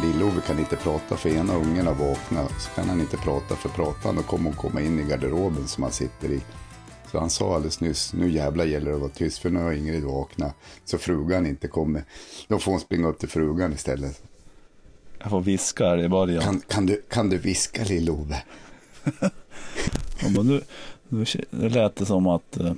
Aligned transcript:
Lill-Ove 0.00 0.40
kan 0.46 0.58
inte 0.58 0.76
prata 0.76 1.16
för 1.16 1.28
ena 1.28 1.54
ungen 1.54 1.86
har 1.86 1.94
vaknat. 1.94 2.52
Så 2.60 2.70
kan 2.70 2.88
han 2.88 3.00
inte 3.00 3.16
prata 3.16 3.56
för 3.56 3.70
han 4.02 4.16
då 4.16 4.22
kommer 4.22 4.44
hon 4.44 4.52
komma 4.52 4.80
in 4.80 4.98
i 4.98 5.02
garderoben 5.02 5.68
som 5.68 5.82
han 5.82 5.92
sitter 5.92 6.32
i. 6.32 6.40
Så 7.10 7.18
han 7.18 7.30
sa 7.30 7.54
alldeles 7.54 7.80
nyss, 7.80 8.12
nu 8.12 8.30
jävla 8.30 8.64
gäller 8.64 8.90
det 8.90 8.94
att 8.94 9.00
vara 9.00 9.10
tyst 9.10 9.38
för 9.38 9.50
nu 9.50 9.60
har 9.60 9.72
Ingrid 9.72 10.04
vaknat. 10.04 10.54
Så 10.84 10.98
frugan 10.98 11.46
inte 11.46 11.68
kommer. 11.68 12.04
Då 12.48 12.58
får 12.58 12.72
hon 12.72 12.80
springa 12.80 13.08
upp 13.08 13.18
till 13.18 13.28
frugan 13.28 13.72
istället. 13.72 14.22
Jag 15.18 15.30
får 15.30 15.40
viska 15.40 15.88
här 15.88 15.98
i 15.98 16.08
början. 16.08 16.42
Kan, 16.42 16.60
kan, 16.60 16.86
du, 16.86 17.02
kan 17.08 17.28
du 17.28 17.38
viska 17.38 17.84
Lill-Ove? 17.84 18.36
Nu, 20.44 20.62
nu 21.08 21.24
det 21.50 21.68
lät 21.68 21.96
det 21.96 22.06
som 22.06 22.26
att 22.26 22.58
uh, 22.60 22.72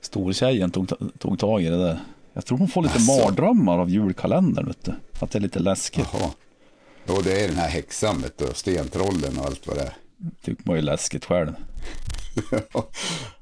stortjejen 0.00 0.70
tog, 0.70 0.92
tog 1.18 1.38
tag 1.38 1.62
i 1.62 1.68
det 1.68 1.78
där. 1.78 2.00
Jag 2.34 2.46
tror 2.46 2.58
hon 2.58 2.68
får 2.68 2.82
lite 2.82 2.94
Asså. 2.96 3.24
mardrömmar 3.24 3.78
av 3.78 3.90
julkalendern. 3.90 4.66
Vet 4.66 4.84
du. 4.84 4.94
Att 5.20 5.30
det 5.30 5.38
är 5.38 5.40
lite 5.40 5.58
läskigt. 5.58 6.06
Jaha. 6.12 6.30
Jo, 7.08 7.20
det 7.24 7.44
är 7.44 7.48
den 7.48 7.56
här 7.56 7.68
häxan 7.68 8.22
vet 8.22 8.38
du, 8.38 8.44
och 8.44 8.56
stentrollen 8.56 9.38
och 9.38 9.46
allt 9.46 9.66
vad 9.66 9.76
det 9.76 9.82
är. 9.82 9.96
Tycker 10.44 10.62
man 10.66 10.76
är 10.76 10.82
läskigt 10.82 11.24
själv. 11.24 11.54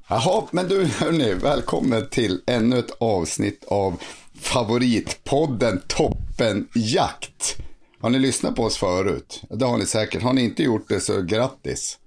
Jaha, 0.07 0.43
men 0.51 0.67
du 0.67 0.85
hörni, 0.85 1.33
välkommen 1.33 2.09
till 2.09 2.41
ännu 2.47 2.79
ett 2.79 2.91
avsnitt 2.99 3.65
av 3.67 4.01
favoritpodden 4.41 5.81
Toppen 5.87 6.67
Jakt. 6.75 7.57
Har 8.01 8.09
ni 8.09 8.19
lyssnat 8.19 8.55
på 8.55 8.63
oss 8.63 8.77
förut? 8.77 9.41
Det 9.49 9.65
har 9.65 9.77
ni 9.77 9.85
säkert. 9.85 10.23
Har 10.23 10.33
ni 10.33 10.43
inte 10.43 10.63
gjort 10.63 10.89
det 10.89 10.99
så 10.99 11.21
grattis. 11.21 11.97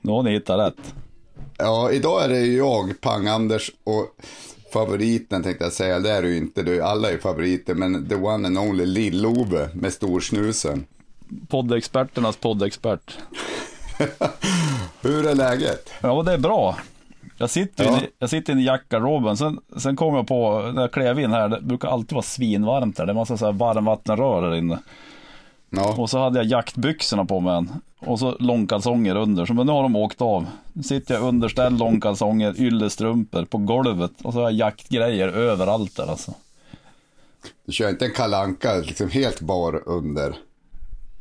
Nu 0.00 0.12
har 0.12 0.22
ni 0.22 0.32
hittat 0.32 0.58
rätt. 0.58 0.94
Ja, 1.56 1.90
idag 1.90 2.24
är 2.24 2.28
det 2.28 2.40
ju 2.40 2.56
jag, 2.56 3.00
Pang-Anders 3.00 3.70
och 3.84 4.06
favoriten 4.72 5.42
tänkte 5.42 5.64
jag 5.64 5.72
säga. 5.72 5.98
Det 5.98 6.10
är 6.10 6.22
du 6.22 6.36
inte, 6.36 6.62
du, 6.62 6.82
alla 6.82 7.10
är 7.10 7.18
favoriter, 7.18 7.74
men 7.74 8.08
the 8.08 8.14
one 8.14 8.46
and 8.48 8.58
only 8.58 8.84
Lill-Ove 8.86 9.68
med 9.74 9.92
storsnusen. 9.92 10.84
Poddexperternas 11.48 12.36
poddexpert. 12.36 13.18
Hur 15.02 15.26
är 15.26 15.34
läget? 15.34 15.90
Ja, 16.00 16.22
det 16.22 16.32
är 16.32 16.38
bra. 16.38 16.76
Jag 17.36 17.50
sitter, 17.50 17.84
Ja. 17.84 18.00
i, 18.00 18.06
jag 18.18 18.30
sitter 18.30 18.58
i 18.58 18.64
jackgarderoben, 18.64 19.36
sen, 19.36 19.60
sen 19.76 19.96
kom 19.96 20.14
jag 20.14 20.26
på, 20.26 20.70
när 20.74 20.80
jag 20.80 20.92
klev 20.92 21.20
in 21.20 21.30
här, 21.30 21.48
det 21.48 21.60
brukar 21.60 21.88
alltid 21.88 22.12
vara 22.12 22.22
svinvarmt 22.22 22.96
där. 22.96 23.06
Det 23.06 23.12
är 23.12 23.14
massa 23.14 23.36
så 23.36 23.44
här 23.44 23.52
varmvattenrör 23.52 24.42
här 24.50 24.56
inne. 24.56 24.78
Ja, 25.70 25.94
Och 25.98 26.10
så 26.10 26.18
hade 26.18 26.38
jag 26.38 26.46
jaktbyxorna 26.46 27.24
på 27.24 27.40
mig. 27.40 27.64
Och 27.98 28.18
så 28.18 28.36
långkalsonger 28.38 29.16
under. 29.16 29.46
Så 29.46 29.54
men 29.54 29.66
nu 29.66 29.72
har 29.72 29.82
de 29.82 29.96
åkt 29.96 30.20
av. 30.20 30.46
Nu 30.72 30.82
sitter 30.82 31.14
jag 31.14 31.22
underställd 31.22 31.78
långkalsonger, 31.78 32.60
yllestrumpor 32.60 33.44
på 33.44 33.58
golvet. 33.58 34.10
Och 34.22 34.32
så 34.32 34.38
har 34.38 34.50
jag 34.50 34.52
jaktgrejer 34.52 35.28
överallt 35.28 35.96
där 35.96 36.06
alltså. 36.10 36.34
du 37.66 37.72
kör 37.72 37.88
inte 37.90 38.04
en 38.06 38.12
kalanka 38.12 38.74
liksom 38.74 39.10
helt 39.10 39.40
bar 39.40 39.82
under. 39.88 40.34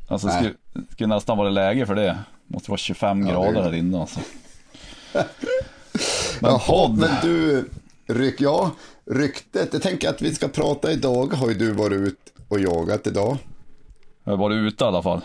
Alltså 0.07 0.27
det 0.27 0.33
skulle, 0.33 0.53
skulle 0.91 1.07
nästan 1.15 1.37
vara 1.37 1.49
läge 1.49 1.85
för 1.85 1.95
det. 1.95 2.17
Måste 2.47 2.71
vara 2.71 2.77
25 2.77 3.27
Ja, 3.27 3.31
grader 3.33 3.63
här 3.63 3.73
inne 3.75 3.99
alltså. 4.01 4.19
Men 6.41 6.51
Jaha, 6.51 6.59
podd. 6.59 6.97
men 6.97 7.09
du, 7.21 7.65
ryck, 8.07 8.41
ja, 8.41 8.71
ryktet. 9.05 9.69
Jag 9.73 9.81
tänker 9.81 10.09
att 10.09 10.21
vi 10.21 10.35
ska 10.35 10.47
prata 10.47 10.91
idag. 10.91 11.33
Har 11.33 11.47
ju 11.49 11.53
du 11.53 11.71
varit 11.71 11.97
ut 11.99 12.19
och 12.47 12.59
jagat 12.59 13.07
idag? 13.07 13.37
Jag 14.29 14.37
har 14.37 14.43
varit 14.43 14.55
ute 14.55 14.83
i 14.83 14.87
alla 14.87 15.03
fall. 15.03 15.21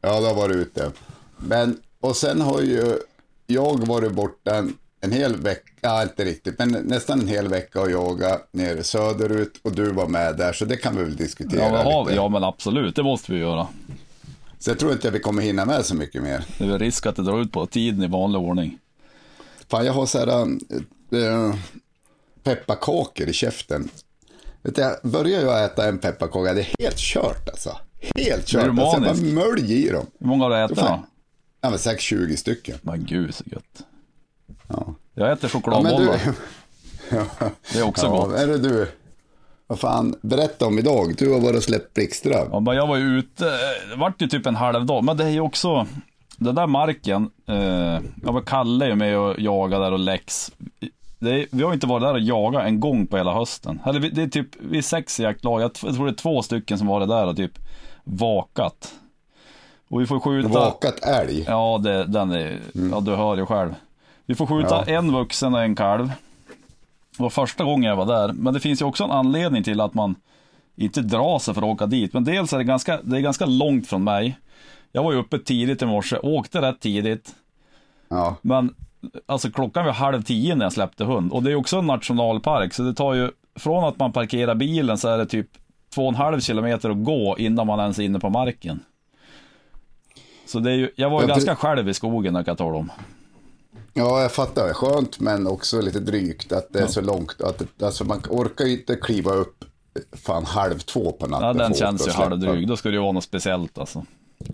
Ja, 0.00 0.20
du 0.20 0.26
har 0.26 0.34
varit 0.34 0.56
ute. 0.56 0.90
Men, 1.36 1.76
och 2.00 2.16
sen 2.16 2.40
har 2.40 2.60
ju 2.60 2.98
jag 3.46 3.86
varit 3.86 4.12
borta 4.12 4.54
en, 4.54 4.76
en 5.00 5.12
hel 5.12 5.36
vecka, 5.36 5.70
ja 5.80 6.02
inte 6.02 6.24
riktigt, 6.24 6.58
men 6.58 6.70
nästan 6.70 7.20
en 7.20 7.28
hel 7.28 7.48
vecka 7.48 7.80
och 7.80 7.90
jagat 7.90 8.48
nere 8.52 8.82
söderut 8.82 9.60
och 9.62 9.72
du 9.72 9.92
var 9.92 10.08
med 10.08 10.36
där, 10.36 10.52
så 10.52 10.64
det 10.64 10.76
kan 10.76 10.96
vi 10.96 11.04
väl 11.04 11.16
diskutera 11.16 11.62
Ja 11.62 11.72
men, 11.72 11.86
har, 11.86 12.04
lite. 12.04 12.16
ja 12.16 12.28
men 12.28 12.44
absolut, 12.44 12.96
det 12.96 13.02
måste 13.02 13.32
vi 13.32 13.38
göra. 13.38 13.66
Så 14.58 14.70
jag 14.70 14.78
tror 14.78 14.92
inte 14.92 15.08
att 15.08 15.14
vi 15.14 15.20
kommer 15.20 15.42
hinna 15.42 15.64
med 15.64 15.84
så 15.84 15.94
mycket 15.94 16.22
mer. 16.22 16.44
Det 16.58 16.64
är 16.64 16.68
väl 16.68 16.78
risk 16.78 17.06
att 17.06 17.16
det 17.16 17.22
drar 17.22 17.40
ut 17.40 17.52
på 17.52 17.66
tiden 17.66 18.02
i 18.02 18.06
vanlig 18.06 18.40
ordning. 18.40 18.78
Fan, 19.68 19.86
jag 19.86 19.92
har 19.92 20.06
så 20.06 20.18
här 20.18 20.28
äh, 21.10 21.54
pepparkakor 22.42 23.28
i 23.28 23.32
käften. 23.32 23.88
Vet 24.62 24.74
du, 24.74 24.82
jag 24.82 24.96
börjar 25.02 25.40
ju 25.40 25.64
äta 25.64 25.88
en 25.88 25.98
pepparkaka, 25.98 26.54
det 26.54 26.60
är 26.60 26.74
helt 26.78 26.98
kört 26.98 27.48
alltså. 27.48 27.76
Helt 28.16 28.46
kört. 28.46 28.62
Är 28.62 28.68
du 28.70 28.82
Alltså, 28.82 29.00
bara 29.00 29.44
mölj 29.44 29.72
i 29.86 29.88
dem. 29.88 30.06
Hur 30.20 30.26
många 30.26 30.44
har 30.44 30.50
du 30.50 30.58
ätit 30.64 30.78
Fan. 30.78 31.00
då? 31.00 31.06
Ja, 31.60 31.70
men 31.70 31.78
säkert 31.78 32.00
20 32.00 32.36
stycken. 32.36 32.78
Men 32.82 33.04
gud 33.04 33.34
så 33.34 33.44
gött. 33.46 33.82
Ja. 34.68 34.94
Jag 35.14 35.32
äter 35.32 35.50
Ja, 35.64 35.80
men 35.82 35.92
du... 35.96 36.06
chokladbollar. 36.06 36.20
Det 37.72 37.78
är 37.78 37.82
också 37.82 38.06
ja, 38.06 38.10
gott. 38.10 38.32
är 38.34 38.46
det 38.46 38.58
du? 38.58 38.88
Vad 39.66 39.78
fan, 39.78 40.14
berätta 40.22 40.66
om 40.66 40.78
idag. 40.78 41.14
Du 41.18 41.32
har 41.32 41.56
och 41.56 41.62
släppt 41.62 41.94
blixtström. 41.94 42.48
Ja, 42.52 42.60
men 42.60 42.76
jag 42.76 42.86
var 42.86 42.96
ju 42.96 43.18
ute, 43.18 43.44
det 43.90 43.96
vart 43.96 44.22
ju 44.22 44.26
typ 44.28 44.46
en 44.46 44.56
halv 44.56 44.86
dag, 44.86 45.04
men 45.04 45.16
det 45.16 45.24
är 45.24 45.28
ju 45.28 45.40
också, 45.40 45.86
den 46.36 46.54
där 46.54 46.66
marken, 46.66 47.30
eh, 47.48 47.56
jag 48.24 48.32
var 48.32 48.40
Kalle 48.40 48.84
är 48.84 48.88
ju 48.88 48.94
med 48.94 49.18
och 49.18 49.40
jaga 49.40 49.78
där 49.78 49.92
och 49.92 49.98
Lex. 49.98 50.52
Det 51.18 51.30
är, 51.30 51.46
vi 51.50 51.62
har 51.62 51.74
inte 51.74 51.86
varit 51.86 52.02
där 52.02 52.12
och 52.14 52.20
jagat 52.20 52.62
en 52.64 52.80
gång 52.80 53.06
på 53.06 53.16
hela 53.16 53.34
hösten. 53.34 53.80
Eller 53.86 54.00
det 54.00 54.22
är 54.22 54.28
typ, 54.28 54.48
vi 54.60 54.78
är 54.78 54.82
sex 54.82 55.20
i 55.20 55.22
jaktlag, 55.22 55.60
jag 55.62 55.74
tror 55.74 56.06
det 56.06 56.12
är 56.12 56.14
två 56.14 56.42
stycken 56.42 56.78
som 56.78 56.86
varit 56.86 57.08
där 57.08 57.26
och 57.26 57.36
typ 57.36 57.58
vakat. 58.04 58.94
Och 59.88 60.00
vi 60.00 60.06
får 60.06 60.20
skjuta. 60.20 60.48
Vakat 60.48 61.04
älg. 61.04 61.44
Ja, 61.48 61.80
det, 61.82 62.04
den 62.04 62.30
är, 62.30 62.60
ja 62.92 63.00
du 63.00 63.14
hör 63.16 63.36
ju 63.36 63.46
själv. 63.46 63.74
Vi 64.26 64.34
får 64.34 64.46
skjuta 64.46 64.84
Ja. 64.86 64.94
en 64.98 65.12
vuxen 65.12 65.54
och 65.54 65.62
en 65.62 65.74
kalv. 65.76 66.06
Det 67.16 67.22
var 67.22 67.30
första 67.30 67.64
gången 67.64 67.88
jag 67.88 67.96
var 67.96 68.06
där. 68.06 68.32
Men 68.32 68.54
det 68.54 68.60
finns 68.60 68.80
ju 68.82 68.84
också 68.86 69.04
en 69.04 69.10
anledning 69.10 69.62
till 69.62 69.80
att 69.80 69.94
man 69.94 70.14
inte 70.76 71.02
drar 71.02 71.38
sig 71.38 71.54
för 71.54 71.62
att 71.62 71.68
åka 71.68 71.86
dit. 71.86 72.12
Men 72.12 72.24
dels 72.24 72.52
är 72.52 72.58
det 72.58 72.64
ganska, 72.64 73.00
det 73.02 73.16
är 73.16 73.20
ganska 73.20 73.46
långt 73.46 73.86
från 73.86 74.04
mig. 74.04 74.38
Jag 74.92 75.02
var 75.02 75.12
ju 75.12 75.18
uppe 75.18 75.38
tidigt 75.38 75.82
i 75.82 75.86
morse, 75.86 76.16
åkte 76.18 76.60
rätt 76.60 76.80
tidigt. 76.80 77.34
Ja. 78.08 78.36
Men 78.42 78.74
alltså 79.26 79.50
klockan 79.50 79.84
var 79.84 79.92
halv 79.92 80.22
tio 80.22 80.54
när 80.54 80.64
jag 80.64 80.72
släppte 80.72 81.04
hund. 81.04 81.32
Och 81.32 81.42
det 81.42 81.50
är 81.50 81.54
också 81.56 81.78
en 81.78 81.86
nationalpark, 81.86 82.74
så 82.74 82.82
det 82.82 82.94
tar 82.94 83.14
ju, 83.14 83.30
från 83.56 83.84
att 83.84 83.98
man 83.98 84.12
parkerar 84.12 84.54
bilen 84.54 84.98
så 84.98 85.08
är 85.08 85.18
det 85.18 85.26
typ 85.26 85.48
två 85.94 86.02
och 86.02 86.08
en 86.08 86.14
halv 86.14 86.40
kilometer 86.40 86.90
att 86.90 87.04
gå 87.04 87.36
innan 87.38 87.66
man 87.66 87.80
ens 87.80 87.98
är 87.98 88.02
inne 88.02 88.18
på 88.20 88.30
marken. 88.30 88.80
Så 90.46 90.58
det 90.58 90.70
är 90.70 90.74
ju, 90.74 90.90
jag 90.96 91.10
var 91.10 91.22
ju 91.22 91.28
Ja, 91.28 91.34
ganska 91.34 91.56
själv 91.56 91.88
i 91.88 91.94
skogen, 91.94 92.34
jag 92.34 92.44
kan 92.44 92.56
tala 92.56 92.78
om. 92.78 92.90
ja, 93.94 94.22
jag 94.22 94.32
fattar. 94.32 94.72
Skönt, 94.72 95.20
men 95.20 95.46
också 95.46 95.80
lite 95.80 96.00
drygt 96.00 96.52
att 96.52 96.72
det 96.72 96.80
är 96.80 96.86
så 96.86 97.00
långt. 97.00 97.40
Att 97.40 97.62
det, 97.76 97.86
alltså, 97.86 98.04
man 98.04 98.22
orkar 98.30 98.64
ju 98.64 98.72
inte 98.72 98.96
kliva 98.96 99.32
upp 99.32 99.64
fan 100.12 100.44
halv 100.44 100.78
två 100.78 101.12
på 101.12 101.26
natten. 101.26 101.46
Ja, 101.46 101.52
den 101.52 101.74
känns 101.74 102.06
ju 102.08 102.10
halvdryg. 102.12 102.68
Då 102.68 102.76
ska 102.76 102.88
det 102.88 102.94
ju 102.94 103.00
vara 103.00 103.12
något 103.12 103.24
speciellt 103.24 103.78
alltså. 103.78 104.04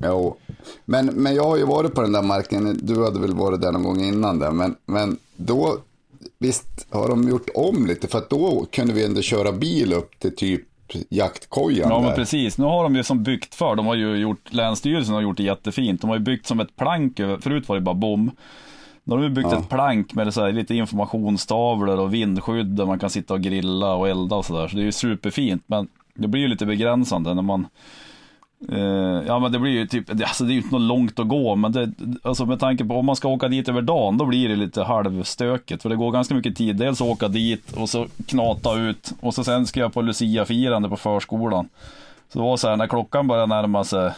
Jo. 0.02 0.36
Men, 0.84 1.06
men 1.06 1.34
jag 1.34 1.44
har 1.44 1.56
ju 1.56 1.64
varit 1.64 1.94
på 1.94 2.00
den 2.00 2.12
där 2.12 2.22
marken, 2.22 2.78
du 2.82 3.04
hade 3.04 3.20
väl 3.20 3.34
varit 3.34 3.60
där 3.60 3.72
någon 3.72 3.82
gång 3.82 4.00
innan 4.04 4.38
där, 4.38 4.50
men, 4.50 4.76
men 4.86 5.16
då, 5.36 5.78
visst 6.38 6.86
har 6.90 7.08
de 7.08 7.28
gjort 7.28 7.48
om 7.54 7.86
lite, 7.86 8.08
för 8.08 8.18
att 8.18 8.30
då 8.30 8.66
kunde 8.72 8.92
vi 8.94 9.04
ändå 9.04 9.20
köra 9.20 9.52
bil 9.52 9.92
upp 9.92 10.18
till 10.18 10.36
typ 10.36 10.62
jaktkojan 11.08 11.88
Ja, 11.90 11.98
men 12.00 12.08
där. 12.08 12.16
precis. 12.16 12.58
Nu 12.58 12.64
har 12.64 12.82
de 12.82 12.96
ju 12.96 13.02
som 13.02 13.22
byggt 13.22 13.54
för. 13.54 13.76
De 13.76 13.86
har 13.86 13.94
ju 13.94 14.16
gjort, 14.16 14.52
Länsstyrelsen 14.52 15.14
har 15.14 15.20
gjort 15.22 15.36
det 15.36 15.42
jättefint. 15.42 16.00
De 16.00 16.10
har 16.10 16.16
ju 16.16 16.22
byggt 16.22 16.46
som 16.46 16.60
ett 16.60 16.76
plank 16.76 17.16
förut 17.16 17.68
var 17.68 17.76
det 17.76 17.82
bara 17.82 17.94
bom. 17.94 18.30
Då 19.04 19.16
har 19.16 19.22
de 19.22 19.30
byggt 19.30 19.48
Ja. 19.52 19.58
ett 19.58 19.68
plank 19.68 20.14
med 20.14 20.34
så 20.34 20.40
här, 20.44 20.52
lite 20.52 20.74
informationstavlor 20.74 21.98
och 21.98 22.14
vindskydd 22.14 22.66
där 22.66 22.86
man 22.86 22.98
kan 22.98 23.10
sitta 23.10 23.34
och 23.34 23.40
grilla 23.40 23.94
och 23.94 24.08
elda 24.08 24.36
och 24.36 24.44
sådär. 24.44 24.68
Så 24.68 24.76
det 24.76 24.82
är 24.82 24.84
ju 24.86 24.92
superfint. 24.92 25.62
Men 25.66 25.88
det 26.14 26.28
blir 26.28 26.40
ju 26.42 26.48
lite 26.48 26.66
begränsande 26.66 27.34
när 27.34 27.42
man 27.42 27.66
eh, 28.72 29.22
Ja 29.26 29.38
men 29.38 29.52
det 29.52 29.58
blir 29.58 29.72
ju 29.72 29.86
typ, 29.86 30.10
alltså 30.10 30.44
det 30.44 30.50
är 30.50 30.54
ju 30.54 30.60
inte 30.60 30.74
något 30.74 30.82
långt 30.82 31.18
att 31.18 31.28
gå 31.28 31.56
men 31.56 31.72
det, 31.72 31.92
alltså 32.22 32.46
med 32.46 32.60
tanke 32.60 32.84
på 32.84 32.94
om 32.94 33.06
man 33.06 33.16
ska 33.16 33.28
åka 33.28 33.48
dit 33.48 33.68
över 33.68 33.82
dagen 33.82 34.18
då 34.18 34.24
blir 34.24 34.48
det 34.48 34.56
lite 34.56 34.82
halvstökigt. 34.82 35.82
För 35.82 35.88
det 35.88 35.96
går 35.96 36.10
ganska 36.12 36.34
mycket 36.34 36.56
tid, 36.56 36.76
dels 36.76 37.00
att 37.00 37.06
åka 37.06 37.28
dit 37.28 37.72
och 37.72 37.88
så 37.88 38.06
knata 38.26 38.78
ut 38.78 39.12
och 39.20 39.34
så 39.34 39.44
sen 39.44 39.66
ska 39.66 39.80
jag 39.80 39.92
på 39.92 40.02
Lucia-firande 40.02 40.88
på 40.88 40.96
förskolan. 40.96 41.68
Så 42.32 42.38
det 42.38 42.44
var 42.44 42.56
så 42.56 42.68
här 42.68 42.76
när 42.76 42.86
klockan 42.86 43.28
började 43.28 43.46
närma 43.46 43.84
sig 43.84 44.12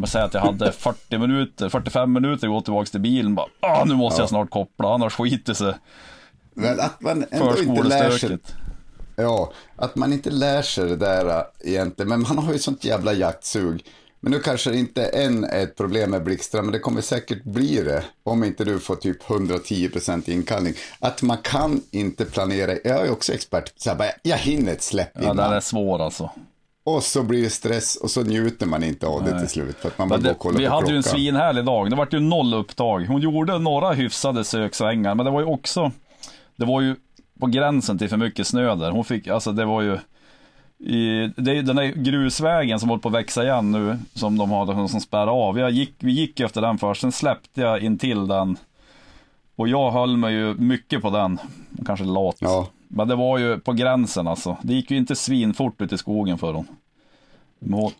jag 0.00 0.08
säger 0.08 0.26
att 0.26 0.34
jag 0.34 0.40
hade 0.40 0.72
40 0.78 1.18
minuter, 1.18 1.68
45 1.68 2.12
minuter 2.12 2.46
att 2.46 2.52
gå 2.52 2.60
tillbaka 2.60 2.86
till 2.86 3.00
bilen. 3.00 3.34
Bara, 3.34 3.46
ah, 3.60 3.84
nu 3.84 3.94
måste 3.94 4.22
jag 4.22 4.28
snart 4.28 4.50
koppla, 4.50 4.94
annars 4.94 5.14
skiter 5.14 5.54
sig 5.54 5.74
Men 6.54 6.80
att 6.80 7.00
man 7.00 7.24
ändå 7.30 7.58
inte 7.58 7.82
lär 7.82 8.10
sig. 8.10 8.38
Ja, 9.16 9.52
att 9.76 9.96
man 9.96 10.12
inte 10.12 10.30
lär 10.30 10.62
sig 10.62 10.88
det 10.88 10.96
där 10.96 11.26
äh, 11.28 11.42
egentligen. 11.60 12.08
Men 12.08 12.20
man 12.20 12.38
har 12.38 12.52
ju 12.52 12.58
sånt 12.58 12.84
jävla 12.84 13.12
jaktsug. 13.12 13.84
Men 14.20 14.32
nu 14.32 14.38
kanske 14.38 14.70
det 14.70 14.78
inte 14.78 15.04
än 15.06 15.44
är 15.44 15.62
ett 15.62 15.76
problem 15.76 16.10
med 16.10 16.24
Blixtra, 16.24 16.62
men 16.62 16.72
det 16.72 16.78
kommer 16.78 17.00
säkert 17.00 17.44
bli 17.44 17.82
det. 17.82 18.04
Om 18.22 18.44
inte 18.44 18.64
du 18.64 18.78
får 18.78 18.96
typ 18.96 19.22
110% 19.22 20.30
inkallning. 20.30 20.74
Att 21.00 21.22
man 21.22 21.36
kan 21.42 21.82
inte 21.90 22.24
planera. 22.24 22.72
Jag 22.84 23.06
är 23.06 23.10
också 23.12 23.32
expert. 23.32 23.72
Så 23.76 23.90
här, 23.90 24.12
jag 24.22 24.36
hinner 24.36 24.72
ett 24.72 24.82
släpp 24.82 25.10
Ja, 25.14 25.22
innan. 25.22 25.36
den 25.36 25.52
är 25.52 25.60
svår 25.60 26.02
alltså. 26.02 26.30
Och 26.84 27.02
så 27.02 27.22
blir 27.22 27.42
det 27.42 27.50
stress 27.50 27.96
och 27.96 28.10
så 28.10 28.22
njuter 28.22 28.66
man 28.66 28.84
inte 28.84 29.06
av 29.06 29.24
det 29.24 29.38
till 29.38 29.48
slut. 29.48 29.76
För 29.78 29.88
att 29.88 29.98
man 29.98 30.08
bara 30.08 30.20
det, 30.20 30.30
och 30.30 30.38
kollar 30.38 30.58
vi 30.58 30.66
på 30.66 30.72
hade 30.72 30.90
ju 30.90 30.96
en 30.96 31.02
svinhärlig 31.02 31.64
dag. 31.64 31.90
Det 31.90 31.96
var 31.96 32.08
ju 32.12 32.20
noll 32.20 32.54
upptag. 32.54 33.00
Hon 33.06 33.20
gjorde 33.20 33.58
några 33.58 33.92
hyfsade 33.92 34.44
söksvängar, 34.44 35.14
men 35.14 35.26
det 35.26 35.32
var 35.32 35.40
ju 35.40 35.46
också, 35.46 35.92
det 36.56 36.64
var 36.64 36.80
ju 36.80 36.96
på 37.38 37.46
gränsen 37.46 37.98
till 37.98 38.08
för 38.08 38.16
mycket 38.16 38.46
snö 38.46 38.74
där. 38.74 38.90
Hon 38.90 39.04
fick, 39.04 39.28
alltså 39.28 39.52
det 39.52 39.64
var 39.64 39.82
ju, 39.82 39.98
i, 40.78 41.32
det 41.36 41.58
är 41.58 41.62
den 41.62 41.76
där 41.76 41.84
grusvägen 41.84 42.80
som 42.80 42.88
håller 42.88 43.02
på 43.02 43.08
att 43.08 43.14
växa 43.14 43.44
igen 43.44 43.72
nu, 43.72 43.98
som 44.14 44.38
de 44.38 44.50
har 44.50 44.88
som 44.88 45.00
spärrar 45.00 45.48
av. 45.48 45.58
Jag 45.58 45.70
gick, 45.70 45.94
vi 45.98 46.12
gick 46.12 46.40
efter 46.40 46.60
den 46.60 46.78
först, 46.78 47.00
sen 47.00 47.12
släppte 47.12 47.60
jag 47.60 47.80
in 47.80 47.98
till 47.98 48.26
den. 48.26 48.56
Och 49.56 49.68
jag 49.68 49.90
höll 49.90 50.16
mig 50.16 50.34
ju 50.34 50.54
mycket 50.54 51.02
på 51.02 51.10
den, 51.10 51.38
kanske 51.86 52.04
lat. 52.04 52.36
Ja. 52.38 52.68
Men 52.88 53.08
det 53.08 53.14
var 53.14 53.38
ju 53.38 53.58
på 53.58 53.72
gränsen 53.72 54.26
alltså. 54.26 54.56
Det 54.62 54.74
gick 54.74 54.90
ju 54.90 54.96
inte 54.96 55.16
svinfort 55.16 55.80
ut 55.80 55.92
i 55.92 55.98
skogen 55.98 56.38
för 56.38 56.52
hon. 56.52 56.66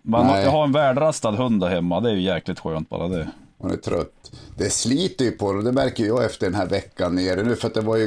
Men 0.03 0.43
jag 0.43 0.51
har 0.51 0.65
en 0.65 0.73
värdrastad 0.73 1.31
hund 1.31 1.61
där 1.61 1.69
hemma, 1.69 2.01
det 2.01 2.11
är 2.11 2.15
ju 2.15 2.21
jäkligt 2.21 2.61
skönt 2.61 2.89
bara 2.89 3.09
det. 3.09 3.29
Hon 3.59 3.71
är 3.71 3.77
trött. 3.77 4.33
Det 4.57 4.71
sliter 4.71 5.25
ju 5.25 5.31
på 5.31 5.53
det, 5.53 5.63
det 5.63 5.73
märker 5.73 6.05
jag 6.05 6.25
efter 6.25 6.47
den 6.47 6.55
här 6.55 6.67
veckan 6.67 7.15
nere 7.15 7.43
nu. 7.43 7.57
För 7.57 7.67
att 7.69 7.75
det 7.75 7.81
var 7.81 7.97
ju 7.97 8.07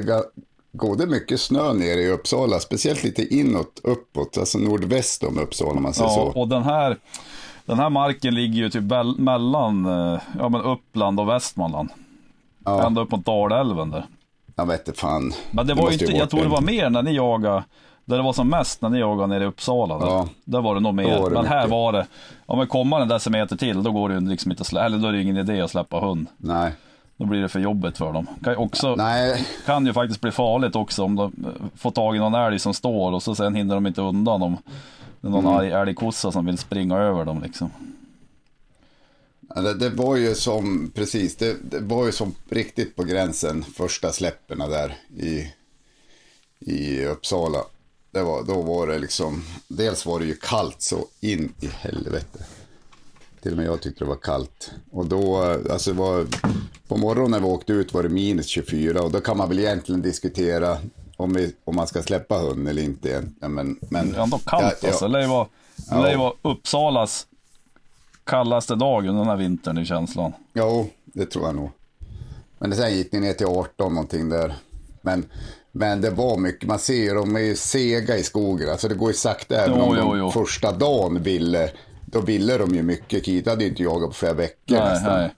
ga- 0.74 0.78
gode 0.88 1.06
mycket 1.06 1.40
snö 1.42 1.74
nere 1.74 2.02
i 2.02 2.12
Uppsala. 2.12 2.60
Speciellt 2.60 3.04
lite 3.04 3.36
inåt, 3.36 3.80
uppåt, 3.84 4.38
alltså 4.38 4.58
nordväst 4.58 5.24
om 5.24 5.40
Uppsala 5.40 5.72
om 5.72 5.84
man 5.84 5.94
säger 5.94 6.10
Ja, 6.10 6.16
så. 6.34 6.40
och 6.42 6.48
den 6.48 6.64
här, 6.64 6.98
den 7.66 7.80
här 7.80 7.90
marken 7.90 8.36
ligger 8.36 8.56
ju 8.56 8.70
typ 8.70 8.84
mellan 9.18 9.86
eh, 9.86 10.20
ja, 10.40 10.50
men 10.50 10.62
Uppland 10.62 11.20
och 11.20 11.30
Västmanland. 11.30 11.90
Ja. 12.66 12.86
Ända 12.88 13.02
upp 13.02 13.12
mot 13.12 13.26
Dalälven 13.26 13.90
där. 13.92 14.06
Jag 14.56 14.66
vet 14.66 14.88
inte 14.88 15.00
fan. 15.00 15.34
Men 15.52 15.68
det 15.68 15.74
Det 15.74 15.82
var 15.82 15.92
inte, 15.92 16.06
jag 16.06 16.30
tror 16.30 16.42
det 16.44 16.50
var 16.50 16.62
mer 16.62 16.90
när 16.90 17.04
ni 17.04 17.16
jagade, 17.16 17.64
där 18.06 18.18
det 18.18 18.24
var 18.24 18.34
som 18.34 18.50
mest 18.50 18.82
när 18.82 18.90
ni 18.90 19.00
jagade 19.00 19.28
nere 19.28 19.44
i 19.44 19.48
Uppsala. 19.48 20.00
Där, 20.00 20.06
Ja. 20.08 20.28
där 20.46 20.62
var 20.62 20.76
det 20.76 20.82
nog 20.82 20.94
mer. 20.96 21.24
det 21.24 21.30
men 21.30 21.46
här 21.46 21.58
mycket. 21.58 21.72
var 21.72 21.94
det, 21.94 22.08
om 22.46 22.58
man 22.58 22.68
kommer 22.68 23.00
en 23.00 23.08
decimeter 23.08 23.56
till, 23.56 23.84
då 23.84 23.92
går 23.92 24.10
det 24.10 24.16
ju 24.16 24.22
liksom 24.22 24.52
inte 24.52 24.80
eller 24.80 24.98
då 24.98 25.08
är 25.08 25.12
det 25.12 25.22
ingen 25.22 25.38
idé 25.38 25.62
att 25.62 25.72
släppa 25.72 26.00
hund. 26.00 26.28
Nej. 26.38 26.72
Då 27.20 27.26
blir 27.26 27.42
det 27.42 27.50
för 27.50 27.60
jobbigt 27.60 27.98
för 27.98 28.14
dem. 28.14 28.28
Kan 28.44 28.54
ju, 28.54 28.58
också, 28.58 28.96
Nej, 28.96 29.48
kan 29.66 29.86
ju 29.86 29.94
faktiskt 29.94 30.22
bli 30.22 30.32
farligt 30.32 30.76
också 30.76 31.04
om 31.04 31.16
de 31.16 31.34
eh, 31.46 31.66
får 31.78 31.92
tag 31.92 32.16
i 32.16 32.20
någon 32.20 32.34
älg 32.34 32.60
som 32.60 32.74
står 32.74 33.12
och 33.12 33.24
så 33.24 33.36
sen 33.36 33.56
hinner 33.56 33.76
de 33.76 33.88
inte 33.88 34.02
undan 34.02 34.42
om 34.42 34.58
det 35.22 35.28
är 35.28 35.32
någon 35.32 35.46
Mm. 35.46 35.58
arg 35.58 35.72
älgkossa 35.72 36.32
som 36.32 36.46
vill 36.46 36.58
springa 36.58 36.98
över 36.98 37.26
dem 37.26 37.42
liksom. 37.44 37.72
det, 39.56 39.74
det 39.74 39.90
var 39.90 40.16
ju 40.16 40.36
som, 40.36 40.92
precis, 40.96 41.36
det, 41.36 41.56
det 41.72 41.80
var 41.80 42.06
ju 42.06 42.12
som 42.12 42.36
riktigt 42.50 42.96
på 42.96 43.04
gränsen 43.04 43.64
första 43.64 44.12
släpperna 44.12 44.68
där 44.68 44.98
i, 45.18 45.54
i 46.60 47.06
Uppsala. 47.06 47.60
Det 48.12 48.22
var, 48.22 48.44
då 48.44 48.62
var 48.62 48.88
det 48.88 49.00
liksom, 49.00 49.44
dels 49.68 50.06
var 50.06 50.20
det 50.20 50.26
ju 50.26 50.36
kallt 50.36 50.82
så 50.82 51.06
in 51.20 51.54
i 51.62 51.68
helvete. 51.68 52.46
Till 53.42 53.52
och 53.52 53.58
med 53.58 53.66
jag 53.68 53.82
tyckte 53.82 54.04
det 54.04 54.10
var 54.10 54.16
kallt. 54.16 54.72
Och 54.92 55.06
då, 55.06 55.38
alltså 55.70 55.94
var, 55.94 56.26
på 56.88 56.98
morgonen 56.98 57.32
när 57.32 57.40
vi 57.40 57.46
åkte 57.46 57.74
ut 57.74 57.94
var 57.94 58.04
det 58.04 58.10
minus 58.10 58.48
24 58.48 59.02
och 59.02 59.12
då 59.12 59.20
kan 59.22 59.38
man 59.38 59.50
väl 59.50 59.60
egentligen 59.60 60.02
diskutera 60.02 60.78
om, 61.18 61.34
vi, 61.34 61.54
om 61.64 61.76
man 61.76 61.88
ska 61.88 62.02
släppa 62.04 62.38
hund 62.38 62.70
eller 62.70 62.82
inte. 62.82 63.24
Men, 63.40 63.80
men, 63.90 64.12
Det 64.12 64.18
är 64.18 64.24
ändå 64.24 64.40
kallt 64.46 64.80
Ja, 64.82 64.88
alltså. 64.90 65.06
det 65.08 65.12
lär 65.12 66.12
ju 66.12 66.18
vara 66.18 66.34
Uppsalas 66.42 67.26
kallaste 68.24 68.76
dag 68.76 69.06
under 69.08 69.20
den 69.20 69.30
här 69.30 69.38
vintern 69.38 69.78
i 69.78 69.86
känslan. 69.86 70.34
Jo, 70.54 70.90
det 71.06 71.26
tror 71.26 71.46
jag 71.46 71.56
nog. 71.56 71.70
Men 72.60 72.76
sen 72.76 72.96
gick 72.96 73.12
ni 73.12 73.20
ner 73.20 73.34
till 73.34 73.46
18 73.48 73.94
någonting 73.94 74.30
där. 74.30 74.56
Men, 75.02 75.26
men 75.72 76.02
det 76.02 76.10
var 76.10 76.38
mycket, 76.38 76.68
man 76.68 76.80
ser 76.80 76.94
ju, 76.94 77.14
de 77.14 77.36
är 77.36 77.40
ju 77.40 77.56
sega 77.56 78.18
i 78.18 78.24
skogen. 78.24 78.70
Alltså 78.70 78.88
det 78.88 78.96
går 78.96 79.08
ju 79.10 79.14
sakta 79.14 79.56
även 79.56 79.78
Jo, 79.78 79.84
om 79.84 79.98
jo, 79.98 80.04
de 80.04 80.20
jo. 80.20 80.32
första 80.32 80.72
dagen 80.72 81.24
ville. 81.24 81.72
Då 82.12 82.22
ville 82.22 82.58
de 82.58 82.76
ju 82.76 82.84
mycket. 82.84 83.26
Kita 83.26 83.50
hade 83.50 83.64
ju 83.64 83.70
inte 83.70 83.84
jagat 83.84 84.10
på 84.10 84.16
flera 84.16 84.34
veckor 84.34 84.76
Nej, 84.76 84.94
nästan. 84.94 85.20
nej. 85.20 85.32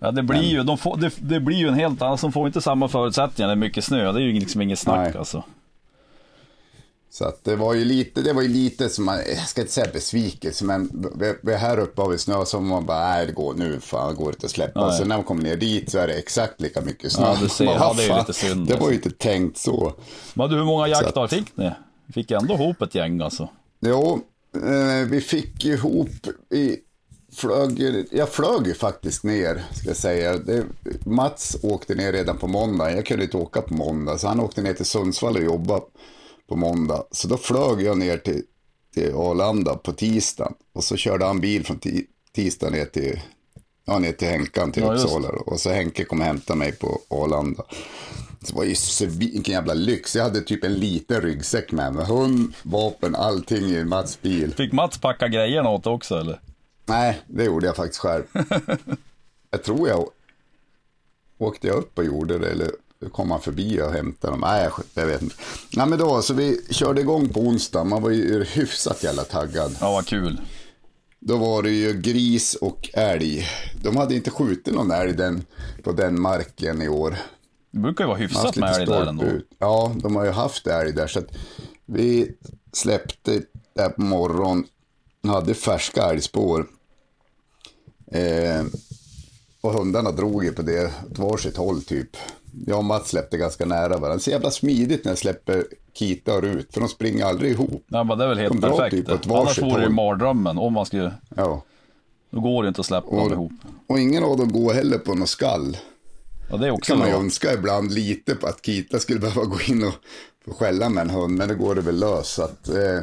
Ja, 0.00 0.10
det 0.10 0.22
blir 0.22 0.42
ju, 0.42 0.62
de 0.62 0.78
får, 0.78 0.96
det, 0.96 1.12
det 1.18 1.40
blir 1.40 1.56
ju 1.56 1.68
en 1.68 1.74
helt 1.74 2.02
annan, 2.02 2.18
de 2.20 2.32
får 2.32 2.46
inte 2.46 2.60
samma 2.60 2.88
förutsättningar 2.88 3.48
när 3.48 3.56
det 3.56 3.58
är 3.58 3.68
mycket 3.68 3.84
snö. 3.84 4.12
Det 4.12 4.20
är 4.20 4.22
ju 4.24 4.32
liksom 4.32 4.62
inget 4.62 4.78
snack 4.78 5.08
Nej. 5.08 5.18
alltså. 5.18 5.44
Så 7.10 7.24
att 7.24 7.44
det 7.44 7.56
var 7.56 7.74
ju 7.74 7.84
lite, 7.84 8.20
det 8.20 8.32
var 8.32 8.42
ju 8.42 8.48
lite 8.48 8.88
som 8.88 9.04
man, 9.04 9.16
jag 9.16 9.48
ska 9.48 9.60
inte 9.60 9.72
säga 9.72 9.86
besvikelse, 9.92 10.64
men 10.64 11.10
vi, 11.18 11.34
vi 11.42 11.54
här 11.54 11.78
uppe 11.78 12.02
har 12.02 12.08
vi 12.08 12.18
snö 12.18 12.44
som 12.44 12.68
man 12.68 12.86
bara, 12.86 13.08
nej 13.10 13.26
det 13.26 13.32
går 13.32 13.54
nu, 13.54 13.80
fan 13.80 14.14
går 14.14 14.24
det 14.24 14.34
inte 14.34 14.46
att 14.46 14.52
släppa. 14.52 14.86
Nej. 14.86 14.98
Så 14.98 15.04
när 15.04 15.16
man 15.16 15.24
kommer 15.24 15.42
ner 15.42 15.56
dit 15.56 15.90
så 15.90 15.98
är 15.98 16.06
det 16.06 16.14
exakt 16.14 16.60
lika 16.60 16.80
mycket 16.80 17.12
snö. 17.12 17.26
Ja, 17.26 17.36
du 17.42 17.48
ser. 17.48 17.64
Ja, 17.64 17.94
det 17.96 18.04
är 18.04 18.18
lite 18.18 18.32
synd, 18.32 18.66
Det 18.66 18.72
var 18.74 18.78
alltså. 18.78 18.90
ju 18.90 18.96
inte 18.96 19.10
tänkt 19.10 19.58
så. 19.58 19.92
Men 20.34 20.50
du, 20.50 20.56
hur 20.56 20.64
många 20.64 20.88
jaktdagar 20.88 21.28
fick 21.28 21.56
ni? 21.56 21.70
Fick 22.14 22.30
ändå 22.30 22.54
ihop 22.54 22.82
ett 22.82 22.94
gäng 22.94 23.20
alltså. 23.20 23.48
Jo, 23.80 24.20
Eh, 24.62 25.08
vi 25.10 25.20
fick 25.20 25.64
ihop, 25.64 26.08
vi 26.48 26.80
flög, 27.32 28.06
jag 28.10 28.28
flög 28.28 28.66
ju 28.66 28.74
faktiskt 28.74 29.24
ner, 29.24 29.64
ska 29.72 29.88
jag 29.88 29.96
säga. 29.96 30.38
Det, 30.38 30.64
Mats 31.06 31.56
åkte 31.62 31.94
ner 31.94 32.12
redan 32.12 32.38
på 32.38 32.46
måndag, 32.46 32.92
jag 32.92 33.06
kunde 33.06 33.24
inte 33.24 33.36
åka 33.36 33.62
på 33.62 33.74
måndag, 33.74 34.18
så 34.18 34.28
han 34.28 34.40
åkte 34.40 34.62
ner 34.62 34.74
till 34.74 34.86
Sundsvall 34.86 35.36
och 35.36 35.42
jobbade 35.42 35.82
på 36.48 36.56
måndag. 36.56 37.04
Så 37.10 37.28
då 37.28 37.36
flög 37.36 37.82
jag 37.82 37.98
ner 37.98 38.16
till, 38.18 38.42
till 38.94 39.14
Arlanda 39.14 39.74
på 39.74 39.92
tisdagen 39.92 40.54
och 40.72 40.84
så 40.84 40.96
körde 40.96 41.24
han 41.24 41.40
bil 41.40 41.66
från 41.66 41.78
ti, 41.78 42.06
tisdag 42.34 42.70
ner 42.70 42.84
till, 42.84 43.20
ja, 43.88 43.98
ner 43.98 44.12
till 44.12 44.28
Henkan 44.28 44.72
till 44.72 44.82
Ja, 44.82 44.94
Uppsala. 44.94 45.28
Och 45.28 45.60
så 45.60 45.70
Henke 45.70 46.04
kom 46.04 46.20
och 46.20 46.26
hämtade 46.26 46.58
mig 46.58 46.72
på 46.72 47.00
Arlanda. 47.08 47.62
Det 48.40 48.54
var 48.54 48.64
ju 48.64 48.74
vilken 49.06 49.54
jävla 49.54 49.74
lyx. 49.74 50.16
Jag 50.16 50.22
hade 50.24 50.40
typ 50.40 50.64
en 50.64 50.74
liten 50.74 51.20
ryggsäck 51.20 51.72
med 51.72 51.94
mig. 51.94 52.06
Hund, 52.06 52.54
vapen, 52.62 53.14
allting 53.14 53.64
i 53.64 53.84
Mats 53.84 54.22
bil. 54.22 54.54
Fick 54.54 54.72
Mats 54.72 54.98
packa 54.98 55.28
grejerna 55.28 55.68
åt 55.68 55.86
också 55.86 56.18
eller? 56.18 56.40
Nej, 56.86 57.20
det 57.26 57.44
gjorde 57.44 57.66
jag 57.66 57.76
faktiskt 57.76 58.00
själv. 58.00 58.22
jag 59.50 59.62
tror 59.62 59.88
jag 59.88 60.08
åkte 61.38 61.66
jag 61.66 61.76
upp 61.76 61.98
och 61.98 62.04
gjorde 62.04 62.38
det 62.38 62.50
eller 62.50 62.70
kom 63.12 63.30
han 63.30 63.40
förbi 63.40 63.82
och 63.82 63.92
hämtade 63.92 64.32
dem. 64.32 64.40
Nej, 64.40 64.62
jag, 64.64 64.72
jag 64.94 65.06
vet 65.06 65.22
inte. 65.22 65.34
Nej, 65.76 65.86
men 65.86 65.98
då, 65.98 66.22
så 66.22 66.34
vi 66.34 66.60
körde 66.70 67.00
igång 67.00 67.28
på 67.28 67.40
onsdag. 67.40 67.84
Man 67.84 68.02
var 68.02 68.10
ju 68.10 68.44
hyfsat 68.44 69.02
jävla 69.02 69.24
taggad. 69.24 69.76
Ja, 69.80 69.92
vad 69.92 70.06
kul. 70.06 70.40
Då 71.20 71.36
var 71.36 71.62
det 71.62 71.70
ju 71.70 71.92
gris 71.92 72.54
och 72.54 72.90
älg. 72.92 73.46
De 73.82 73.96
hade 73.96 74.14
inte 74.14 74.30
skjutit 74.30 74.74
någon 74.74 74.90
älg 74.90 75.12
den, 75.12 75.44
på 75.82 75.92
den 75.92 76.20
marken 76.20 76.82
i 76.82 76.88
år. 76.88 77.16
Det 77.70 77.78
brukar 77.78 78.04
ju 78.04 78.08
vara 78.08 78.18
hyfsat 78.18 78.56
med 78.56 78.74
älg 78.76 78.86
där 78.86 79.06
ändå. 79.06 79.24
ut. 79.24 79.50
Ja, 79.58 79.94
de 79.96 80.16
har 80.16 80.24
ju 80.24 80.30
haft 80.30 80.66
älg 80.66 80.92
där. 80.92 81.06
Så 81.06 81.22
vi 81.86 82.34
släppte 82.72 83.42
där 83.74 83.88
på 83.88 84.00
morgonen. 84.02 84.64
Hade 85.22 85.54
färska 85.54 86.02
älgspår. 86.02 86.66
Eh, 88.12 88.64
och 89.60 89.72
hundarna 89.72 90.12
drog 90.12 90.44
ju 90.44 90.52
på 90.52 90.62
det 90.62 90.92
åt 91.10 91.18
varsitt 91.18 91.56
håll 91.56 91.82
typ. 91.82 92.16
Jag 92.66 92.78
och 92.78 92.84
Mats 92.84 93.08
släppte 93.08 93.36
ganska 93.38 93.64
nära 93.66 93.96
varandra. 93.96 94.18
Så 94.18 94.30
jävla 94.30 94.50
smidigt 94.50 95.04
när 95.04 95.10
jag 95.10 95.18
släpper 95.18 95.64
Kita 95.92 96.34
och 96.34 96.42
Rut. 96.42 96.72
För 96.74 96.80
de 96.80 96.88
springer 96.88 97.24
aldrig 97.24 97.52
ihop. 97.52 97.84
Ja, 97.88 98.04
men 98.04 98.18
det 98.18 98.24
är 98.24 98.28
väl 98.28 98.38
helt 98.38 98.52
De 98.52 98.60
perfekt. 98.60 98.90
typ 98.96 99.06
det. 99.06 99.34
Annars 99.34 99.62
vore 99.62 99.76
det 99.80 99.82
ju 99.86 99.88
mardrömmen. 99.92 100.58
Om 100.58 100.72
man 100.72 100.86
skulle, 100.86 101.12
Ja. 101.36 101.62
då 102.30 102.40
går 102.40 102.62
det 102.62 102.68
inte 102.68 102.80
att 102.80 102.86
släppa 102.86 103.16
dem 103.16 103.32
ihop. 103.32 103.52
Och 103.86 103.98
ingen 103.98 104.24
av 104.24 104.36
dem 104.36 104.52
går 104.52 104.72
heller 104.74 104.98
på 104.98 105.14
något 105.14 105.28
skall. 105.28 105.76
Ja, 106.50 106.56
det 106.56 106.70
också 106.70 106.92
kan 106.92 106.98
man 106.98 107.08
ju 107.08 107.14
önska 107.14 107.54
ibland 107.54 107.92
lite 107.92 108.34
på 108.34 108.46
att 108.46 108.62
Kita 108.62 108.98
skulle 108.98 109.20
behöva 109.20 109.44
gå 109.44 109.60
in 109.68 109.84
och 110.46 110.56
skälla 110.58 110.88
med 110.88 111.00
en 111.02 111.10
hund, 111.10 111.38
men 111.38 111.48
det 111.48 111.54
går 111.54 111.74
det 111.74 111.80
väl 111.80 111.98
lös. 112.00 112.28
Så 112.28 112.42
att, 112.42 112.68
eh, 112.68 113.00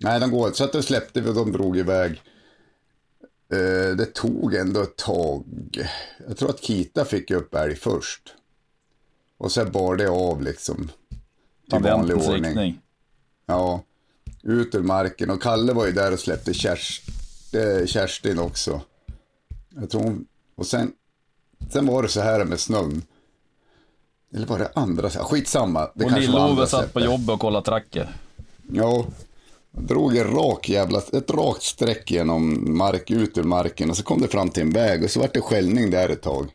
nej, 0.00 0.20
de 0.20 0.30
går, 0.30 0.50
så 0.52 0.64
att 0.64 0.72
då 0.72 0.82
släppte 0.82 1.20
vi 1.20 1.30
och 1.30 1.34
de 1.34 1.52
drog 1.52 1.76
iväg. 1.78 2.22
eh, 3.52 3.96
det 3.96 4.14
tog 4.14 4.54
ändå 4.54 4.82
ett 4.82 4.96
tag. 4.96 5.44
Jag 6.28 6.36
tror 6.36 6.50
att 6.50 6.60
Kita 6.60 7.04
fick 7.04 7.30
upp 7.30 7.54
älg 7.54 7.76
först. 7.76 8.34
Och 9.38 9.52
sen 9.52 9.72
bar 9.72 9.96
det 9.96 10.08
av 10.08 10.42
liksom. 10.42 10.90
Till 11.70 11.82
vanlig 11.82 12.16
ordning. 12.16 12.44
riktning. 12.44 12.80
Ja, 13.46 13.82
ut 14.42 14.74
ur 14.74 14.82
marken. 14.82 15.30
Och 15.30 15.42
Kalle 15.42 15.72
var 15.72 15.86
ju 15.86 15.92
där 15.92 16.12
och 16.12 16.20
släppte 16.20 16.50
eh, 16.50 17.86
Kerstin 17.86 18.38
också. 18.38 18.80
Jag 19.68 19.90
tror 19.90 20.02
hon, 20.02 20.26
och 20.54 20.66
sen, 20.66 20.92
sen 21.70 21.86
var 21.86 22.02
det 22.02 22.08
så 22.08 22.20
här 22.20 22.44
med 22.44 22.60
snön. 22.60 23.02
Eller 24.34 24.46
var 24.46 24.58
det 24.58 24.70
andra? 24.74 25.10
Skitsamma. 25.10 25.90
Det 25.94 26.04
Och 26.04 26.10
Lill-Ove 26.10 26.66
satt 26.66 26.92
på 26.92 27.00
jobbet 27.00 27.28
och 27.28 27.40
kollade 27.40 27.64
tracker. 27.64 28.16
Ja, 28.72 29.04
drog 29.70 30.16
en 30.16 30.30
rak 30.30 30.68
jävla, 30.68 30.98
ett 31.12 31.30
rakt 31.30 31.62
streck 31.62 32.10
genom 32.10 32.76
mark, 32.78 33.10
ut 33.10 33.38
ur 33.38 33.42
marken 33.42 33.90
och 33.90 33.96
så 33.96 34.02
kom 34.02 34.20
det 34.20 34.28
fram 34.28 34.48
till 34.48 34.62
en 34.62 34.72
väg 34.72 35.04
och 35.04 35.10
så 35.10 35.20
var 35.20 35.30
det 35.32 35.40
skällning 35.40 35.90
där 35.90 36.08
ett 36.08 36.22
tag. 36.22 36.46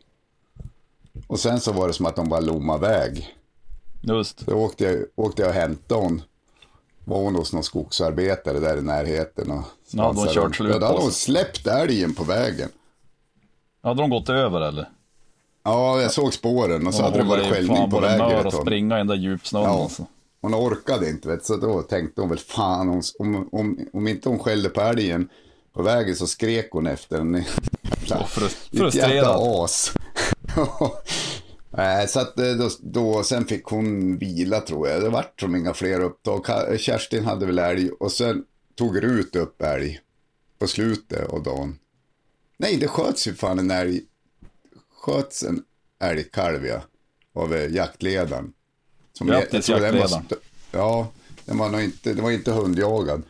Och 1.26 1.40
sen 1.40 1.60
så 1.60 1.72
var 1.72 1.88
det 1.88 1.94
som 1.94 2.06
att 2.06 2.16
de 2.16 2.28
bara 2.28 2.40
lommade 2.40 2.80
väg. 2.80 3.34
Just. 4.00 4.46
Då 4.46 4.54
åkte 4.54 4.84
jag, 4.84 4.96
åkte 5.14 5.42
jag 5.42 5.48
och 5.48 5.54
hämtade 5.54 6.00
hon. 6.00 6.22
Var 7.04 7.18
hon 7.18 7.34
hos 7.34 7.52
någon 7.52 7.64
skogsarbetare 7.64 8.58
där 8.58 8.76
i 8.76 8.82
närheten. 8.82 9.50
Och 9.50 9.62
Ja, 9.90 10.12
de 10.16 10.26
kört 10.34 10.56
slut 10.56 10.80
Då 10.80 10.86
hade 10.86 10.98
hon 11.00 11.12
släppt 11.12 11.66
älgen 11.66 12.14
på 12.14 12.24
vägen. 12.24 12.68
Hade 13.82 14.00
de 14.02 14.10
gått 14.10 14.28
över 14.28 14.60
eller? 14.60 14.88
Ja, 15.64 16.00
jag 16.02 16.12
såg 16.12 16.34
spåren 16.34 16.86
och 16.86 16.94
så 16.94 17.02
De 17.02 17.04
hade 17.04 17.18
det 17.18 17.24
varit 17.24 17.52
skällning 17.52 17.90
på 17.90 18.00
vägen 18.00 18.18
mör 18.18 18.40
ett 18.40 18.46
och 18.46 18.52
springa 18.52 18.94
i 18.94 18.98
den 18.98 19.06
där 19.06 19.14
djupsnön 19.14 19.62
Ja. 19.62 19.82
alltså. 19.82 20.06
Hon 20.40 20.54
orkade 20.54 21.10
inte, 21.10 21.28
vet, 21.28 21.44
så 21.44 21.56
då 21.56 21.82
tänkte 21.82 22.20
hon 22.20 22.30
väl 22.30 22.38
fan, 22.38 22.88
hon, 22.88 23.02
om, 23.18 23.48
om, 23.52 23.78
om 23.92 24.08
inte 24.08 24.28
hon 24.28 24.38
skällde 24.38 24.68
på 24.68 24.80
älgen 24.80 25.28
på 25.72 25.82
vägen 25.82 26.16
så 26.16 26.26
skrek 26.26 26.68
hon 26.70 26.86
efter 26.86 27.18
en 27.20 27.34
jävla, 27.34 28.16
Och 28.22 28.28
frus- 28.28 28.68
ett 28.72 28.78
frustrerad. 28.78 29.10
jävla 29.14 29.64
as. 29.64 29.92
Så 32.08 32.20
att 32.20 32.38
eh, 32.38 32.52
då, 32.52 32.70
då, 32.80 33.22
sen 33.22 33.44
fick 33.44 33.64
hon 33.64 34.18
vila 34.18 34.60
tror 34.60 34.88
jag. 34.88 35.02
Det 35.02 35.08
vart 35.08 35.40
som 35.40 35.56
inga 35.56 35.74
fler 35.74 36.00
upptag. 36.00 36.46
Ka- 36.46 36.76
Kerstin 36.76 37.24
hade 37.24 37.46
väl 37.46 37.58
älg 37.58 37.90
och 37.90 38.12
sen 38.12 38.44
tog 38.74 39.02
Rut 39.02 39.36
upp 39.36 39.62
älg 39.62 40.00
på 40.58 40.66
slutet 40.66 41.28
av 41.28 41.42
dagen. 41.42 41.78
Nej, 42.56 42.76
det 42.76 42.88
sköts 42.88 43.28
ju 43.28 43.34
fan 43.34 43.58
en 43.58 43.70
älg. 43.70 44.02
Sköts 45.00 45.42
en 45.42 45.62
älgkalv 46.00 46.66
ja, 46.66 46.82
av 47.34 47.54
eh, 47.54 47.74
jaktledaren. 47.74 48.52
Som 49.12 49.26
Grattis, 49.26 49.66
den 49.66 49.82
jaktledaren. 49.82 50.24
Ja, 50.72 51.08
den 51.44 51.58
var 51.58 51.70
nog 51.70 51.82
inte, 51.82 52.12
det 52.12 52.22
var 52.22 52.30
inte 52.30 52.52
hundjagad. 52.52 53.22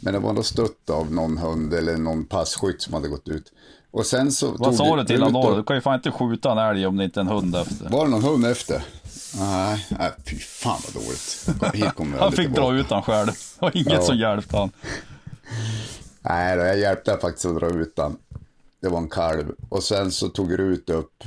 Men 0.00 0.12
det 0.12 0.18
var 0.18 0.32
nog 0.32 0.44
stött 0.46 0.90
av 0.90 1.12
någon 1.12 1.38
hund 1.38 1.74
eller 1.74 1.96
någon 1.96 2.26
passkytt 2.26 2.82
som 2.82 2.94
hade 2.94 3.08
gått 3.08 3.28
ut. 3.28 3.52
Och 3.90 4.06
sen 4.06 4.32
så 4.32 4.54
Vad 4.58 4.74
sa 4.74 4.96
du 4.96 5.04
till 5.04 5.22
honom 5.22 5.42
då? 5.42 5.56
Du 5.56 5.62
kan 5.64 5.76
ju 5.76 5.82
fan 5.82 5.94
inte 5.94 6.10
skjuta 6.10 6.52
en 6.52 6.58
älg 6.58 6.86
om 6.86 6.96
det 6.96 7.04
inte 7.04 7.20
är 7.20 7.22
en 7.22 7.28
hund 7.28 7.56
efter. 7.56 7.88
Var 7.88 8.04
det 8.04 8.10
någon 8.10 8.22
hund 8.24 8.46
efter? 8.46 8.82
Nej, 9.38 9.86
nej 9.98 10.10
fy 10.26 10.36
fan 10.38 10.80
vad 10.94 11.04
dåligt. 11.04 11.48
Han 12.20 12.32
fick 12.32 12.48
dra 12.48 12.74
ut 12.74 12.90
han 12.90 13.02
själv. 13.02 13.26
Det 13.26 13.34
var 13.60 13.76
inget 13.76 13.92
Ja. 13.92 14.02
som 14.02 14.16
hjälpte 14.16 14.56
han. 14.56 14.70
Nej, 16.20 16.56
då, 16.56 16.62
jag 16.62 16.78
hjälpte 16.78 17.18
faktiskt 17.20 17.46
att 17.46 17.56
dra 17.60 17.66
ut 17.66 17.96
den. 17.96 18.16
Det 18.82 18.88
var 18.88 18.98
en 18.98 19.08
kalv. 19.08 19.52
Och 19.68 19.82
sen 19.82 20.10
så 20.12 20.28
tog 20.28 20.58
Rut 20.58 20.90
upp 20.90 21.24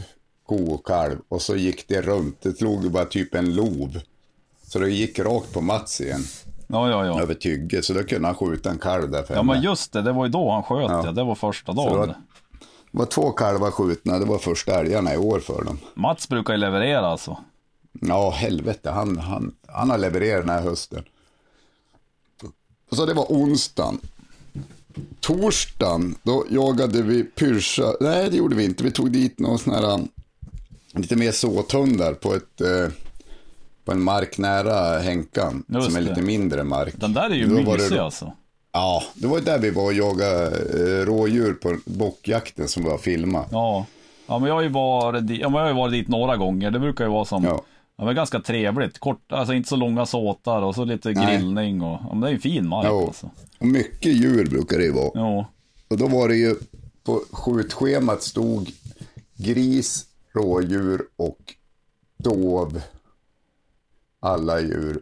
ko 0.47 0.73
och 0.73 0.85
kalv. 0.85 1.17
Och 1.29 1.41
så 1.41 1.55
gick 1.55 1.87
det 1.87 2.01
runt. 2.01 2.41
Det 2.41 2.57
slog 2.57 2.91
bara 2.91 3.05
typ 3.05 3.35
en 3.35 3.55
lov. 3.55 3.99
Så 4.67 4.79
det 4.79 4.89
gick 4.89 5.19
rakt 5.19 5.53
på 5.53 5.61
Mats 5.61 6.01
igen. 6.01 6.23
Ja, 6.67 6.89
ja, 6.89 7.05
ja. 7.05 7.21
Över 7.21 7.33
tygge. 7.33 7.81
Så 7.83 7.93
då 7.93 8.03
kunde 8.03 8.27
han 8.27 8.35
skjuta 8.35 8.69
en 8.69 8.77
kalv 8.77 9.11
där 9.11 9.25
Ja, 9.29 9.43
men 9.43 9.61
just 9.61 9.93
det. 9.93 10.01
Det 10.01 10.11
var 10.11 10.25
ju 10.25 10.31
då 10.31 10.51
han 10.51 10.63
sköt 10.63 10.91
Ja. 10.91 11.05
ja. 11.05 11.11
Det 11.11 11.23
var 11.23 11.35
första 11.35 11.71
dagen. 11.73 12.13
Det. 12.93 12.97
Var 12.99 13.05
två 13.05 13.31
kalvar 13.31 13.71
skjutna. 13.71 14.19
Det 14.19 14.25
var 14.25 14.37
första 14.37 14.79
älgarna 14.79 15.13
i 15.13 15.17
år 15.17 15.39
för 15.39 15.63
dem. 15.63 15.77
Mats 15.93 16.29
brukar 16.29 16.53
ju 16.53 16.59
leverera 16.59 17.07
alltså. 17.07 17.37
Ja, 18.01 18.29
helvete. 18.29 18.89
Han, 18.91 19.17
han, 19.17 19.55
han 19.67 19.89
har 19.89 19.97
levererat 19.97 20.41
den 20.45 20.49
här 20.55 20.61
hösten. 20.61 21.03
Så 22.91 23.05
det 23.05 23.13
var 23.13 23.25
onsdagen. 23.29 23.97
Torsdagen, 25.19 26.15
då 26.23 26.45
jagade 26.49 27.01
vi 27.01 27.23
Pyrsa. 27.23 27.93
Nej, 27.99 28.29
det 28.29 28.37
gjorde 28.37 28.55
vi 28.55 28.65
inte. 28.65 28.83
Vi 28.83 28.91
tog 28.91 29.11
dit 29.11 29.39
någon 29.39 29.59
sån 29.59 29.73
här 29.73 29.93
um, 29.93 30.07
lite 30.93 31.15
mer 31.15 31.31
såthundar 31.31 32.13
på 32.13 32.33
ett 32.35 32.61
eh, 32.61 32.87
på 33.85 33.91
en 33.91 34.01
mark 34.03 34.37
nära 34.37 34.99
Henkan. 34.99 35.63
Just 35.67 35.85
som 35.87 35.95
är 35.95 36.01
det. 36.01 36.09
lite 36.09 36.21
mindre 36.21 36.63
mark. 36.63 36.93
Den 36.97 37.13
där 37.13 37.29
är 37.29 37.35
ju 37.35 37.45
Då 37.47 37.55
var 37.61 37.77
det- 37.77 37.83
mysig 37.83 37.97
alltså. 37.97 38.33
Ja, 38.73 39.03
det 39.13 39.27
var 39.27 39.37
ju 39.37 39.43
där 39.43 39.59
vi 39.59 39.69
var 39.69 39.83
och 39.83 39.93
jagade 39.93 40.45
eh, 41.01 41.05
rådjur 41.05 41.53
på 41.53 41.77
bockjakten 41.85 42.67
som 42.67 42.83
vi 42.83 42.89
har 42.89 42.97
filmat. 42.97 43.47
Ja. 43.51 43.85
Ja, 44.27 44.39
men 44.39 44.47
jag 44.47 44.55
har 44.55 44.61
ju 44.61 44.69
varit, 44.69 45.29
ja, 45.29 45.49
men 45.49 45.53
jag 45.53 45.61
har 45.61 45.67
ju 45.67 45.73
varit 45.75 45.91
dit 45.93 46.07
några 46.07 46.37
gånger. 46.37 46.71
Det 46.71 46.79
brukar 46.79 47.03
ju 47.05 47.11
vara 47.11 47.25
som, 47.25 47.43
Ja. 47.43 47.63
ja. 47.97 48.05
men 48.05 48.15
ganska 48.15 48.39
trevligt. 48.39 48.99
Kort, 48.99 49.31
alltså 49.31 49.53
inte 49.53 49.69
så 49.69 49.75
långa 49.75 50.05
såtar 50.05 50.61
och 50.61 50.75
så 50.75 50.85
lite 50.85 51.09
Nej. 51.11 51.25
grillning 51.37 51.81
och, 51.81 51.99
ja, 52.01 52.07
men 52.09 52.19
det 52.21 52.27
är 52.27 52.31
ju 52.31 52.39
fin 52.39 52.67
mark 52.67 52.85
Ja, 52.87 53.01
alltså. 53.07 53.29
och 53.59 53.67
mycket 53.67 54.13
djur 54.15 54.45
brukar 54.49 54.77
det 54.77 54.83
ju 54.83 54.91
vara. 54.91 55.11
Ja. 55.13 55.45
Och 55.87 55.97
då 55.97 56.07
var 56.07 56.27
det 56.27 56.35
ju 56.35 56.55
på 57.03 57.21
skjutschemat 57.31 58.23
stod 58.23 58.71
gris, 59.37 60.05
rådjur 60.33 61.01
och 61.15 61.53
dov. 62.17 62.81
Alla 64.19 64.61
djur. 64.61 64.99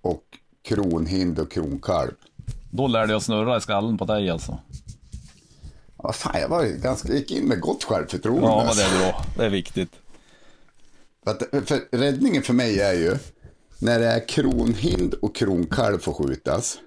Och 0.00 0.24
kronhind 0.62 1.38
och 1.38 1.50
kronkalv. 1.52 2.10
Då 2.70 2.86
lärde 2.86 3.12
jag 3.12 3.22
snurra 3.22 3.56
i 3.56 3.60
skallen 3.60 3.98
på 3.98 4.04
dig 4.04 4.30
alltså. 4.30 4.58
Ja, 6.02 6.12
fan, 6.12 6.40
jag 6.40 6.48
var 6.48 6.64
ju 6.64 6.76
ganska, 6.76 7.12
gick 7.12 7.30
in 7.30 7.44
med 7.44 7.60
gott 7.60 7.84
självförtroende. 7.84 8.46
Ja, 8.46 8.64
men 8.66 8.76
det 8.76 8.82
är 8.82 8.98
bra. 8.98 9.24
Det 9.36 9.44
är 9.44 9.50
viktigt. 9.50 9.90
För, 11.24 11.60
för 11.66 11.96
räddningen 11.98 12.42
för 12.42 12.52
mig 12.54 12.80
är 12.80 12.92
ju 12.92 13.16
när 13.78 13.98
det 13.98 14.06
är 14.06 14.28
kronhind 14.28 15.14
och 15.14 15.36
kronkalv 15.36 15.98
får 15.98 16.12
skjutas. 16.14 16.78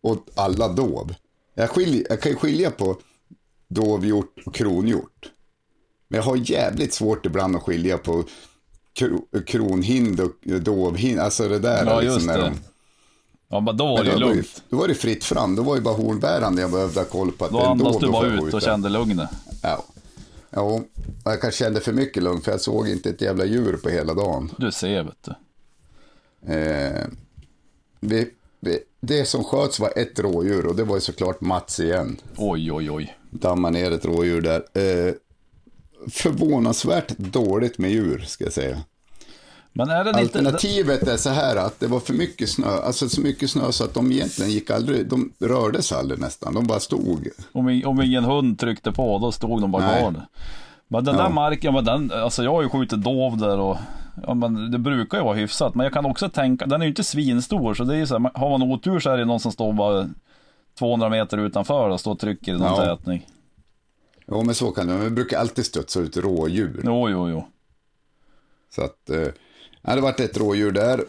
Och 0.00 0.26
alla 0.34 0.68
dov. 0.68 1.14
Jag, 1.54 1.70
skilj, 1.70 2.04
jag 2.08 2.20
kan 2.20 2.32
ju 2.32 2.36
skilja 2.38 2.70
på 2.70 2.96
dovhjort 3.68 4.42
och 4.46 4.54
kronhjort. 4.54 5.30
Men 6.08 6.16
jag 6.18 6.24
har 6.24 6.36
jävligt 6.50 6.94
svårt 6.94 7.26
ibland 7.26 7.56
att 7.56 7.62
skilja 7.62 7.98
på 7.98 8.24
kro, 8.92 9.26
kronhind 9.46 10.20
och 10.20 10.32
dovhind. 10.60 11.20
Alltså 11.20 11.48
det 11.48 11.58
där. 11.58 11.84
Ja, 11.86 12.00
liksom 12.00 12.14
just 12.14 12.26
det. 12.34 12.40
de- 12.40 12.58
Ja, 13.48 13.60
men 13.60 13.76
då 13.76 13.86
var 13.86 14.04
det 14.04 14.10
ju 14.10 14.10
Men 14.10 14.20
då, 14.20 14.26
var 14.26 14.32
ju, 14.32 14.36
lugnt. 14.36 14.62
då 14.68 14.76
var 14.76 14.88
det 14.88 14.94
fritt 14.94 15.24
fram. 15.24 15.56
Då 15.56 15.62
var 15.62 15.76
ju 15.76 15.82
bara 15.82 15.94
hornbärande 15.94 16.62
jag 16.62 16.70
behövde 16.70 17.00
ha 17.00 17.04
koll 17.04 17.32
på 17.32 17.44
att 17.44 17.50
Då 17.50 17.60
andas 17.60 17.92
dov, 17.92 18.00
du 18.00 18.10
bara 18.10 18.26
ut 18.26 18.54
och 18.54 18.62
kände 18.62 18.88
lugnet. 18.88 19.30
Ja. 19.62 19.84
Ja, 20.50 20.80
jag 21.24 21.40
kanske 21.40 21.64
kände 21.64 21.80
för 21.80 21.92
mycket 21.92 22.22
lugn 22.22 22.40
för 22.40 22.50
jag 22.50 22.60
såg 22.60 22.88
inte 22.88 23.10
ett 23.10 23.20
jävla 23.20 23.44
djur 23.44 23.76
på 23.76 23.88
hela 23.88 24.14
dagen. 24.14 24.52
Du 24.58 24.72
ser, 24.72 25.02
vet 25.02 25.22
du. 25.24 25.34
Eh, 26.54 27.06
vi, 28.00 28.30
vi, 28.60 28.78
det 29.00 29.24
som 29.24 29.44
sköts 29.44 29.80
var 29.80 29.92
ett 29.96 30.18
rådjur 30.18 30.66
och 30.66 30.76
det 30.76 30.84
var 30.84 30.94
ju 30.94 31.00
såklart 31.00 31.40
Mats 31.40 31.80
igen. 31.80 32.16
Oj, 32.36 32.72
oj, 32.72 32.90
oj. 32.90 33.18
Damma 33.30 33.70
ner 33.70 33.90
ett 33.90 34.04
rådjur 34.04 34.40
där. 34.40 34.64
Eh, 34.74 35.14
förvånansvärt 36.10 37.18
dåligt 37.18 37.78
med 37.78 37.90
djur 37.90 38.24
ska 38.26 38.44
jag 38.44 38.52
säga. 38.52 38.82
Men 39.76 39.90
är 39.90 40.04
det. 40.04 40.10
Alternativet 40.10 41.08
är 41.08 41.16
så 41.16 41.30
här 41.30 41.56
att 41.56 41.80
det 41.80 41.86
var 41.86 42.00
för 42.00 42.14
mycket 42.14 42.48
snö, 42.50 42.66
alltså 42.66 43.08
så 43.08 43.20
mycket 43.20 43.50
snö 43.50 43.72
så 43.72 43.84
att 43.84 43.94
de 43.94 44.12
egentligen 44.12 44.50
gick 44.50 44.70
aldrig, 44.70 45.08
de 45.08 45.32
rörde 45.38 45.82
sig 45.82 45.98
aldrig 45.98 46.20
nästan, 46.20 46.54
de 46.54 46.66
bara 46.66 46.80
stod. 46.80 47.28
Om, 47.52 47.82
om 47.86 48.02
ingen 48.02 48.24
hund 48.24 48.58
tryckte 48.58 48.92
på, 48.92 49.18
då 49.18 49.32
stod 49.32 49.60
de 49.60 49.70
bara 49.70 49.82
kvar 49.98 50.10
där. 50.10 50.26
Men 50.88 51.04
den 51.04 51.16
där 51.16 51.22
Ja. 51.22 51.28
marken, 51.28 51.74
men 51.74 51.84
den, 51.84 52.12
alltså 52.12 52.44
jag 52.44 52.50
har 52.52 52.62
ju 52.62 52.68
skjutit 52.68 53.02
dov 53.02 53.36
där 53.38 53.58
och 53.58 53.76
ja, 54.26 54.34
men 54.34 54.70
det 54.70 54.78
brukar 54.78 55.18
ju 55.18 55.24
vara 55.24 55.34
hyfsat. 55.34 55.74
Men 55.74 55.84
jag 55.84 55.92
kan 55.92 56.06
också 56.06 56.28
tänka, 56.28 56.66
den 56.66 56.80
är 56.80 56.84
ju 56.84 56.90
inte 56.90 57.04
svinstor 57.04 57.74
så 57.74 57.84
det 57.84 57.94
är 57.94 57.98
ju 57.98 58.06
så 58.06 58.18
här, 58.18 58.30
har 58.34 58.50
man 58.58 58.62
otur 58.62 59.00
så 59.00 59.10
är 59.10 59.16
det 59.16 59.24
någon 59.24 59.40
som 59.40 59.52
står 59.52 59.72
bara 59.72 60.08
200 60.78 61.08
meter 61.08 61.38
utanför 61.38 61.88
och 61.88 62.00
står 62.00 62.12
och 62.12 62.18
trycker 62.18 62.54
i 62.54 62.58
någon 62.58 62.84
Ja. 62.86 62.96
tätning. 62.96 63.26
Jo 64.28 64.42
men 64.42 64.54
så 64.54 64.70
kan 64.70 64.86
det, 64.86 64.92
men 64.92 65.02
vi 65.04 65.10
brukar 65.10 65.38
alltid 65.38 65.66
studsa 65.66 66.00
ut 66.00 66.16
rådjur. 66.16 66.80
Jo, 66.84 67.08
jo, 67.10 67.28
jo. 67.30 67.46
Så 68.74 68.82
att, 68.82 69.10
eh, 69.10 69.28
ja, 69.86 69.94
det 69.94 70.00
varit 70.00 70.20
ett 70.20 70.36
rådjur 70.36 70.72
där. 70.72 71.04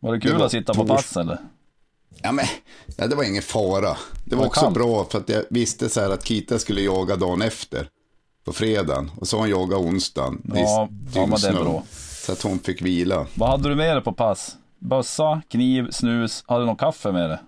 Var 0.00 0.12
det 0.14 0.20
kul 0.20 0.32
Det 0.32 0.38
var 0.38 0.46
att 0.46 0.50
sitta 0.52 0.74
på 0.74 0.86
pass 0.86 1.16
eller? 1.16 1.38
Ja, 2.22 2.32
men 2.32 2.44
ja, 2.96 3.06
det 3.06 3.16
var 3.16 3.24
ingen 3.24 3.42
fara. 3.42 3.96
Det 4.24 4.34
var 4.34 4.38
Vad 4.42 4.46
också 4.46 4.60
kallt. 4.60 4.74
bra 4.74 5.04
för 5.04 5.18
att 5.18 5.28
jag 5.28 5.44
visste 5.50 5.88
så 5.88 6.00
här 6.00 6.10
att 6.10 6.24
Kita 6.24 6.58
skulle 6.58 6.80
jaga 6.80 7.16
dagen 7.16 7.42
efter. 7.42 7.88
På 8.44 8.52
fredagen. 8.52 9.10
Och 9.20 9.28
så 9.28 9.36
har 9.36 9.40
hon 9.40 9.50
jagat 9.50 9.78
onsdagen. 9.78 10.42
Ja, 10.54 10.88
ja, 11.14 11.26
men 11.26 11.40
det 11.40 11.48
är 11.48 11.52
bra. 11.52 11.82
Så 12.26 12.32
att 12.32 12.42
hon 12.42 12.58
fick 12.58 12.82
vila. 12.82 13.26
Vad 13.34 13.48
hade 13.48 13.68
du 13.68 13.74
med 13.74 13.96
dig 13.96 14.04
på 14.04 14.12
pass? 14.12 14.56
Bössa, 14.78 15.42
kniv, 15.48 15.90
snus. 15.90 16.44
Hade 16.46 16.62
du 16.62 16.66
någon 16.66 16.76
kaffe 16.76 17.12
med 17.12 17.30
dig? 17.30 17.38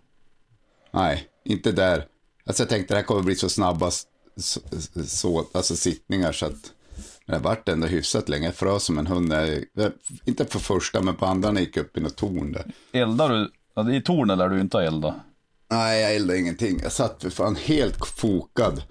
Nej, 0.90 1.26
inte 1.44 1.72
där. 1.72 2.04
Alltså 2.46 2.62
jag 2.62 2.68
tänkte 2.70 2.94
det 2.94 2.98
här 2.98 3.04
kommer 3.04 3.22
bli 3.22 3.34
så 3.34 3.48
snabba 3.48 3.90
så, 5.06 5.46
alltså 5.52 5.76
sittningar 5.76 6.32
så 6.32 6.46
att 6.46 6.72
det 7.28 7.34
har 7.34 7.40
varit 7.40 7.68
ändå 7.68 7.86
hyfsat 7.86 8.28
länge. 8.28 8.44
Jag 8.46 8.54
frös 8.54 8.82
som 8.84 8.98
en 8.98 9.06
hund. 9.06 9.32
jag- 9.32 9.92
Inte 10.24 10.44
på 10.44 10.58
första 10.58 11.00
men 11.02 11.14
på 11.16 11.26
andra 11.26 11.50
när 11.52 11.60
jag 11.60 11.66
gick 11.66 11.76
upp 11.76 11.96
i 11.96 12.00
något 12.00 12.16
torn 12.16 12.52
där. 12.52 12.72
Eldar 12.92 13.28
du? 13.28 13.96
I 13.96 14.02
tornet 14.02 14.38
där 14.38 14.48
du 14.48 14.60
inte 14.60 14.76
har 14.76 14.84
eldat. 14.84 15.14
Nej, 15.70 16.00
jag 16.02 16.14
eldade 16.14 16.38
ingenting. 16.38 16.80
Jag 16.82 16.92
satt 16.92 17.22
för 17.22 17.30
fan 17.30 17.56
helt 17.56 18.06
fokad. 18.06 18.82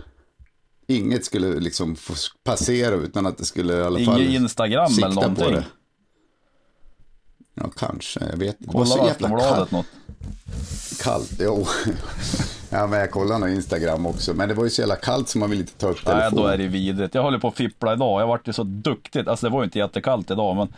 Inget 0.88 1.26
skulle 1.26 1.60
liksom 1.60 1.96
få 1.96 2.14
passera 2.44 2.96
utan 2.96 3.26
att 3.26 3.38
det 3.38 3.46
skulle 3.46 3.74
i 3.78 3.82
alla 3.82 4.00
fall 4.06 4.22
Inget 4.22 4.42
Instagram 4.42 4.92
eller 4.98 5.08
på 5.08 5.14
någonting. 5.14 5.52
det. 5.52 5.66
Ja, 7.54 7.72
kanske. 7.78 8.20
Jag 8.30 8.38
vet 8.38 8.62
inte. 8.62 8.72
Kolla 8.74 8.96
Aftonbladet 9.12 9.72
något. 9.72 9.86
kallt. 11.04 11.32
Jo. 11.40 11.68
Ja, 12.70 12.88
men 12.88 13.00
jag 13.00 13.12
kollade 13.12 13.40
nog 13.40 13.50
Instagram 13.50 14.06
också. 14.06 14.34
Men 14.34 14.48
det 14.50 14.54
var 14.56 14.64
ju 14.64 14.70
så 14.70 14.82
jävla 14.82 14.96
kallt 14.96 15.30
så 15.30 15.38
man 15.40 15.50
vill 15.50 15.60
inte 15.60 15.74
ta 15.74 15.88
upp 15.88 15.98
Nej, 16.06 16.16
telefonen. 16.16 16.44
då 16.44 16.50
är 16.50 16.58
det 16.58 16.68
vidrigt. 16.68 17.16
Jag 17.16 17.24
håller 17.24 17.40
på 17.40 17.48
att 17.48 17.56
fippla 17.56 17.94
idag. 17.94 18.22
Jag 18.22 18.28
vart 18.28 18.48
ju 18.48 18.54
så 18.54 18.64
duktigt. 18.64 19.28
Alltså 19.28 19.46
det 19.46 19.54
var 19.54 19.60
ju 19.60 19.66
inte 19.66 19.80
jättekallt 19.80 20.32
idag, 20.32 20.56
men 20.56 20.74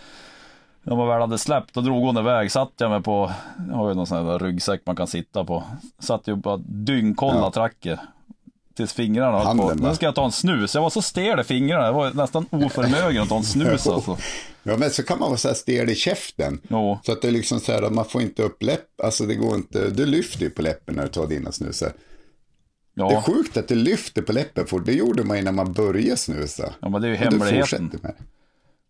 när 0.83 0.95
man 0.95 1.07
väl 1.07 1.21
hade 1.21 1.37
släppt, 1.37 1.73
då 1.73 1.81
drog 1.81 2.03
hon 2.03 2.17
iväg. 2.17 2.51
Satt 2.51 2.71
jag 2.77 2.91
mig 2.91 3.01
på, 3.01 3.31
jag 3.69 3.75
har 3.75 3.89
ju 3.89 3.95
någon 3.95 4.07
sån 4.07 4.27
här 4.27 4.39
ryggsäck 4.39 4.81
man 4.85 4.95
kan 4.95 5.07
sitta 5.07 5.43
på. 5.43 5.63
Satt 5.99 6.27
ju 6.27 6.35
bara 6.35 6.57
dyngkolla 6.65 7.39
Ja. 7.39 7.51
tracker. 7.51 7.99
Tills 8.79 8.93
fingrarna 8.93 9.39
höll 9.39 9.57
på. 9.57 9.73
Nu 9.73 9.95
ska 9.95 10.05
jag 10.05 10.15
ta 10.15 10.25
en 10.25 10.31
snus. 10.31 10.75
Jag 10.75 10.81
var 10.81 10.89
så 10.89 11.01
stel 11.01 11.39
i 11.39 11.43
fingrarna. 11.43 11.85
Jag 11.85 11.93
var 11.93 12.11
nästan 12.13 12.45
oförmögen 12.51 13.23
att 13.23 13.29
ta 13.29 13.37
en 13.37 13.43
snus 13.43 13.87
alltså. 13.87 14.17
Ja, 14.63 14.77
men 14.77 14.89
så 14.91 15.03
kan 15.03 15.19
man 15.19 15.29
vara 15.29 15.37
så 15.37 15.47
här 15.47 15.55
stel 15.55 15.89
i 15.89 15.95
käften. 15.95 16.61
Jo. 16.69 16.99
Så 17.03 17.11
att 17.11 17.21
det 17.21 17.27
är 17.27 17.31
liksom 17.31 17.59
så 17.59 17.71
här 17.71 17.81
att 17.81 17.93
man 17.93 18.05
får 18.05 18.21
inte 18.21 18.43
upp 18.43 18.63
läpp. 18.63 19.01
Alltså 19.03 19.25
det 19.25 19.35
går 19.35 19.55
inte. 19.55 19.89
Du 19.89 20.05
lyfter 20.05 20.41
ju 20.41 20.49
på 20.49 20.61
läppen 20.61 20.95
när 20.95 21.03
du 21.03 21.09
tar 21.09 21.27
dina 21.27 21.51
snusar. 21.51 21.91
Det 22.95 23.01
är 23.01 23.11
Ja, 23.11 23.21
sjukt 23.21 23.57
att 23.57 23.67
du 23.67 23.75
lyfter 23.75 24.21
på 24.21 24.33
läppen 24.33 24.65
för 24.67 24.79
det 24.79 24.93
gjorde 24.93 25.23
man 25.23 25.43
när 25.43 25.51
man 25.51 25.73
började 25.73 26.17
snusa. 26.17 26.73
ja 26.79 26.89
men 26.89 27.01
det 27.01 27.07
är 27.07 27.11
ju 27.11 27.15
hemligheten. 27.17 27.91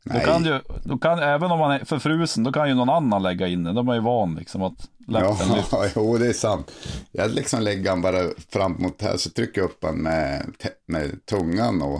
Det. 0.03 0.10
Då 0.10 0.15
Nej. 0.15 0.25
kan 0.25 0.44
ju, 0.46 0.60
då 0.84 0.98
kan, 0.98 1.20
även 1.20 1.51
om 1.51 1.60
man 1.60 1.72
är 1.72 1.86
förfrusen, 1.86 2.44
då 2.44 2.51
kan 2.51 2.68
ju 2.70 2.74
någon 2.75 2.89
annan 2.89 3.24
lägga 3.24 3.48
in 3.48 3.63
den. 3.63 3.75
De 3.75 3.89
är 3.89 3.94
ju 3.94 4.00
van 4.01 4.36
liksom 4.36 4.62
att 4.62 4.89
läppen. 5.08 5.48
Ja, 5.72 5.86
jo, 5.96 6.18
det 6.18 6.27
är 6.27 6.34
sant. 6.34 6.72
Jag 7.12 7.32
liksom 7.32 7.62
lägger 7.62 7.89
han 7.89 8.01
bara 8.01 8.29
fram 8.50 8.75
mot 8.79 9.01
här 9.01 9.18
så 9.18 9.29
trycker 9.29 9.62
jag 9.62 9.65
upp 9.70 9.84
han 9.84 9.96
med, 9.96 10.46
med 10.86 11.25
tungan 11.25 11.82
och 11.82 12.00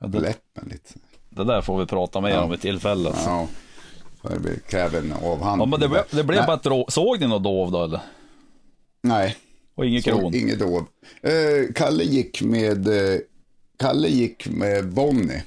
Ja, 0.00 0.06
det, 0.06 0.20
läppen 0.20 0.68
lite. 0.68 0.94
det 1.30 1.44
där 1.44 1.62
får 1.62 1.78
vi 1.78 1.86
prata 1.86 2.20
mer 2.20 2.38
om 2.38 2.50
vid 2.50 2.60
tillfälle. 2.60 3.08
alltså. 3.08 3.28
Ja, 3.30 3.46
för 4.22 4.38
det 4.38 4.68
kräver 4.68 4.98
en 4.98 5.12
avhandling. 5.12 5.60
Ja, 5.60 5.66
men 5.66 5.80
det, 5.80 5.88
blev- 5.88 6.04
det 6.10 6.24
blev 6.24 6.38
Nej, 6.46 6.58
bara 6.64 6.80
ett. 6.86 6.92
Såg 6.92 7.20
ni 7.20 7.26
något 7.26 7.42
dov 7.44 7.72
då 7.72 7.84
eller? 7.84 8.00
Nej, 9.02 9.36
Och 9.74 9.86
inget 9.86 10.04
kron? 10.04 10.34
inget 10.34 10.58
dov. 10.58 10.86
Eh, 11.22 11.72
Kalle 11.74 12.04
gick 12.04 12.42
med, 12.42 12.86
eh, 12.88 13.18
Kalle 13.78 14.08
gick 14.08 14.48
med 14.48 14.88
Bonnie. 14.92 15.42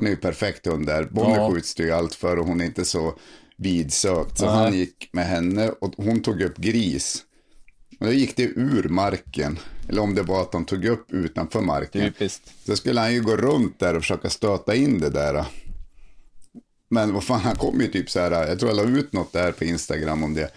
Hon 0.00 0.06
är 0.06 0.10
ju 0.10 0.16
perfekt 0.16 0.66
hund 0.66 0.86
där. 0.86 1.04
Bonnie 1.04 1.36
Ja. 1.36 1.50
skjuts 1.50 1.74
det 1.74 1.82
ju 1.82 1.90
allt 1.90 2.14
för 2.14 2.38
och 2.38 2.46
hon 2.46 2.60
är 2.60 2.64
inte 2.64 2.84
så 2.84 3.14
vidsökt. 3.56 4.38
Så 4.38 4.46
Nej. 4.46 4.54
han 4.54 4.74
gick 4.74 5.08
med 5.12 5.26
henne 5.26 5.68
och 5.68 5.94
hon 5.96 6.22
tog 6.22 6.42
upp 6.42 6.56
gris. 6.56 7.24
Och 8.00 8.06
då 8.06 8.12
gick 8.12 8.36
det 8.36 8.42
ur 8.42 8.88
marken. 8.88 9.58
Eller 9.88 10.02
om 10.02 10.14
det 10.14 10.22
var 10.22 10.40
att 10.40 10.52
de 10.52 10.64
tog 10.64 10.84
upp 10.84 11.12
utanför 11.12 11.60
marken. 11.60 12.02
Typiskt. 12.02 12.52
Så 12.66 12.76
skulle 12.76 13.00
han 13.00 13.12
ju 13.14 13.22
gå 13.22 13.36
runt 13.36 13.78
där 13.78 13.94
och 13.96 14.02
försöka 14.02 14.30
stöta 14.30 14.74
in 14.74 15.00
det 15.00 15.10
där. 15.10 15.44
Men 16.90 17.14
vad 17.14 17.24
fan, 17.24 17.40
han 17.40 17.56
kom 17.56 17.80
ju 17.80 17.86
typ 17.86 18.10
så 18.10 18.20
här, 18.20 18.30
jag 18.48 18.58
tror 18.58 18.70
jag 18.70 18.76
la 18.76 18.98
ut 18.98 19.12
något 19.12 19.32
där 19.32 19.52
på 19.52 19.64
Instagram 19.64 20.24
om 20.24 20.34
det. 20.34 20.50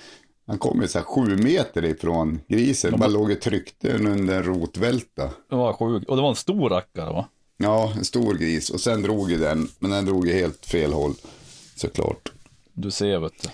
Han 0.48 0.58
kom 0.58 0.82
ju 0.82 0.88
så 0.88 0.98
här 1.00 1.06
sju 1.06 1.38
meter 1.38 1.86
ifrån 1.86 2.40
grisen, 2.48 3.00
bara 3.00 3.10
låg 3.10 3.32
och 3.32 3.42
tryckte 3.42 3.94
under 3.94 4.36
en 4.38 4.44
rotvälta. 4.44 5.30
Det 5.50 5.56
var 5.56 5.74
sjukt. 5.74 6.10
Och 6.10 6.16
det 6.16 6.22
var 6.22 6.30
en 6.30 6.36
stor 6.36 6.70
rackare 6.70 7.14
va? 7.14 7.28
Ja, 7.58 7.94
en 7.98 8.06
stor 8.06 8.34
gris. 8.34 8.70
Och 8.70 8.80
sen 8.80 9.02
drog 9.02 9.32
ju 9.32 9.38
den, 9.38 9.68
men 9.80 9.92
den 9.92 10.06
drog 10.06 10.28
ju 10.28 10.34
helt 10.34 10.66
fel 10.66 10.94
håll. 10.94 11.14
Såklart. 11.76 12.32
Du 12.74 12.92
ser 12.92 13.20
vet 13.20 13.34
du. 13.44 13.50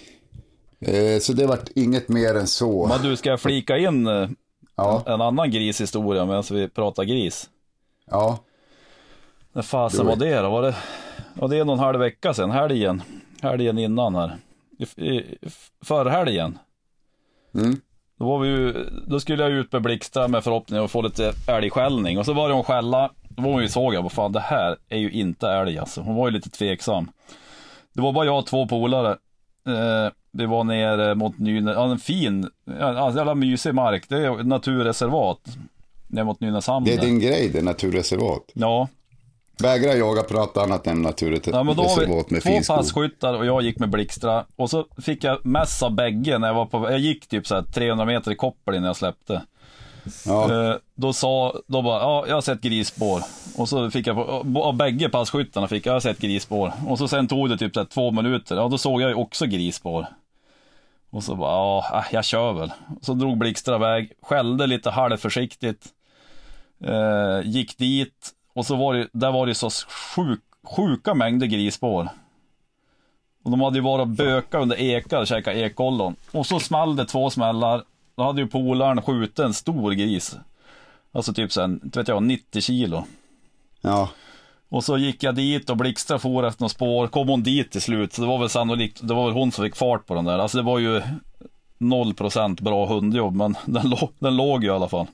Eh, 0.91 1.19
så 1.19 1.33
det 1.33 1.47
vart 1.47 1.69
inget 1.75 2.09
mer 2.09 2.35
än 2.35 2.47
så. 2.47 2.87
Men 2.87 3.01
du, 3.01 3.15
ska 3.17 3.29
jag 3.29 3.41
flika 3.41 3.77
in 3.77 4.07
eh, 4.07 4.29
Ja, 4.75 5.03
en 5.07 5.21
annan 5.21 5.51
grishistoria 5.51 6.25
medan 6.25 6.43
vi 6.51 6.69
pratar 6.69 7.03
gris? 7.03 7.49
ja, 8.11 8.39
När 9.53 9.61
fasen 9.61 10.05
var 10.05 10.15
det 10.15 10.39
då? 10.39 10.49
Var 10.49 10.61
det, 10.61 10.75
ja, 11.41 11.47
det 11.47 11.57
är 11.57 11.65
någon 11.65 11.79
halv 11.79 11.99
vecka 11.99 12.33
sedan, 12.33 12.51
helgen. 12.51 13.01
Helgen 13.41 13.77
innan 13.77 14.15
här. 14.15 14.37
I, 14.77 15.03
i, 15.07 15.37
förra 15.85 16.09
helgen. 16.09 16.57
Mm. 17.55 17.81
Då, 18.19 18.25
var 18.25 18.39
vi 18.39 18.73
då 19.07 19.19
skulle 19.19 19.43
jag 19.43 19.51
ut 19.51 19.71
med 19.71 19.81
Blixtra 19.81 20.27
med 20.27 20.43
förhoppning 20.43 20.83
att 20.83 20.91
få 20.91 21.01
lite 21.01 21.33
älgskällning. 21.47 22.17
Och 22.19 22.25
så 22.25 22.33
var 22.33 22.47
det 22.47 22.53
hon 22.53 22.63
skälla. 22.63 23.11
Då 23.39 23.45
var 23.45 23.53
hon 23.53 23.61
ju 23.61 23.69
såg 23.69 23.93
jag, 23.93 24.01
vad 24.01 24.11
fan 24.11 24.31
det 24.31 24.39
här 24.39 24.77
är 24.89 24.97
ju 24.97 25.11
inte 25.11 25.49
älg 25.49 25.79
alltså. 25.79 26.01
Hon 26.01 26.15
var 26.15 26.27
ju 26.27 26.33
lite 26.33 26.49
tveksam. 26.49 27.11
Det 27.93 28.01
var 28.01 28.11
bara 28.11 28.25
jag 28.25 28.39
och 28.39 28.45
två 28.45 28.67
polare. 28.67 29.09
Eh, 29.67 30.11
vi 30.31 30.45
var 30.45 30.63
nere 30.63 31.15
mot 31.15 31.39
Nynäs, 31.39 31.75
ja 31.75 31.91
en 31.91 31.99
fin, 31.99 32.49
ja, 32.79 33.13
jävla 33.15 33.35
mysig 33.35 33.75
mark. 33.75 34.05
Det 34.09 34.25
är 34.25 34.43
naturreservat. 34.43 35.39
Ner 36.07 36.23
mot 36.23 36.39
Nynäshamn. 36.39 36.85
det 36.85 36.93
är 36.93 37.01
din 37.01 37.19
grej, 37.19 37.49
det 37.49 37.61
naturreservat. 37.61 38.43
Ja, 38.53 38.87
Vägra 39.61 39.93
jaga 39.93 40.23
något 40.29 40.57
annat 40.57 40.87
än 40.87 41.01
naturreservat 41.01 41.57
Ja 41.57 41.63
men 41.63 41.75
då 41.75 41.83
var 41.83 41.99
vi 41.99 42.33
med 42.33 42.43
två 42.43 42.75
passkyttar 42.75 43.33
och 43.33 43.45
jag 43.45 43.61
gick 43.61 43.79
med 43.79 43.89
Blixtra. 43.89 44.45
Och 44.55 44.69
så 44.69 44.85
fick 45.01 45.23
jag 45.23 45.45
mess 45.45 45.83
av 45.83 45.95
bägge 45.95 46.37
när 46.37 46.47
jag 46.47 46.55
var 46.55 46.65
på 46.65 46.91
Jag 46.91 46.99
gick 46.99 47.27
typ 47.27 47.47
så 47.47 47.55
här 47.55 47.61
300 47.61 48.05
meter 48.05 48.31
i 48.31 48.35
koppel 48.35 48.75
innan 48.75 48.87
jag 48.87 48.95
släppte. 48.95 49.41
Ja. 50.25 50.69
Eh, 50.69 50.75
då 50.95 51.13
sa, 51.13 51.55
då 51.67 51.81
bara, 51.81 52.01
ja 52.01 52.25
jag 52.27 52.35
har 52.35 52.41
sett 52.41 52.61
grisspår. 52.61 53.21
Och 53.57 53.69
så 53.69 53.91
fick 53.91 54.07
jag, 54.07 54.19
av 54.57 54.75
bägge 54.75 55.09
passkyttarna 55.09 55.67
fick 55.67 55.85
jag, 55.85 55.91
jag 55.91 55.95
har 55.95 55.99
sett 55.99 56.19
grisspår. 56.19 56.73
Och 56.87 56.97
så 56.97 57.07
sen 57.07 57.27
tog 57.27 57.49
det 57.49 57.57
typ 57.57 57.73
så 57.73 57.79
här 57.79 57.87
två 57.87 58.11
minuter, 58.11 58.55
ja 58.55 58.67
då 58.67 58.77
såg 58.77 59.01
jag 59.01 59.09
ju 59.09 59.15
också 59.15 59.45
grisspår. 59.45 60.07
Och 61.09 61.23
så 61.23 61.35
bara, 61.35 61.51
ja 61.51 61.85
äh, 61.93 62.13
jag 62.13 62.25
kör 62.25 62.53
väl. 62.53 62.71
Så 63.01 63.13
drog 63.13 63.37
Blixtra 63.37 63.75
iväg, 63.75 64.11
skällde 64.21 64.67
lite 64.67 64.89
halvförsiktigt. 64.89 65.85
Eh, 66.83 67.47
gick 67.49 67.77
dit 67.77 68.33
och 68.53 68.65
så 68.65 68.75
var 68.75 68.93
det, 68.93 69.07
där 69.11 69.31
var 69.31 69.47
det 69.47 69.55
så 69.55 69.69
sjuk, 70.15 70.41
sjuka 70.63 71.13
mängder 71.13 71.47
grisspår. 71.47 72.09
Och 73.43 73.51
de 73.51 73.61
hade 73.61 73.77
ju 73.77 73.83
varit 73.83 74.01
och 74.01 74.07
böka 74.07 74.59
under 74.59 74.79
ekar 74.79 75.21
och 75.21 75.27
käkat 75.27 75.55
ekollon. 75.55 76.15
Och 76.31 76.45
så 76.45 76.59
small 76.59 76.95
det 76.95 77.05
två 77.05 77.29
smällar. 77.29 77.83
Då 78.19 78.25
hade 78.25 78.41
ju 78.41 78.47
polaren 78.47 79.01
skjutit 79.01 79.39
en 79.39 79.53
stor 79.53 79.91
gris. 79.91 80.37
Alltså 81.11 81.33
typ 81.33 81.51
sen, 81.51 81.91
vet 81.93 82.07
jag, 82.07 82.23
90 82.23 82.61
kilo. 82.61 83.05
ja. 83.81 84.09
Och 84.69 84.83
så 84.83 84.97
gick 84.97 85.23
jag 85.23 85.35
dit 85.35 85.69
och 85.69 85.77
Blixtra 85.77 86.19
for 86.19 86.45
efter 86.45 86.63
något 86.63 86.71
spår. 86.71 87.07
Kom 87.07 87.29
hon 87.29 87.43
dit 87.43 87.71
till 87.71 87.81
slut. 87.81 88.13
Så 88.13 88.21
det 88.21 88.27
var 88.27 88.39
väl 88.39 88.49
sannolikt, 88.49 89.07
det 89.07 89.13
var 89.13 89.25
väl 89.25 89.33
hon 89.33 89.51
som 89.51 89.65
fick 89.65 89.75
fart 89.75 90.05
på 90.05 90.15
den 90.15 90.25
där. 90.25 90.39
Alltså 90.39 90.57
det 90.57 90.63
var 90.63 90.79
ju 90.79 91.01
0% 91.79 92.63
bra 92.63 92.85
hundjobb, 92.85 93.35
men 93.35 93.57
den, 93.65 93.93
den 94.19 94.35
låg 94.35 94.63
ju 94.63 94.69
i 94.69 94.73
alla 94.73 94.89
fall. 94.89 95.07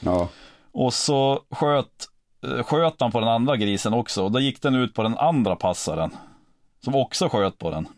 Ja. 0.00 0.28
Och 0.72 0.94
så 0.94 1.40
sköt, 1.50 2.08
eh, 2.46 2.62
sköt 2.62 3.00
han 3.00 3.12
på 3.12 3.20
den 3.20 3.28
andra 3.28 3.56
grisen 3.56 3.94
också. 3.94 4.24
Och 4.24 4.32
då 4.32 4.40
gick 4.40 4.62
den 4.62 4.74
ut 4.74 4.94
på 4.94 5.02
den 5.02 5.18
andra 5.18 5.56
passaren. 5.56 6.10
Som 6.84 6.94
också 6.94 7.28
sköt 7.28 7.58
på 7.58 7.70
den. 7.70 7.88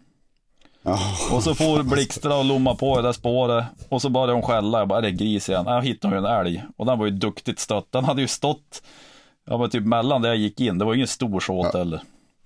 Ja. 0.82 0.98
Och 1.32 1.42
så 1.42 1.54
får 1.54 1.82
Blixtra 1.82 2.36
och 2.36 2.44
lomma 2.44 2.74
på 2.74 2.96
det 2.96 3.02
där 3.02 3.12
spåret. 3.12 3.64
Och 3.88 4.02
så 4.02 4.08
började 4.08 4.32
hon 4.32 4.42
skälla. 4.42 4.78
Jag 4.78 4.88
bara, 4.88 4.98
är 4.98 5.02
det 5.02 5.10
gris 5.10 5.48
igen? 5.48 5.64
Jag 5.66 5.82
hittade 5.82 6.14
ju 6.14 6.18
en 6.18 6.24
älg. 6.24 6.64
Och 6.76 6.86
den 6.86 6.98
var 6.98 7.06
ju 7.06 7.12
duktigt 7.12 7.58
stött. 7.58 7.92
Den 7.92 8.04
hade 8.04 8.20
ju 8.20 8.28
stått, 8.28 8.82
ja 9.48 9.58
men 9.58 9.70
typ 9.70 9.84
mellan 9.84 10.22
där 10.22 10.28
jag 10.28 10.38
gick 10.38 10.60
in. 10.60 10.78
Det 10.78 10.84
var 10.84 10.94
ingen 10.94 11.06
stor 11.06 11.40
såt 11.40 11.74
heller. 11.74 12.00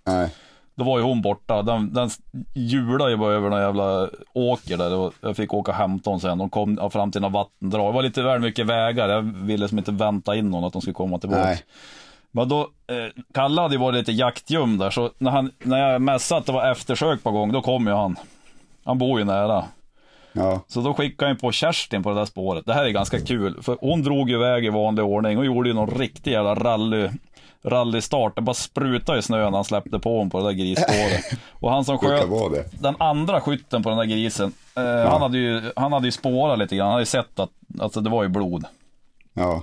Nej. 0.06 0.30
Då 0.74 0.84
var 0.84 0.98
ju 0.98 1.04
hon 1.04 1.22
borta. 1.22 1.62
Den, 1.62 1.92
den 1.92 2.10
hjulade 2.54 3.10
ju 3.10 3.16
bara 3.16 3.34
över 3.34 3.50
någon 3.50 3.60
jävla 3.60 4.08
åker 4.32 4.76
där. 4.76 4.94
Och 4.94 5.12
jag 5.20 5.36
fick 5.36 5.54
åka 5.54 5.70
och 5.70 5.76
hämta 5.76 6.10
hon 6.10 6.20
sen. 6.20 6.38
De 6.38 6.50
kom 6.50 6.90
fram 6.90 7.12
till 7.12 7.20
några 7.20 7.32
vattendrag. 7.32 7.92
Det 7.92 7.94
var 7.94 8.02
lite 8.02 8.22
väl 8.22 8.40
mycket 8.40 8.66
vägar. 8.66 9.08
Jag 9.08 9.22
ville 9.22 9.68
som 9.68 9.78
inte 9.78 9.92
vänta 9.92 10.36
in 10.36 10.50
någon 10.50 10.64
att 10.64 10.72
de 10.72 10.82
skulle 10.82 10.94
komma 10.94 11.18
tillbaka. 11.18 11.44
Nej. 11.44 11.62
Men 12.30 12.48
då, 12.48 12.60
eh, 12.60 13.22
Kalle 13.34 13.60
hade 13.60 13.74
ju 13.74 13.80
varit 13.80 13.98
lite 13.98 14.12
jaktgömd 14.12 14.78
där, 14.78 14.90
så 14.90 15.10
när, 15.18 15.30
han, 15.30 15.50
när 15.58 15.92
jag 15.92 16.02
mässade 16.02 16.38
att 16.38 16.46
det 16.46 16.52
var 16.52 16.70
eftersök 16.70 17.22
på 17.22 17.30
gång, 17.30 17.52
då 17.52 17.62
kom 17.62 17.86
ju 17.86 17.92
han. 17.92 18.16
Han 18.84 18.98
bor 18.98 19.18
ju 19.18 19.24
nära. 19.24 19.64
Ja. 20.32 20.60
Så 20.68 20.80
då 20.80 20.94
skickade 20.94 21.30
jag 21.30 21.40
på 21.40 21.52
Kerstin 21.52 22.02
på 22.02 22.08
det 22.10 22.16
där 22.16 22.24
spåret. 22.24 22.66
Det 22.66 22.74
här 22.74 22.84
är 22.84 22.90
ganska 22.90 23.20
kul, 23.20 23.62
för 23.62 23.76
hon 23.80 24.02
drog 24.02 24.30
ju 24.30 24.36
iväg 24.36 24.64
i 24.64 24.68
vanlig 24.68 25.04
ordning 25.04 25.38
och 25.38 25.44
gjorde 25.44 25.68
ju 25.68 25.74
någon 25.74 25.98
riktig 25.98 26.32
jävla 26.32 26.54
rally, 26.54 27.08
rallystart. 27.64 28.36
Det 28.36 28.42
bara 28.42 28.54
sprutade 28.54 29.18
i 29.18 29.22
snö 29.22 29.44
när 29.44 29.50
han 29.50 29.64
släppte 29.64 29.98
på 29.98 30.12
honom 30.12 30.30
på 30.30 30.38
det 30.38 30.44
där 30.44 30.52
grisspåret. 30.52 31.40
Och 31.52 31.70
han 31.70 31.84
som 31.84 31.98
sköt, 31.98 32.82
den 32.82 32.94
andra 32.98 33.40
skytten 33.40 33.82
på 33.82 33.88
den 33.88 33.98
där 33.98 34.04
grisen, 34.04 34.52
eh, 34.76 35.10
han, 35.10 35.22
hade 35.22 35.38
ju, 35.38 35.72
han 35.76 35.92
hade 35.92 36.06
ju 36.06 36.12
spårat 36.12 36.58
lite 36.58 36.76
grann. 36.76 36.86
Han 36.86 36.92
hade 36.92 37.02
ju 37.02 37.06
sett 37.06 37.38
att 37.38 37.50
alltså, 37.80 38.00
det 38.00 38.10
var 38.10 38.22
ju 38.22 38.28
blod. 38.28 38.64
Ja. 39.34 39.62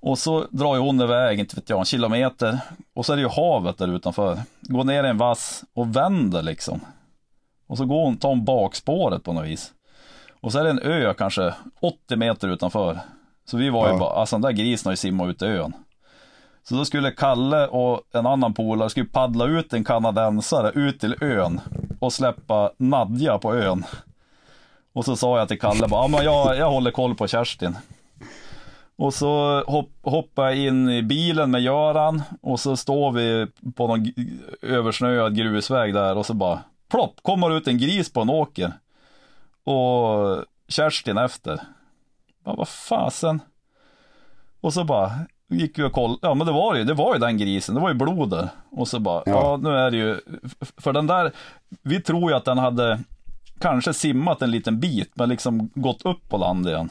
Och 0.00 0.18
så 0.18 0.46
drar 0.50 0.74
ju 0.74 0.80
hon 0.80 1.00
iväg, 1.00 1.38
inte 1.40 1.56
vet 1.56 1.70
jag, 1.70 1.78
en 1.78 1.84
kilometer. 1.84 2.58
Och 2.94 3.06
så 3.06 3.12
är 3.12 3.16
det 3.16 3.22
ju 3.22 3.28
havet 3.28 3.78
där 3.78 3.88
utanför. 3.96 4.38
Går 4.60 4.84
ner 4.84 5.04
i 5.04 5.08
en 5.08 5.18
vass 5.18 5.64
och 5.74 5.96
vänder 5.96 6.42
liksom. 6.42 6.80
Och 7.66 7.78
så 7.78 7.84
går 7.84 8.04
hon, 8.04 8.16
tar 8.16 8.28
hon 8.28 8.44
bakspåret 8.44 9.24
på 9.24 9.32
något 9.32 9.44
vis. 9.46 9.72
Och 10.40 10.52
så 10.52 10.58
är 10.58 10.64
det 10.64 10.70
en 10.70 10.82
ö 10.82 11.14
kanske 11.18 11.54
80 11.80 12.16
meter 12.16 12.48
utanför. 12.48 12.98
Så 13.44 13.56
vi 13.56 13.70
var 13.70 13.86
ju 13.86 13.92
Ja. 13.92 13.98
bara, 13.98 14.12
alltså 14.12 14.36
den 14.36 14.42
där 14.42 14.52
grisen 14.52 14.88
har 14.88 14.92
ju 14.92 14.96
simmat 14.96 15.28
ut 15.28 15.42
i 15.42 15.46
ön. 15.46 15.72
Så 16.62 16.74
då 16.74 16.84
skulle 16.84 17.10
Kalle 17.10 17.66
och 17.66 18.00
en 18.12 18.26
annan 18.26 18.54
polare 18.54 18.90
skulle 18.90 19.06
paddla 19.06 19.44
ut 19.46 19.72
en 19.72 19.84
kanadensare 19.84 20.70
ut 20.74 21.00
till 21.00 21.14
ön 21.22 21.60
och 22.00 22.12
släppa 22.12 22.70
Nadja 22.76 23.38
på 23.38 23.54
ön. 23.54 23.84
Och 24.92 25.04
så 25.04 25.16
sa 25.16 25.38
jag 25.38 25.48
till 25.48 25.60
Kalle 25.60 25.88
bara, 25.88 26.02
ja 26.04 26.08
men 26.08 26.24
jag, 26.24 26.56
jag 26.56 26.70
håller 26.70 26.90
koll 26.90 27.14
på 27.14 27.26
Kerstin. 27.26 27.76
Och 28.98 29.14
så 29.14 29.64
hopp, 29.66 29.90
hoppar 30.02 30.44
jag 30.44 30.56
in 30.56 30.88
i 30.88 31.02
bilen 31.02 31.50
med 31.50 31.62
Göran 31.62 32.22
och 32.40 32.60
så 32.60 32.76
står 32.76 33.12
vi 33.12 33.46
på 33.74 33.86
någon 33.86 34.06
översnöad 34.62 35.36
grusväg 35.36 35.94
där 35.94 36.16
och 36.16 36.26
så 36.26 36.34
bara 36.34 36.60
plopp 36.90 37.22
kommer 37.22 37.56
ut 37.56 37.68
en 37.68 37.78
gris 37.78 38.12
på 38.12 38.20
en 38.20 38.30
åker. 38.30 38.72
Och 39.64 40.44
Kerstin 40.68 41.18
efter. 41.18 41.60
Ja, 42.44 42.54
vad 42.54 42.68
fasen. 42.68 43.40
Och 44.60 44.74
så 44.74 44.84
bara 44.84 45.10
gick 45.48 45.78
vi 45.78 45.82
och 45.82 45.92
kollade, 45.92 46.18
ja 46.22 46.34
men 46.34 46.46
det 46.46 46.52
var 46.52 46.74
ju, 46.74 46.84
det 46.84 46.94
var 46.94 47.14
ju 47.14 47.20
den 47.20 47.38
grisen, 47.38 47.74
det 47.74 47.80
var 47.80 47.88
ju 47.88 47.94
blod 47.94 48.30
där. 48.30 48.48
Och 48.70 48.88
så 48.88 48.98
bara, 48.98 49.22
ja. 49.26 49.32
Ja. 49.32 49.56
nu 49.56 49.70
är 49.70 49.90
det 49.90 49.96
ju, 49.96 50.20
för 50.76 50.92
den 50.92 51.06
där, 51.06 51.32
vi 51.82 52.00
tror 52.00 52.30
ju 52.30 52.36
att 52.36 52.44
den 52.44 52.58
hade 52.58 53.00
kanske 53.60 53.94
simmat 53.94 54.42
en 54.42 54.50
liten 54.50 54.80
bit, 54.80 55.10
men 55.14 55.28
liksom 55.28 55.70
gått 55.74 56.02
upp 56.02 56.28
på 56.28 56.36
land 56.36 56.68
igen. 56.68 56.90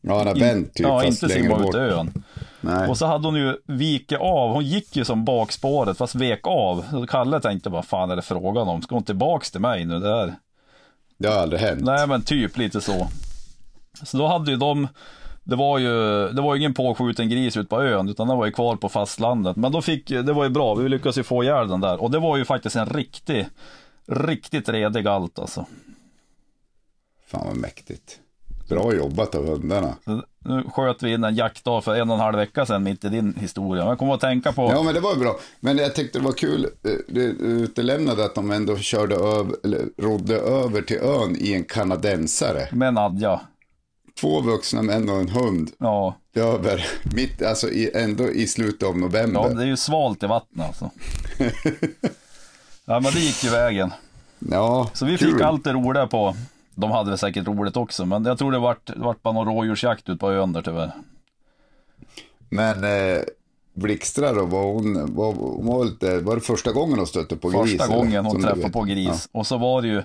Ja, 0.00 0.18
han 0.18 0.26
har 0.26 0.34
vänt 0.34 0.74
typ, 0.74 0.86
ja, 0.86 1.00
fast 1.00 1.22
inte 1.22 1.34
längre 1.34 1.48
bort. 1.48 1.74
ön. 1.74 2.24
Nej. 2.60 2.88
Och 2.88 2.98
så 2.98 3.06
hade 3.06 3.28
hon 3.28 3.34
ju 3.36 3.56
vikit 3.66 4.18
av, 4.18 4.50
hon 4.50 4.64
gick 4.64 4.96
ju 4.96 5.04
som 5.04 5.24
bakspåret 5.24 5.98
fast 5.98 6.14
vek 6.14 6.40
av. 6.46 6.84
Så 6.90 7.06
Kalle 7.06 7.40
tänkte, 7.40 7.70
vad 7.70 7.84
fan 7.84 8.10
är 8.10 8.16
det 8.16 8.22
frågan 8.22 8.68
om? 8.68 8.82
Ska 8.82 8.94
hon 8.94 9.04
tillbaks 9.04 9.50
till 9.50 9.60
mig 9.60 9.84
nu? 9.84 10.00
Det 10.00 10.08
är... 10.08 10.34
Det 11.18 11.28
har 11.28 11.36
aldrig 11.36 11.60
hänt. 11.60 11.80
Nej 11.84 12.06
men 12.06 12.22
typ 12.22 12.56
lite 12.56 12.80
så. 12.80 13.08
Så 14.02 14.16
då 14.16 14.26
hade 14.26 14.50
ju 14.50 14.56
de, 14.56 14.88
det 15.44 15.56
var 15.56 15.78
ju, 15.78 16.28
det 16.28 16.42
var 16.42 16.54
ju 16.54 16.60
ingen 16.60 16.74
påskjuten 16.74 17.28
gris 17.28 17.56
ut 17.56 17.68
på 17.68 17.82
ön 17.82 18.08
utan 18.08 18.28
den 18.28 18.38
var 18.38 18.46
ju 18.46 18.52
kvar 18.52 18.76
på 18.76 18.88
fastlandet. 18.88 19.56
Men 19.56 19.72
då 19.72 19.82
fick, 19.82 20.08
det 20.08 20.32
var 20.32 20.44
ju 20.44 20.50
bra, 20.50 20.74
vi 20.74 20.88
lyckades 20.88 21.18
ju 21.18 21.22
få 21.22 21.44
ihjäl 21.44 21.68
den 21.68 21.80
där. 21.80 22.02
Och 22.02 22.10
det 22.10 22.18
var 22.18 22.36
ju 22.36 22.44
faktiskt 22.44 22.76
en 22.76 22.86
riktig, 22.86 23.46
riktigt 24.06 24.68
redig 24.68 25.04
galt 25.04 25.38
alltså. 25.38 25.66
Fan 27.26 27.46
vad 27.46 27.56
mäktigt. 27.56 28.20
Bra 28.68 28.94
jobbat 28.94 29.34
av 29.34 29.46
hundarna. 29.46 29.94
Nu 30.44 30.62
sköt 30.74 31.02
vi 31.02 31.12
in 31.14 31.24
en 31.24 31.34
jaktdag 31.34 31.84
för 31.84 31.94
en 31.94 32.10
och 32.10 32.14
en 32.16 32.20
halv 32.20 32.36
vecka 32.36 32.66
sedan 32.66 32.82
mitt 32.82 33.04
i 33.04 33.08
din 33.08 33.34
historia. 33.40 33.84
Jag 33.84 33.98
kommer 33.98 34.14
att 34.14 34.20
tänka 34.20 34.52
på, 34.52 34.62
Ja, 34.72 34.82
men 34.82 34.94
det 34.94 35.00
var 35.00 35.16
bra. 35.16 35.36
Men 35.60 35.78
jag 35.78 35.94
tyckte 35.94 36.18
det 36.18 36.24
var 36.24 36.32
kul, 36.32 36.64
eh, 36.64 36.90
det 37.08 37.20
utelämnade 37.40 38.24
att 38.24 38.34
de 38.34 38.50
ändå 38.50 38.76
körde 38.76 39.14
över, 39.14 39.54
eller 39.64 39.82
rodde 40.02 40.34
över 40.36 40.82
till 40.82 40.98
ön 40.98 41.36
i 41.40 41.52
en 41.54 41.64
kanadensare. 41.64 42.68
med 42.72 42.94
Nadja. 42.94 43.40
Två 44.20 44.40
vuxna 44.40 44.82
män 44.82 45.08
och 45.08 45.16
en 45.20 45.28
hund. 45.28 45.70
Ja, 45.78 46.14
Över, 46.34 46.86
mitt, 47.14 47.42
alltså 47.42 47.68
i, 47.70 47.90
ändå 47.94 48.28
i 48.28 48.46
slutet 48.46 48.88
av 48.88 48.98
november. 48.98 49.40
ja 49.40 49.48
det 49.48 49.62
är 49.62 49.66
ju 49.66 49.76
svalt 49.76 50.22
i 50.22 50.26
vattnet 50.26 50.66
alltså. 50.66 50.90
Ja 52.84 53.00
men 53.00 53.12
det 53.12 53.20
gick 53.20 53.44
ju 53.44 53.50
vägen. 53.50 53.92
Ja, 54.38 54.90
Så 54.94 55.04
vi 55.06 55.16
kul. 55.18 55.32
fick 55.32 55.40
allt 55.40 55.64
det 55.64 55.72
roliga 55.72 56.06
på, 56.06 56.36
de 56.80 56.90
hade 56.90 57.10
väl 57.10 57.18
säkert 57.18 57.46
roligt 57.46 57.76
också, 57.76 58.06
men 58.06 58.24
jag 58.24 58.38
tror 58.38 58.52
det 58.52 58.58
vart, 58.58 58.86
det 58.86 58.94
vart 58.96 59.22
bara 59.22 59.34
någon 59.34 59.46
rådjursjakt 59.46 60.08
ut 60.08 60.20
på 60.20 60.32
ön 60.32 60.52
där 60.52 60.62
tyvärr. 60.62 60.92
Men 62.48 62.84
eh, 62.84 63.22
Blixtra 63.74 64.32
då, 64.32 64.46
var 64.46 64.62
hon, 64.62 65.14
var, 65.14 65.32
hon 65.32 65.66
var, 65.66 65.84
lite, 65.84 66.18
var 66.20 66.34
det 66.34 66.40
första 66.40 66.72
gången 66.72 66.98
hon 66.98 67.06
stötte 67.06 67.36
på 67.36 67.48
gris? 67.48 67.60
Första 67.60 67.84
eller? 67.84 67.96
gången 67.96 68.24
hon 68.24 68.32
Som 68.32 68.42
träffade 68.42 68.70
på 68.70 68.82
gris. 68.82 69.28
Och 69.32 69.46
så 69.46 69.58
var 69.58 69.82
det 69.82 69.88
ju, 69.88 69.98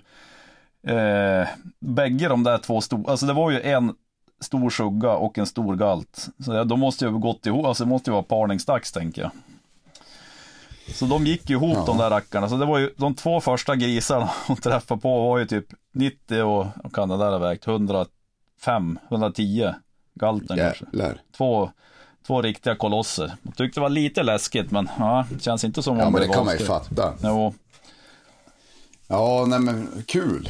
eh, 0.97 1.47
bägge 1.79 2.27
de 2.27 2.43
där 2.43 2.57
två 2.57 2.81
stora, 2.81 3.11
alltså 3.11 3.25
det 3.25 3.33
var 3.33 3.51
ju 3.51 3.61
en 3.61 3.93
stor 4.39 4.69
sugga 4.69 5.11
och 5.11 5.37
en 5.37 5.45
stor 5.45 5.75
galt. 5.75 6.27
Så 6.45 6.53
ja, 6.53 6.63
de 6.63 6.79
måste 6.79 7.05
ju 7.05 7.11
ha 7.11 7.17
gått 7.17 7.45
ihop, 7.45 7.65
alltså 7.65 7.83
det 7.83 7.89
måste 7.89 8.09
ju 8.09 8.13
vara 8.13 8.23
parningsdags 8.23 8.91
tänker 8.91 9.21
jag. 9.21 9.31
Så 10.87 11.05
de 11.05 11.25
gick 11.25 11.49
ju 11.49 11.55
ihop 11.55 11.85
de 11.85 11.97
där 11.97 12.09
rackarna. 12.09 12.49
Så 12.49 12.57
det 12.57 12.65
var 12.65 12.77
ju 12.79 12.93
de 12.97 13.15
två 13.15 13.41
första 13.41 13.75
grisarna 13.75 14.29
hon 14.47 14.57
träffade 14.57 15.01
på 15.01 15.21
var 15.29 15.37
ju 15.39 15.45
typ 15.45 15.65
90 15.93 16.41
och, 16.43 16.67
vad 16.83 16.93
kan 16.93 17.09
det 17.09 17.17
där 17.17 17.31
ha 17.31 17.37
vägt, 17.37 17.67
105, 17.67 18.99
110 19.09 19.73
galten 20.13 20.57
kanske. 20.57 20.85
Jävlar. 20.85 21.21
Två, 21.37 21.69
två 22.27 22.41
riktiga 22.41 22.75
kolosser. 22.75 23.33
Jag 23.43 23.55
tyckte 23.55 23.79
det 23.79 23.81
var 23.81 23.89
lite 23.89 24.23
läskigt 24.23 24.71
men 24.71 24.89
ja, 24.99 25.25
känns 25.39 25.63
inte 25.63 25.83
som 25.83 25.97
Ja, 25.99 26.05
om 26.05 26.13
men 26.13 26.21
det 26.21 26.27
kan 26.27 26.45
man 26.45 26.57
ju 26.57 26.65
fatta. 26.65 27.13
Jo, 27.23 27.53
Ja, 29.07 29.45
nej 29.47 29.59
men 29.59 30.03
kul. 30.07 30.49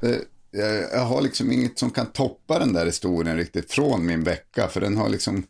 Jag, 0.00 0.92
jag 0.92 1.04
har 1.04 1.20
liksom 1.20 1.52
inget 1.52 1.78
som 1.78 1.90
kan 1.90 2.06
toppa 2.06 2.58
den 2.58 2.72
där 2.72 2.86
historien 2.86 3.36
riktigt 3.36 3.72
från 3.72 4.06
min 4.06 4.24
vecka, 4.24 4.68
för 4.68 4.80
den 4.80 4.96
har 4.96 5.08
liksom, 5.08 5.46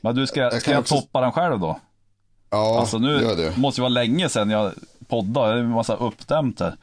men 0.00 0.14
du 0.14 0.26
ska, 0.26 0.40
Jag 0.40 0.52
ska 0.52 0.60
kan 0.60 0.72
jag 0.72 0.80
också- 0.80 0.94
toppa 1.00 1.20
den 1.20 1.32
själv 1.32 1.60
då? 1.60 1.80
Ja, 2.50 2.78
Alltså 2.80 2.98
nu 2.98 3.12
gör 3.22 3.36
det. 3.36 3.56
måste 3.56 3.80
ju 3.80 3.82
vara 3.82 3.88
länge 3.88 4.28
sedan 4.28 4.50
jag 4.50 4.72
poddade, 5.08 5.52
det 5.52 5.58
är 5.58 5.62
en 5.62 5.70
massa 5.70 5.94
uppdämt 5.96 6.60
här. 6.60 6.74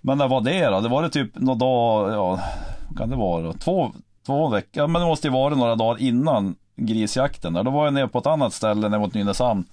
Men 0.00 0.18
när 0.18 0.28
var 0.28 0.40
det 0.40 0.66
då? 0.66 0.80
Det 0.80 0.88
var 0.88 1.02
det 1.02 1.10
typ 1.10 1.30
några 1.34 1.58
dagar, 1.58 2.12
ja, 2.14 2.40
vad 2.88 2.98
kan 2.98 3.10
det 3.10 3.16
vara 3.16 3.42
då? 3.42 3.52
Två, 3.52 3.92
två 4.26 4.48
veckor, 4.48 4.68
ja, 4.82 4.86
men 4.86 5.02
det 5.02 5.06
måste 5.08 5.26
ju 5.28 5.32
vara 5.32 5.54
några 5.54 5.74
dagar 5.76 6.00
innan 6.02 6.54
grisjakten. 6.76 7.52
Där. 7.52 7.62
Då 7.62 7.70
var 7.70 7.84
jag 7.84 7.94
nere 7.94 8.08
på 8.08 8.18
ett 8.18 8.26
annat 8.26 8.52
ställe 8.54 8.88
ner 8.88 8.98
mot 8.98 9.14
Nynäshamn. 9.14 9.64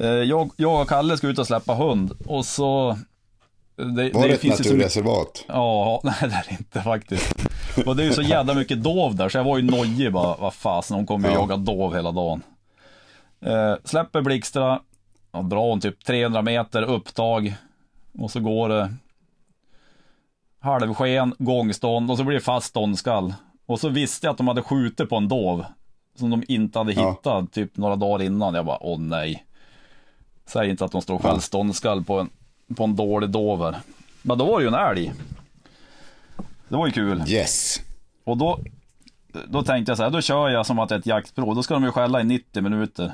Eh, 0.00 0.06
Jag, 0.08 0.50
jag 0.56 0.80
och 0.82 0.88
Kalle 0.88 1.16
ska 1.16 1.26
ut 1.28 1.38
och 1.38 1.46
släppa 1.46 1.74
hund 1.74 2.12
och 2.26 2.44
så... 2.46 2.98
Det, 3.76 4.10
Var 4.14 4.28
det 4.28 4.34
ett 4.34 4.40
finns 4.40 4.60
ju 4.60 4.64
så 4.64 4.74
mycket- 4.74 4.96
naturreservat? 4.96 5.44
Ja, 5.48 6.00
nej 6.04 6.14
det 6.20 6.26
är 6.26 6.44
det 6.48 6.52
inte 6.58 6.80
faktiskt. 6.80 7.34
Och 7.86 7.96
det 7.96 8.02
är 8.02 8.06
ju 8.06 8.12
så 8.12 8.22
jävla 8.22 8.54
mycket 8.54 8.82
dov 8.82 9.14
där 9.16 9.28
så 9.28 9.38
jag 9.38 9.44
var 9.44 9.56
ju 9.58 9.62
nojig 9.70 10.12
bara, 10.12 10.36
vad 10.36 10.54
fasen, 10.54 10.96
hon 10.96 11.06
kommer 11.06 11.28
ju 11.28 11.34
Ja. 11.34 11.40
jaga 11.40 11.56
dov 11.56 11.94
hela 11.94 12.12
dagen. 12.12 12.42
Eh, 13.40 13.74
släpper 13.84 14.22
Blixtra, 14.22 14.80
ja, 15.32 15.42
drar 15.42 15.68
hon 15.68 15.80
typ 15.80 16.04
300 16.04 16.42
meter 16.42 16.82
upptag 16.82 17.54
och 18.18 18.30
så 18.30 18.40
går 18.40 18.68
det 18.68 18.94
halvsken, 20.60 21.34
gångstånd 21.38 22.10
och 22.10 22.16
så 22.16 22.24
blir 22.24 22.34
det 22.34 22.40
fast 22.44 22.66
ståndskall. 22.66 23.34
Och 23.66 23.80
så 23.80 23.88
visste 23.88 24.26
jag 24.26 24.30
att 24.32 24.38
de 24.38 24.48
hade 24.48 24.62
skjutit 24.62 25.08
på 25.08 25.16
en 25.16 25.28
dov 25.28 25.64
som 26.14 26.30
de 26.30 26.42
inte 26.48 26.78
hade 26.78 26.92
Ja. 26.92 27.10
hittat 27.10 27.52
typ 27.52 27.76
några 27.76 27.96
dagar 27.96 28.24
innan. 28.24 28.54
Jag 28.54 28.66
bara, 28.66 28.78
åh 28.80 28.98
nej. 29.00 29.44
Säg 30.46 30.70
inte 30.70 30.84
att 30.84 30.92
de 30.92 31.02
står 31.02 31.18
själv 31.18 31.38
ståndskall 31.38 32.04
på 32.04 32.20
en, 32.20 32.30
på 32.76 32.84
en 32.84 32.96
dålig 32.96 33.30
dov 33.30 33.62
här. 33.64 33.76
Men 34.22 34.38
då 34.38 34.44
var 34.44 34.58
det 34.58 34.62
ju 34.62 34.68
en 34.68 34.74
älg. 34.74 35.12
Det 36.68 36.76
var 36.76 36.86
ju 36.86 36.92
kul. 36.92 37.22
Yes. 37.28 37.80
Och 38.24 38.36
då, 38.36 38.58
då 39.48 39.62
tänkte 39.62 39.90
jag 39.90 39.96
så 39.96 40.02
här, 40.02 40.10
då 40.10 40.20
kör 40.20 40.48
jag 40.48 40.66
som 40.66 40.78
att 40.78 40.88
det 40.88 40.94
är 40.94 40.98
ett 40.98 41.06
jaktprov. 41.06 41.54
Då 41.54 41.62
ska 41.62 41.74
de 41.74 41.84
ju 41.84 41.90
skälla 41.90 42.20
i 42.20 42.24
90 42.24 42.62
minuter. 42.62 43.12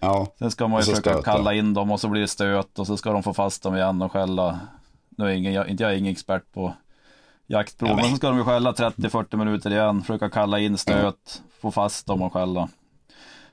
Ja, 0.00 0.26
Sen 0.38 0.50
ska 0.50 0.68
man 0.68 0.76
ju 0.76 0.78
Och 0.78 0.84
försöka 0.84 1.10
stöta. 1.12 1.22
kalla 1.32 1.54
in 1.54 1.74
dem 1.74 1.90
och 1.90 2.00
så 2.00 2.08
blir 2.08 2.20
det 2.20 2.28
stöt 2.28 2.78
och 2.78 2.86
så 2.86 2.96
ska 2.96 3.12
de 3.12 3.22
få 3.22 3.34
fast 3.34 3.62
dem 3.62 3.76
igen 3.76 4.02
och 4.02 4.12
skälla. 4.12 4.60
Nu 5.18 5.24
är 5.24 5.28
ingen, 5.30 5.52
jag, 5.52 5.68
inte 5.68 5.82
jag 5.82 5.92
är 5.92 5.96
ingen 5.96 6.12
expert 6.12 6.42
på 6.52 6.74
jaktprov, 7.46 7.90
Ja, 7.90 7.96
men- 7.96 8.10
så 8.10 8.16
ska 8.16 8.28
de 8.28 8.38
ju 8.38 8.44
skälla 8.44 8.72
30-40 8.72 9.36
minuter 9.36 9.70
igen, 9.70 10.02
försöka 10.02 10.30
kalla 10.30 10.58
in 10.58 10.78
stöt, 10.78 11.42
få 11.60 11.70
fast 11.70 12.06
dem 12.06 12.22
och 12.22 12.32
skälla. 12.32 12.68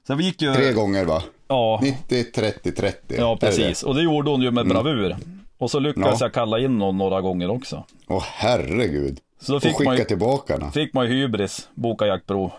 Så 0.08 0.16
vi 0.16 0.24
gick 0.24 0.42
ju... 0.42 0.54
tre 0.54 0.74
gånger 0.74 1.06
va? 1.06 1.22
Ja, 1.48 1.80
90, 1.82 2.24
30, 2.32 2.72
30. 2.72 3.16
ja 3.18 3.38
precis. 3.38 3.82
det? 3.82 3.88
Och 3.88 3.96
det 3.96 4.02
gjorde 4.02 4.30
hon 4.32 4.42
ju 4.42 4.52
med 4.52 4.68
bravur. 4.68 5.16
Och 5.58 5.72
så 5.72 5.80
lyckades 5.80 6.20
Ja. 6.20 6.26
jag 6.26 6.34
kalla 6.34 6.60
in 6.60 6.78
någon 6.78 6.98
några 6.98 7.22
gånger 7.22 7.50
också. 7.52 7.84
Åh 8.08 8.24
herregud. 8.26 9.20
Så 9.42 9.52
då 9.52 9.56
Och 9.56 9.62
fick 9.64 9.76
skicka 9.76 9.90
man 9.90 9.98
ju, 9.98 10.04
tillbaka 10.04 10.58
den. 10.58 10.72
fick 10.72 10.94
man 10.94 11.06
ju 11.06 11.12
hybris, 11.14 11.70
boka 11.74 12.06
jaktprov. 12.06 12.52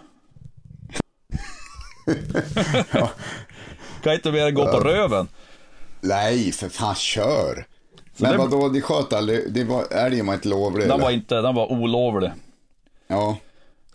kan 4.06 4.14
inte 4.14 4.32
mer 4.32 4.46
än 4.46 4.54
gå 4.54 4.66
på 4.72 4.80
röven. 4.80 5.28
Nej, 6.00 6.52
för 6.52 6.68
fan 6.68 6.94
kör. 6.94 7.66
Men 8.16 8.32
det- 8.32 8.38
vadå, 8.38 8.68
de 8.68 8.80
sköt 8.80 9.12
aldrig, 9.12 9.52
det 9.52 9.64
var, 9.64 9.84
älgen 9.92 10.26
var 10.26 10.34
inte 10.34 10.48
lovlig 10.48 10.82
Den 10.84 10.90
eller? 10.92 11.04
var 11.04 11.10
inte, 11.10 11.34
den 11.34 11.54
var 11.54 11.72
olovlig. 11.72 12.30
Ja, 13.06 13.38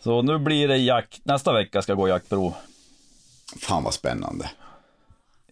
Så 0.03 0.21
nu 0.21 0.37
blir 0.39 0.67
det 0.67 0.77
jakt, 0.77 1.25
nästa 1.25 1.53
vecka 1.53 1.81
ska 1.81 1.91
jag 1.91 1.97
gå 1.97 2.07
jaktprov. 2.07 2.53
fan 3.61 3.83
vad 3.83 3.93
spännande. 3.93 4.51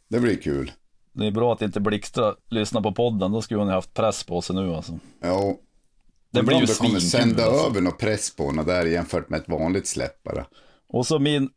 Det 0.08 0.20
blir 0.20 0.36
kul. 0.36 0.72
Det 1.14 1.28
är 1.28 1.32
bra 1.32 1.54
att 1.54 1.62
inte 1.62 1.80
Blixtra 1.80 2.36
lyssnar 2.50 2.82
på 2.82 2.92
podden, 2.92 3.32
då 3.32 3.42
skulle 3.42 3.60
hon 3.60 3.68
ha 3.68 3.76
haft 3.76 3.94
press 3.94 4.24
på 4.24 4.42
sig 4.42 4.56
nu 4.56 4.74
alltså. 4.76 5.00
Ja. 5.22 5.56
Det 6.32 6.44
blir 6.44 6.60
ju 6.60 6.66
de 6.66 6.74
kommer 6.74 6.90
svinkul, 7.00 7.02
sända 7.02 7.46
alltså. 7.46 7.68
över 7.68 7.82
något 7.82 7.98
press 7.98 8.36
på 8.36 8.46
henne 8.46 8.64
där 8.64 8.86
jämfört 8.86 9.30
med 9.30 9.40
ett 9.42 9.50
vanligt 9.50 9.88
släpp 9.88 10.24
bara. 10.24 10.46
Och 10.90 11.08
så 11.08 11.20
min, 11.20 11.50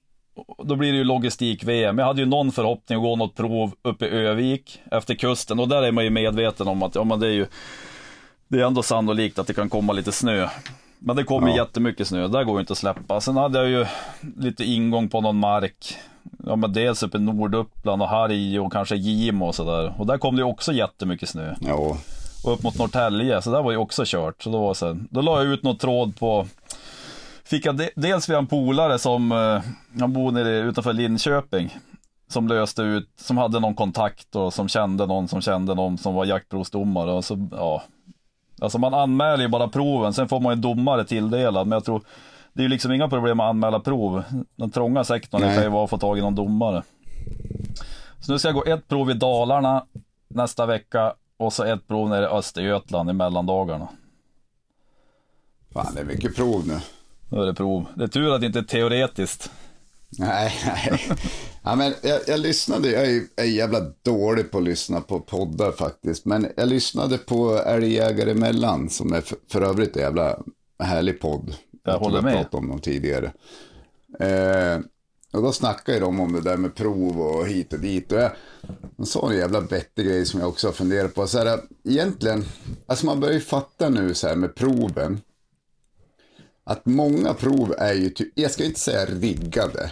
då 0.64 0.76
blir 0.76 0.92
det 0.92 0.98
ju 0.98 1.04
logistik-VM. 1.04 1.98
Jag 1.98 2.06
hade 2.06 2.20
ju 2.20 2.26
någon 2.26 2.52
förhoppning 2.52 2.96
att 2.98 3.02
gå 3.02 3.16
något 3.16 3.34
prov 3.34 3.72
uppe 3.82 4.06
i 4.06 4.08
Övik 4.08 4.80
efter 4.90 5.14
kusten 5.14 5.60
och 5.60 5.68
där 5.68 5.82
är 5.82 5.92
man 5.92 6.04
ju 6.04 6.10
medveten 6.10 6.68
om 6.68 6.82
att 6.82 6.94
ja, 6.94 7.04
men 7.04 7.20
det 7.20 7.26
är 7.26 7.32
ju 7.32 7.46
det 8.48 8.60
är 8.60 8.64
ändå 8.66 8.82
sannolikt 8.82 9.38
att 9.38 9.46
det 9.46 9.54
kan 9.54 9.68
komma 9.70 9.92
lite 9.92 10.12
snö. 10.12 10.48
Men 10.98 11.16
det 11.16 11.24
kommer 11.24 11.48
Ja. 11.48 11.56
jättemycket 11.56 12.08
snö, 12.08 12.28
där 12.28 12.44
går 12.44 12.54
ju 12.54 12.60
inte 12.60 12.72
att 12.72 12.78
släppa. 12.78 13.20
Sen 13.20 13.36
hade 13.36 13.58
jag 13.58 13.68
ju 13.68 13.86
lite 14.38 14.64
ingång 14.64 15.08
på 15.08 15.20
någon 15.20 15.36
mark. 15.36 15.94
Ja 16.46 16.56
men 16.56 16.72
dels 16.72 17.02
uppe 17.02 17.18
i 17.18 17.20
Norduppland 17.20 18.02
och 18.02 18.08
Harg 18.08 18.60
och 18.60 18.72
kanske 18.72 18.96
Gimo 18.96 19.46
och 19.46 19.54
sådär. 19.54 19.94
Och 19.98 20.06
där 20.06 20.18
kom 20.18 20.36
det 20.36 20.40
ju 20.40 20.46
också 20.48 20.72
jättemycket 20.72 21.28
snö. 21.28 21.54
Ja, 21.60 21.96
Och 22.44 22.52
upp 22.52 22.62
mot 22.62 22.78
Norrtälje, 22.78 23.42
så 23.42 23.50
där 23.50 23.62
var 23.62 23.70
ju 23.70 23.76
också 23.76 24.02
kört. 24.06 24.42
Så 24.42 24.50
då, 24.50 24.58
var 24.58 24.74
så 24.74 24.86
här, 24.86 24.96
då 25.10 25.20
la 25.20 25.38
jag 25.44 25.52
ut 25.52 25.62
något 25.62 25.80
tråd 25.80 26.16
på 26.18 26.46
Fick 27.52 27.66
jag 27.66 27.76
de, 27.76 27.90
dels 27.96 28.28
via 28.28 28.38
en 28.38 28.46
polare 28.46 28.98
som, 28.98 29.32
eh, 29.32 29.62
han 30.00 30.12
bor 30.12 30.32
nere 30.32 30.58
utanför 30.58 30.92
Linköping 30.92 31.78
Som 32.28 32.48
löste 32.48 32.82
ut, 32.82 33.10
som 33.16 33.38
hade 33.38 33.60
någon 33.60 33.74
kontakt 33.74 34.36
och 34.36 34.54
som 34.54 34.68
kände 34.68 35.06
någon 35.06 35.28
som 35.28 35.40
kände 35.40 35.74
någon 35.74 35.98
som 35.98 36.14
var 36.14 36.24
jaktprovsdomare 36.24 37.12
och 37.12 37.24
så, 37.24 37.48
ja 37.50 37.82
Alltså 38.60 38.78
man 38.78 38.94
anmäler 38.94 39.42
ju 39.42 39.48
bara 39.48 39.68
proven, 39.68 40.12
sen 40.12 40.28
får 40.28 40.40
man 40.40 40.52
en 40.52 40.60
domare 40.60 41.04
tilldelad. 41.04 41.66
Men 41.66 41.76
jag 41.76 41.84
tror, 41.84 42.02
det 42.52 42.60
är 42.60 42.62
ju 42.62 42.68
liksom 42.68 42.92
inga 42.92 43.08
problem 43.08 43.40
att 43.40 43.50
anmäla 43.50 43.80
prov. 43.80 44.22
Den 44.56 44.70
trånga 44.70 45.04
sektorn 45.04 45.40
kan 45.40 45.62
ju 45.62 45.68
vara 45.68 45.84
att 45.84 45.90
få 45.90 45.98
tag 45.98 46.18
i 46.18 46.20
någon 46.20 46.34
domare. 46.34 46.82
Så 48.20 48.32
nu 48.32 48.38
ska 48.38 48.48
jag 48.48 48.54
gå 48.54 48.64
ett 48.64 48.88
prov 48.88 49.10
i 49.10 49.14
Dalarna 49.14 49.86
nästa 50.28 50.66
vecka 50.66 51.14
och 51.36 51.52
så 51.52 51.64
ett 51.64 51.88
prov 51.88 52.08
nere 52.08 52.24
i 52.24 52.28
Östergötland 52.28 53.10
i 53.10 53.12
mellandagarna. 53.12 53.88
Fan, 55.72 55.94
det 55.94 56.00
är 56.00 56.04
mycket 56.04 56.36
prov 56.36 56.66
nu. 56.66 56.78
Nu 57.32 57.42
är 57.42 57.46
det 57.46 57.54
prov. 57.54 57.86
Det 57.96 58.04
är 58.04 58.08
tur 58.08 58.34
att 58.34 58.40
det 58.40 58.46
inte 58.46 58.58
är 58.58 58.62
teoretiskt. 58.62 59.50
Nej, 60.18 60.52
nej. 60.66 61.08
Ja, 61.62 61.74
men 61.74 61.94
jag, 62.02 62.20
jag 62.26 62.40
lyssnade, 62.40 62.90
jag 62.90 63.06
är, 63.06 63.22
jag 63.36 63.46
är 63.46 63.50
jävla 63.50 63.80
dålig 64.02 64.50
på 64.50 64.58
att 64.58 64.64
lyssna 64.64 65.00
på 65.00 65.20
poddar 65.20 65.72
faktiskt. 65.72 66.24
Men 66.24 66.48
jag 66.56 66.68
lyssnade 66.68 67.18
på 67.18 67.58
Älgjägare 67.58 68.30
emellan, 68.30 68.90
som 68.90 69.12
är 69.12 69.20
för, 69.20 69.38
för 69.48 69.62
övrigt 69.62 69.96
en 69.96 70.02
jävla 70.02 70.38
härlig 70.78 71.20
podd. 71.20 71.56
Jag 71.84 71.94
tror 71.94 72.04
håller 72.04 72.22
med. 72.22 72.34
pratat 72.34 72.54
om 72.54 72.68
dem 72.68 72.78
tidigare. 72.78 73.32
Eh, 74.20 74.80
och 75.32 75.42
då 75.42 75.52
snackade 75.52 75.98
de 75.98 76.20
om 76.20 76.32
det 76.32 76.40
där 76.40 76.56
med 76.56 76.74
prov 76.74 77.20
och 77.20 77.46
hit 77.46 77.72
och 77.72 77.80
dit. 77.80 78.12
Och 78.12 78.18
jag, 78.18 78.30
de 78.96 79.06
sa 79.06 79.30
en 79.30 79.38
jävla 79.38 79.60
vettig 79.60 80.06
grej 80.06 80.26
som 80.26 80.40
jag 80.40 80.48
också 80.48 80.68
har 80.68 80.72
funderat 80.72 81.14
på. 81.14 81.26
Så 81.26 81.38
här, 81.38 81.60
egentligen, 81.84 82.44
alltså 82.86 83.06
man 83.06 83.20
börjar 83.20 83.34
ju 83.34 83.40
fatta 83.40 83.88
nu 83.88 84.14
så 84.14 84.28
här 84.28 84.36
med 84.36 84.54
proven. 84.54 85.20
Att 86.72 86.86
många 86.86 87.34
prov 87.34 87.74
är 87.78 87.92
ju, 87.92 88.14
jag 88.34 88.50
ska 88.50 88.64
inte 88.64 88.80
säga 88.80 89.04
riggade. 89.04 89.90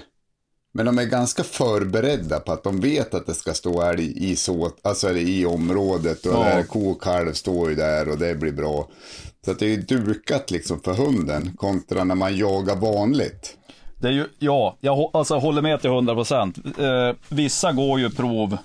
Men 0.73 0.87
de 0.87 0.99
är 0.99 1.05
ganska 1.05 1.45
förberedda 1.45 2.41
på 2.41 2.53
att 2.53 2.65
de 2.65 2.81
vet 2.81 3.15
att 3.15 3.27
det 3.27 3.35
ska 3.35 3.55
stå 3.55 3.83
älg 3.83 4.31
i, 4.31 4.37
så, 4.37 4.71
alltså 4.83 5.09
eller 5.09 5.21
i 5.21 5.47
området 5.47 6.27
och 6.27 6.33
Ja. 6.33 6.63
ko 6.69 6.91
och 6.91 7.03
kalv 7.03 7.33
står 7.33 7.71
ju 7.71 7.77
där 7.77 8.09
och 8.09 8.19
det 8.19 8.35
blir 8.35 8.53
bra. 8.53 8.89
Så 9.45 9.51
att 9.51 9.59
det 9.59 9.67
är 9.67 9.69
ju 9.69 9.83
dukat 9.83 10.51
liksom 10.51 10.81
för 10.81 10.95
hunden 10.95 11.57
kontra 11.57 12.05
när 12.05 12.15
man 12.15 12.37
jagar 12.37 12.77
vanligt. 12.77 13.57
Det 13.99 14.09
är 14.09 14.13
ju, 14.13 14.27
ja, 14.39 14.77
jag 14.81 15.11
alltså, 15.13 15.39
håller 15.39 15.63
med 15.63 15.81
till 15.81 15.91
100 15.91 16.15
procent. 16.15 16.59
Eh, 16.79 17.17
vissa 17.29 17.73
går 17.73 18.01
ju 18.01 18.11
prov 18.11 18.57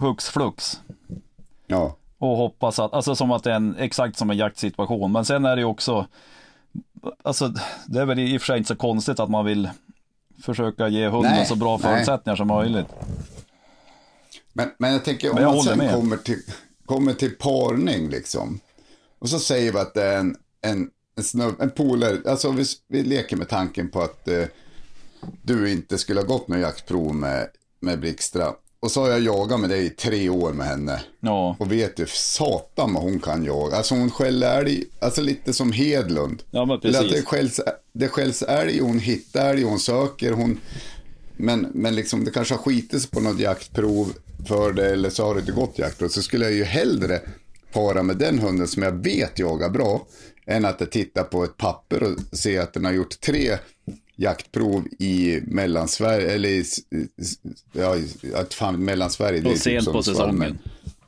hux 0.00 0.28
flux 0.28 0.80
Ja, 1.66 1.96
och 2.18 2.36
hoppas 2.36 2.78
att, 2.78 2.92
alltså 2.92 3.16
som 3.16 3.30
att 3.32 3.44
det 3.44 3.50
är 3.50 3.56
en, 3.56 3.76
exakt 3.78 4.16
som 4.18 4.30
en 4.30 4.36
jaktsituation. 4.36 5.12
Men 5.12 5.24
sen 5.24 5.44
är 5.44 5.56
det 5.56 5.60
ju 5.60 5.66
också, 5.66 6.06
alltså 7.22 7.54
det 7.86 8.00
är 8.00 8.04
väl 8.06 8.18
i 8.18 8.36
och 8.36 8.40
för 8.40 8.46
sig 8.46 8.58
inte 8.58 8.68
så 8.68 8.76
konstigt 8.76 9.20
att 9.20 9.30
man 9.30 9.44
vill 9.44 9.70
försöka 10.42 10.88
ge 10.88 11.08
hunden 11.08 11.32
Nej, 11.32 11.46
så 11.46 11.56
bra 11.56 11.76
nej. 11.76 11.82
förutsättningar 11.82 12.36
som 12.36 12.48
möjligt. 12.48 12.86
men, 14.52 14.70
men 14.78 14.92
jag 14.92 15.04
tänker 15.04 15.28
om 15.30 15.34
Men 15.34 15.44
jag 15.44 15.54
man 15.54 15.62
sen 15.64 15.78
med. 15.78 15.94
kommer 15.94 16.16
till, 16.16 16.42
kommer 16.86 17.12
till 17.12 17.36
parning 17.36 18.08
liksom. 18.08 18.60
Och 19.18 19.28
så 19.28 19.38
säger 19.38 19.72
vi 19.72 19.78
att 19.78 19.94
det 19.94 20.02
är 20.04 20.18
en, 20.18 20.36
en, 20.60 20.90
en, 21.16 21.24
snubb, 21.24 21.60
en 21.60 21.70
polare, 21.70 22.30
alltså 22.30 22.50
vi, 22.50 22.64
vi 22.88 23.02
leker 23.02 23.36
med 23.36 23.48
tanken 23.48 23.90
på 23.90 24.02
att 24.02 24.28
eh, 24.28 24.44
du 25.42 25.72
inte 25.72 25.98
skulle 25.98 26.20
ha 26.20 26.26
gått 26.26 26.48
något 26.48 26.60
jaktprov 26.60 27.14
med, 27.14 27.48
med 27.80 28.00
Blixtra. 28.00 28.52
Och 28.82 28.90
så 28.90 29.00
har 29.00 29.08
jag 29.08 29.20
jagat 29.20 29.60
med 29.60 29.70
dig 29.70 29.86
i 29.86 29.90
tre 29.90 30.28
år 30.28 30.52
med 30.52 30.66
henne. 30.66 31.02
Ja, 31.20 31.56
Och 31.58 31.72
vet 31.72 31.96
du, 31.96 32.06
satan 32.08 32.94
vad 32.94 33.02
hon 33.02 33.20
kan 33.20 33.44
jaga. 33.44 33.76
Alltså 33.76 33.94
hon 33.94 34.10
skäller 34.10 34.58
älg, 34.60 34.84
alltså 35.00 35.20
lite 35.20 35.52
som 35.52 35.72
Hedlund. 35.72 36.42
Ja, 36.50 36.64
men 36.64 36.80
Eller 36.82 36.98
att 36.98 37.04
precis. 37.04 37.20
det 37.20 37.22
skälls, 37.26 37.60
det 37.92 38.08
skälls 38.08 38.42
älg, 38.42 38.80
hon 38.80 38.98
hittar 38.98 39.50
älg, 39.50 39.62
hon 39.62 39.80
söker, 39.80 40.32
hon... 40.32 40.60
Men, 41.36 41.66
men 41.74 41.94
liksom 41.94 42.24
det 42.24 42.30
kanske 42.30 42.54
har 42.54 42.62
skitit 42.62 43.02
sig 43.02 43.10
på 43.10 43.20
något 43.20 43.40
jaktprov 43.40 44.12
för 44.48 44.72
det 44.72 44.90
eller 44.90 45.10
så 45.10 45.24
har 45.26 45.34
det 45.34 45.40
inte 45.40 45.52
gått 45.52 45.78
jaktprov. 45.78 46.08
Så 46.08 46.22
skulle 46.22 46.44
jag 46.44 46.54
ju 46.54 46.64
hellre 46.64 47.20
para 47.72 48.02
med 48.02 48.16
den 48.16 48.38
hunden 48.38 48.68
som 48.68 48.82
jag 48.82 48.92
vet 48.92 49.38
jagar 49.38 49.70
bra. 49.70 50.06
Än 50.46 50.64
att 50.64 50.80
jag 50.80 50.90
tittar 50.90 51.24
på 51.24 51.44
ett 51.44 51.56
papper 51.56 52.02
och 52.02 52.38
ser 52.38 52.60
att 52.60 52.72
den 52.72 52.84
har 52.84 52.92
gjort 52.92 53.20
tre 53.20 53.58
jaktprov 54.20 54.86
i 54.98 55.40
Mellansverige, 55.46 56.30
eller 56.30 56.48
i, 56.48 56.64
ja, 57.72 57.96
fan, 58.50 58.84
Mellansverige. 58.84 59.42
och 59.44 59.52
typ 59.52 59.58
sent 59.62 59.84
på 59.84 59.92
Sundsvall, 60.02 60.14
säsongen. 60.14 60.38
men- 60.38 60.58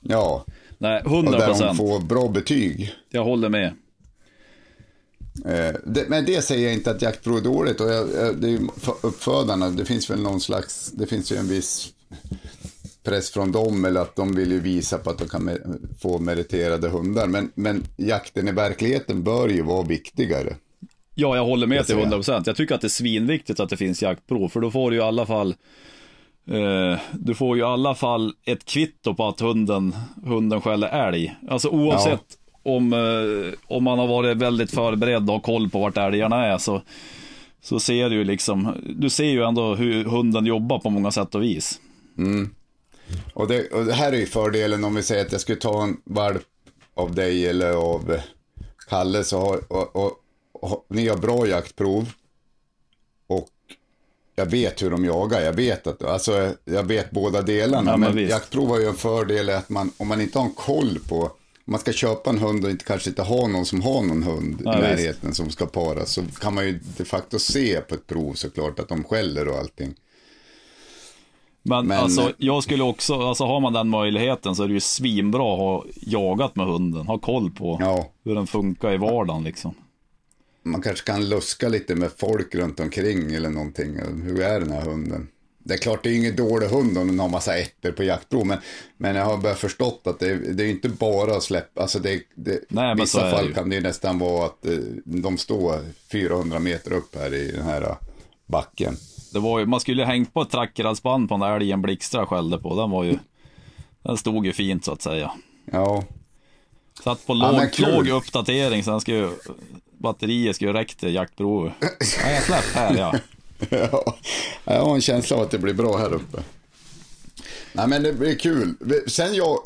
Ja, 0.01 0.45
Nej, 0.79 1.03
och 1.05 1.11
100 1.11 1.31
där 1.39 1.47
hon 1.47 1.59
procent. 1.59 1.77
får 1.79 2.01
bra 2.01 2.29
betyg. 2.29 2.93
Jag 3.11 3.25
håller 3.25 3.49
med. 3.49 3.67
Eh, 5.45 5.75
det, 5.87 6.09
men 6.09 6.25
det 6.25 6.43
säger 6.45 6.65
jag 6.65 6.75
inte 6.75 6.91
att 6.91 7.03
jaktprov 7.03 7.37
är 7.37 7.41
dåligt. 7.41 7.81
Och 7.81 7.91
jag, 7.91 8.09
jag, 8.15 8.37
det 8.37 8.49
är 8.51 8.59
uppfödarna, 9.03 9.71
det 9.71 9.85
finns 9.85 10.11
väl 10.11 10.21
någon 10.23 10.41
slags, 10.41 10.91
det 10.93 11.07
finns 11.07 11.33
ju 11.33 11.37
en 11.37 11.49
viss 11.49 11.93
press 13.03 13.31
från 13.31 13.53
dem 13.53 13.85
eller 13.85 14.01
att 14.01 14.17
de 14.17 14.35
vill 14.35 14.51
ju 14.53 14.61
visa 14.61 14.99
på 14.99 15.11
att 15.11 15.19
de 15.19 15.29
kan 15.29 15.51
få 16.01 16.19
meriterade 16.19 16.89
hundar. 16.89 17.27
Men, 17.27 17.51
men 17.55 17.85
jakten 17.97 18.49
i 18.49 18.53
verkligheten 18.53 19.23
bör 19.23 19.49
ju 19.49 19.63
vara 19.63 19.83
viktigare. 19.87 20.57
Ja, 21.15 21.37
jag 21.37 21.45
håller 21.45 21.67
med 21.67 21.79
till 21.79 21.87
säger. 21.87 22.01
100 22.01 22.17
procent. 22.17 22.47
Jag 22.47 22.57
tycker 22.57 22.75
att 22.75 22.81
det 22.81 22.87
är 22.87 22.89
svinviktigt 22.89 23.61
att 23.61 23.71
det 23.71 23.77
finns 23.77 24.03
jaktprov, 24.03 24.49
för 24.49 24.61
då 24.61 24.71
får 24.71 24.91
du 24.91 24.97
i 24.97 25.01
alla 25.01 25.27
fall 25.27 25.55
eh, 26.51 26.99
du 27.13 27.35
får 27.35 27.57
ju 27.57 27.63
i 27.63 27.67
alla 27.67 27.95
fall 27.95 28.33
ett 28.45 28.65
kvitto 28.65 29.15
på 29.15 29.29
att 29.29 29.41
hunden, 29.41 29.95
hunden 30.25 30.61
skäller 30.61 30.89
älg. 30.89 31.37
Alltså 31.49 31.69
oavsett 31.69 32.25
om, 32.63 32.93
eh, 32.93 33.59
om 33.67 33.85
man 33.85 33.99
har 33.99 34.07
varit 34.07 34.37
väldigt 34.37 34.71
förberedd 34.71 35.23
och 35.23 35.35
har 35.35 35.41
koll 35.41 35.71
på 35.71 35.79
vart 35.79 35.97
älgarna 35.97 36.47
är 36.47 36.59
så, 36.59 36.83
så 37.63 37.81
ser 37.81 38.11
du 38.11 38.17
ju 38.17 38.25
liksom, 38.25 38.75
du 38.97 39.11
ser 39.11 39.31
ju 39.31 39.43
ändå 39.43 39.75
hur 39.75 40.05
hunden 40.05 40.47
jobbar 40.47 40.79
på 40.79 40.91
många 40.91 41.11
sätt 41.11 41.35
och 41.35 41.43
vis. 41.43 41.81
Och 43.35 43.49
det, 43.49 43.73
och 43.73 43.85
det 43.85 43.93
här 43.93 44.13
är 44.13 44.17
ju 44.17 44.27
fördelen 44.27 44.85
om 44.85 44.95
vi 44.95 45.03
säger 45.03 45.27
att 45.27 45.33
jag 45.33 45.41
skulle 45.41 45.59
ta 45.59 45.83
en 45.83 45.97
valp 46.05 46.43
av 46.95 47.15
dig 47.15 47.47
eller 47.47 47.73
av 47.73 48.17
Kalle 48.89 49.25
så 49.25 49.41
har, 49.41 49.73
och, 49.73 49.97
och, 49.97 50.13
ni 50.89 51.09
har 51.09 51.17
bra 51.17 51.47
jaktprov. 51.47 52.13
Och 53.27 53.49
jag 54.35 54.47
vet 54.47 54.83
hur 54.83 54.91
de 54.91 55.05
jagar. 55.05 55.41
Jag 55.41 55.53
vet, 55.53 55.87
att, 55.87 56.03
alltså, 56.05 56.53
jag 56.65 56.83
vet 56.85 57.11
båda 57.11 57.43
delarna. 57.43 57.91
Ja, 57.91 57.97
men 57.97 58.09
men 58.09 58.17
visst. 58.17 58.31
jaktprov 58.31 58.69
har 58.69 58.79
ju 58.81 58.87
en 58.87 58.95
fördel 58.95 59.51
att 59.51 59.69
man, 59.69 59.93
om 59.97 60.09
man 60.09 60.21
inte 60.21 60.39
har 60.39 60.47
en 60.47 60.55
koll 60.55 60.99
på 61.09 61.31
om 61.67 61.73
man 61.73 61.81
ska 61.81 61.93
köpa 61.93 62.31
en 62.31 62.39
hund 62.39 62.65
och 62.65 62.71
inte, 62.71 62.85
kanske 62.85 63.11
inte 63.11 63.23
ha 63.23 63.47
någon 63.47 63.67
som 63.67 63.83
har 63.83 64.03
någon 64.03 64.23
hund 64.23 64.63
Ja, 64.65 64.73
i 64.79 64.81
visst. 64.81 64.89
närheten 64.97 65.35
som 65.35 65.51
ska 65.51 65.67
paras 65.67 66.13
så 66.13 66.23
kan 66.41 66.55
man 66.55 66.65
ju 66.67 66.81
de 66.97 67.05
facto 67.05 67.39
se 67.39 67.81
på 67.81 67.95
ett 67.95 68.07
prov 68.07 68.35
såklart 68.35 68.79
att 68.79 68.89
de 68.89 69.05
skäller 69.05 69.49
och 69.49 69.59
allting. 69.59 69.95
Men, 71.63 71.87
Men- 71.87 71.99
alltså 71.99 72.33
jag 72.39 72.63
skulle 72.63 72.83
också, 72.83 73.15
alltså 73.21 73.45
har 73.45 73.61
man 73.61 73.73
den 73.73 73.89
möjligheten 73.89 74.55
så 74.57 74.63
är 74.63 74.69
det 74.69 74.75
ju 74.75 74.81
svinbra 74.81 75.53
att 75.53 75.59
ha 75.59 75.85
jagat 76.01 76.57
med 76.57 76.67
hunden, 76.67 77.07
ha 77.07 77.19
koll 77.19 77.51
på 77.51 77.77
Ja. 77.81 78.07
hur 78.25 78.35
den 78.35 78.47
funkar 78.47 78.93
i 78.93 78.97
vardagen 78.97 79.45
liksom. 79.45 79.75
Man 80.63 80.83
kanske 80.83 81.07
kan 81.07 81.29
luska 81.29 81.69
lite 81.69 81.95
med 81.95 82.11
folk 82.17 82.55
runt 82.55 82.81
omkring 82.81 83.35
eller 83.35 83.51
någonting. 83.51 83.99
Hur 84.25 84.41
är 84.41 84.61
den 84.61 84.73
här 84.73 84.81
hunden? 84.81 85.29
Det 85.65 85.75
är 85.75 85.79
klart, 85.79 86.03
det 86.03 86.11
är 86.11 86.17
ingen 86.17 86.37
dålig 86.37 86.67
hund 86.67 86.99
om 86.99 87.07
den 87.07 87.19
har 87.19 87.29
massa 87.29 87.57
ettor 87.59 87.93
på 87.93 88.03
jaktprov. 88.05 88.47
Men, 88.47 88.59
men 88.97 89.17
jag 89.17 89.25
har 89.25 89.39
börjat 89.39 89.59
förstått 89.59 90.03
att 90.05 90.19
det, 90.19 90.35
det 90.53 90.65
är 90.65 90.69
inte 90.69 90.89
bara 90.89 91.37
att 91.37 91.43
släppa. 91.43 91.83
Alltså 91.83 91.99
det, 91.99 92.23
det, 92.35 92.61
Nej, 92.69 92.97
så 92.97 93.03
vissa 93.03 93.31
fall 93.31 93.55
kan 93.55 93.69
det 93.69 93.75
ju 93.75 93.83
nästan 93.83 94.19
vara 94.19 94.47
att 94.47 94.67
eh, 94.67 94.79
de 95.05 95.39
står 95.39 95.79
400 96.13 96.59
meter 96.59 96.93
upp 96.93 97.17
här 97.17 97.35
i 97.35 97.53
den 97.53 97.65
här 97.65 97.83
eh, 97.83 97.97
backen. 98.47 98.97
Det 99.33 99.39
var 99.39 99.59
ju, 99.59 99.67
man 99.67 99.81
skulle 99.81 100.03
ju 100.03 100.07
hängt 100.07 100.35
på 100.35 100.43
ett 100.43 100.51
trackerhalsband 100.51 101.29
på 101.29 101.35
den 101.35 101.41
där 101.41 101.57
älgen 101.57 101.83
Blixtra 101.83 102.27
skällde 102.27 102.59
på. 102.59 102.77
Den 102.77 102.91
var 102.91 103.05
ju, 103.05 103.19
den 104.03 104.17
stod 104.17 104.47
ju 104.47 104.53
fint 104.53 104.85
så 104.85 104.93
att 104.93 105.03
säga. 105.03 105.33
Ja, 105.73 106.05
Satt 107.05 107.27
på 107.27 107.35
Ja, 107.35 107.53
låg, 107.53 107.73
kul. 107.73 107.89
låg 107.95 108.09
uppdatering, 108.09 108.85
sen 108.85 109.01
ska 109.01 109.13
ju 109.13 109.31
batteriet 110.03 110.57
ska 110.57 110.65
ju 110.65 110.73
räcka 110.73 110.95
till 110.95 111.15
jaktprovet. 111.15 111.73
Nej, 111.81 112.35
jag 112.35 112.43
släpp 112.43 112.75
här 112.75 112.97
ja. 112.97 113.15
ja, 113.71 114.15
jag 114.65 114.85
har 114.85 114.95
en 114.95 115.01
känsla 115.01 115.37
av 115.37 115.43
att 115.43 115.51
det 115.51 115.59
blir 115.59 115.75
bra 115.75 115.97
här 115.97 116.13
uppe. 116.13 116.43
Nej 117.73 117.89
men 117.89 118.03
det 118.03 118.13
blir 118.13 118.35
kul. 118.35 118.75
Sen 119.07 119.35
jag, 119.35 119.59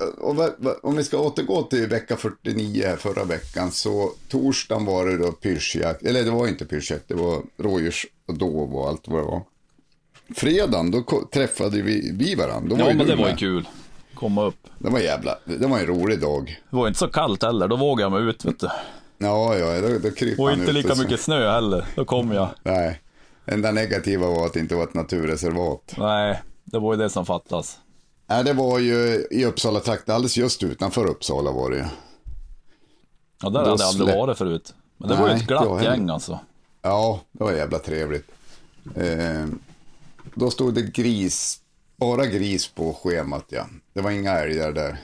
om 0.82 0.96
vi 0.96 1.04
ska 1.04 1.18
återgå 1.18 1.62
till 1.62 1.86
vecka 1.86 2.16
49 2.16 2.84
här 2.86 2.96
förra 2.96 3.24
veckan 3.24 3.70
så 3.70 4.12
torsdagen 4.28 4.84
var 4.84 5.06
det 5.06 5.18
då 5.18 5.32
pyrschjakt, 5.32 6.02
eller 6.02 6.24
det 6.24 6.30
var 6.30 6.48
inte 6.48 6.64
pyrschjakt, 6.64 7.08
det 7.08 7.14
var 7.14 7.42
rådjurs 7.56 8.06
och 8.26 8.34
dov 8.34 8.76
och 8.76 8.88
allt 8.88 9.08
vad 9.08 9.20
det 9.20 9.26
var. 9.26 9.42
Fredagen 10.36 10.90
då 10.90 11.04
träffade 11.32 11.82
vi, 11.82 12.10
vi 12.14 12.34
varandra. 12.34 12.76
Då 12.76 12.82
Ja 12.82 12.86
var 12.86 12.94
men 12.94 13.06
det 13.06 13.16
var 13.16 13.28
ju 13.28 13.36
kul. 13.36 13.68
Komma 14.14 14.44
upp. 14.44 14.66
Det 14.78 14.90
var 14.90 15.00
jävla, 15.00 15.38
det 15.44 15.66
var 15.66 15.78
en 15.78 15.86
rolig 15.86 16.20
dag. 16.20 16.60
Det 16.70 16.76
var 16.76 16.88
inte 16.88 16.98
så 16.98 17.08
kallt 17.08 17.42
heller, 17.42 17.68
då 17.68 17.76
vågade 17.76 18.02
jag 18.02 18.12
mig 18.12 18.30
ut 18.30 18.44
vet 18.44 18.60
du. 18.60 18.68
Ja, 19.18 19.56
ja, 19.56 19.80
då, 19.80 19.98
då 19.98 20.10
kryper 20.10 20.42
Och 20.42 20.48
man 20.48 20.58
inte 20.58 20.70
ut 20.70 20.74
lika 20.74 20.90
och 20.90 20.96
så- 20.96 21.02
mycket 21.02 21.20
snö 21.20 21.50
heller, 21.50 21.86
då 21.94 22.04
kom 22.04 22.32
jag. 22.32 22.48
Nej, 22.62 23.00
enda 23.46 23.72
negativa 23.72 24.26
var 24.26 24.46
att 24.46 24.52
det 24.52 24.60
inte 24.60 24.74
var 24.74 24.82
ett 24.84 24.94
naturreservat. 24.94 25.94
Nej, 25.98 26.42
det 26.64 26.78
var 26.78 26.94
ju 26.94 26.98
det 27.02 27.10
som 27.10 27.26
fattas. 27.26 27.78
Nej, 28.26 28.44
det 28.44 28.52
var 28.52 28.78
ju 28.78 29.26
i 29.30 29.44
Uppsala 29.44 29.80
trakten, 29.80 30.14
alldeles 30.14 30.36
just 30.36 30.62
utanför 30.62 31.06
Uppsala 31.06 31.50
var 31.52 31.70
det 31.70 31.76
ju. 31.76 31.84
Ja, 33.42 33.48
där 33.50 33.64
Då 33.64 33.70
hade 33.70 33.82
jag 33.82 33.88
aldrig 33.88 34.16
varit 34.16 34.38
förut. 34.38 34.74
Men 34.96 35.08
det 35.08 35.14
var 35.16 35.22
ju 35.28 35.32
Nej, 35.32 35.42
ett 35.42 35.48
glatt 35.48 35.68
heller. 35.78 35.82
gäng 35.96 36.10
alltså. 36.10 36.38
Ja, 36.82 37.20
det 37.32 37.44
var 37.44 37.52
jävla 37.52 37.78
trevligt. 37.78 38.26
Eh, 38.96 39.46
då 40.34 40.50
stod 40.50 40.74
det 40.74 40.82
gris, 40.82 41.60
bara 41.96 42.26
gris 42.26 42.68
på 42.68 42.92
schemat 42.92 43.44
ja. 43.48 43.66
Det 43.92 44.00
var 44.00 44.10
inga 44.10 44.32
älgar 44.32 44.72
där. 44.72 44.96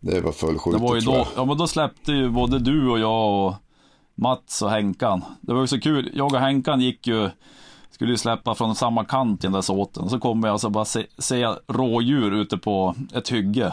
Det 0.00 0.20
var 0.20 0.32
fullskjutet 0.32 0.80
Det 0.80 0.86
var 0.86 0.94
ju 0.94 1.00
tror 1.00 1.12
då, 1.12 1.18
jag. 1.18 1.26
ja 1.36 1.44
men 1.44 1.56
då 1.58 1.66
släppte 1.66 2.12
ju 2.12 2.30
både 2.30 2.58
du 2.58 2.88
och 2.88 2.98
jag 2.98 3.46
och 3.46 3.54
Mats 4.14 4.62
och 4.62 4.70
Henkan. 4.70 5.24
Det 5.40 5.54
var 5.54 5.60
ju 5.60 5.66
så 5.66 5.80
kul. 5.80 6.10
Jag 6.14 6.32
och 6.34 6.40
Henkan 6.40 6.80
gick 6.80 7.06
ju, 7.06 7.30
skulle 7.90 8.10
ju 8.10 8.16
släppa 8.16 8.54
från 8.54 8.74
samma 8.74 9.04
kant 9.04 9.44
i 9.44 9.46
den 9.46 9.52
där 9.52 9.60
såten. 9.60 10.08
Så 10.08 10.18
kommer 10.18 10.48
jag 10.48 10.52
alltså 10.52 10.68
bara 10.70 10.84
se, 10.84 11.06
se 11.18 11.46
rådjur 11.68 12.32
ute 12.34 12.56
på 12.58 12.94
ett 13.14 13.28
hygge. 13.28 13.72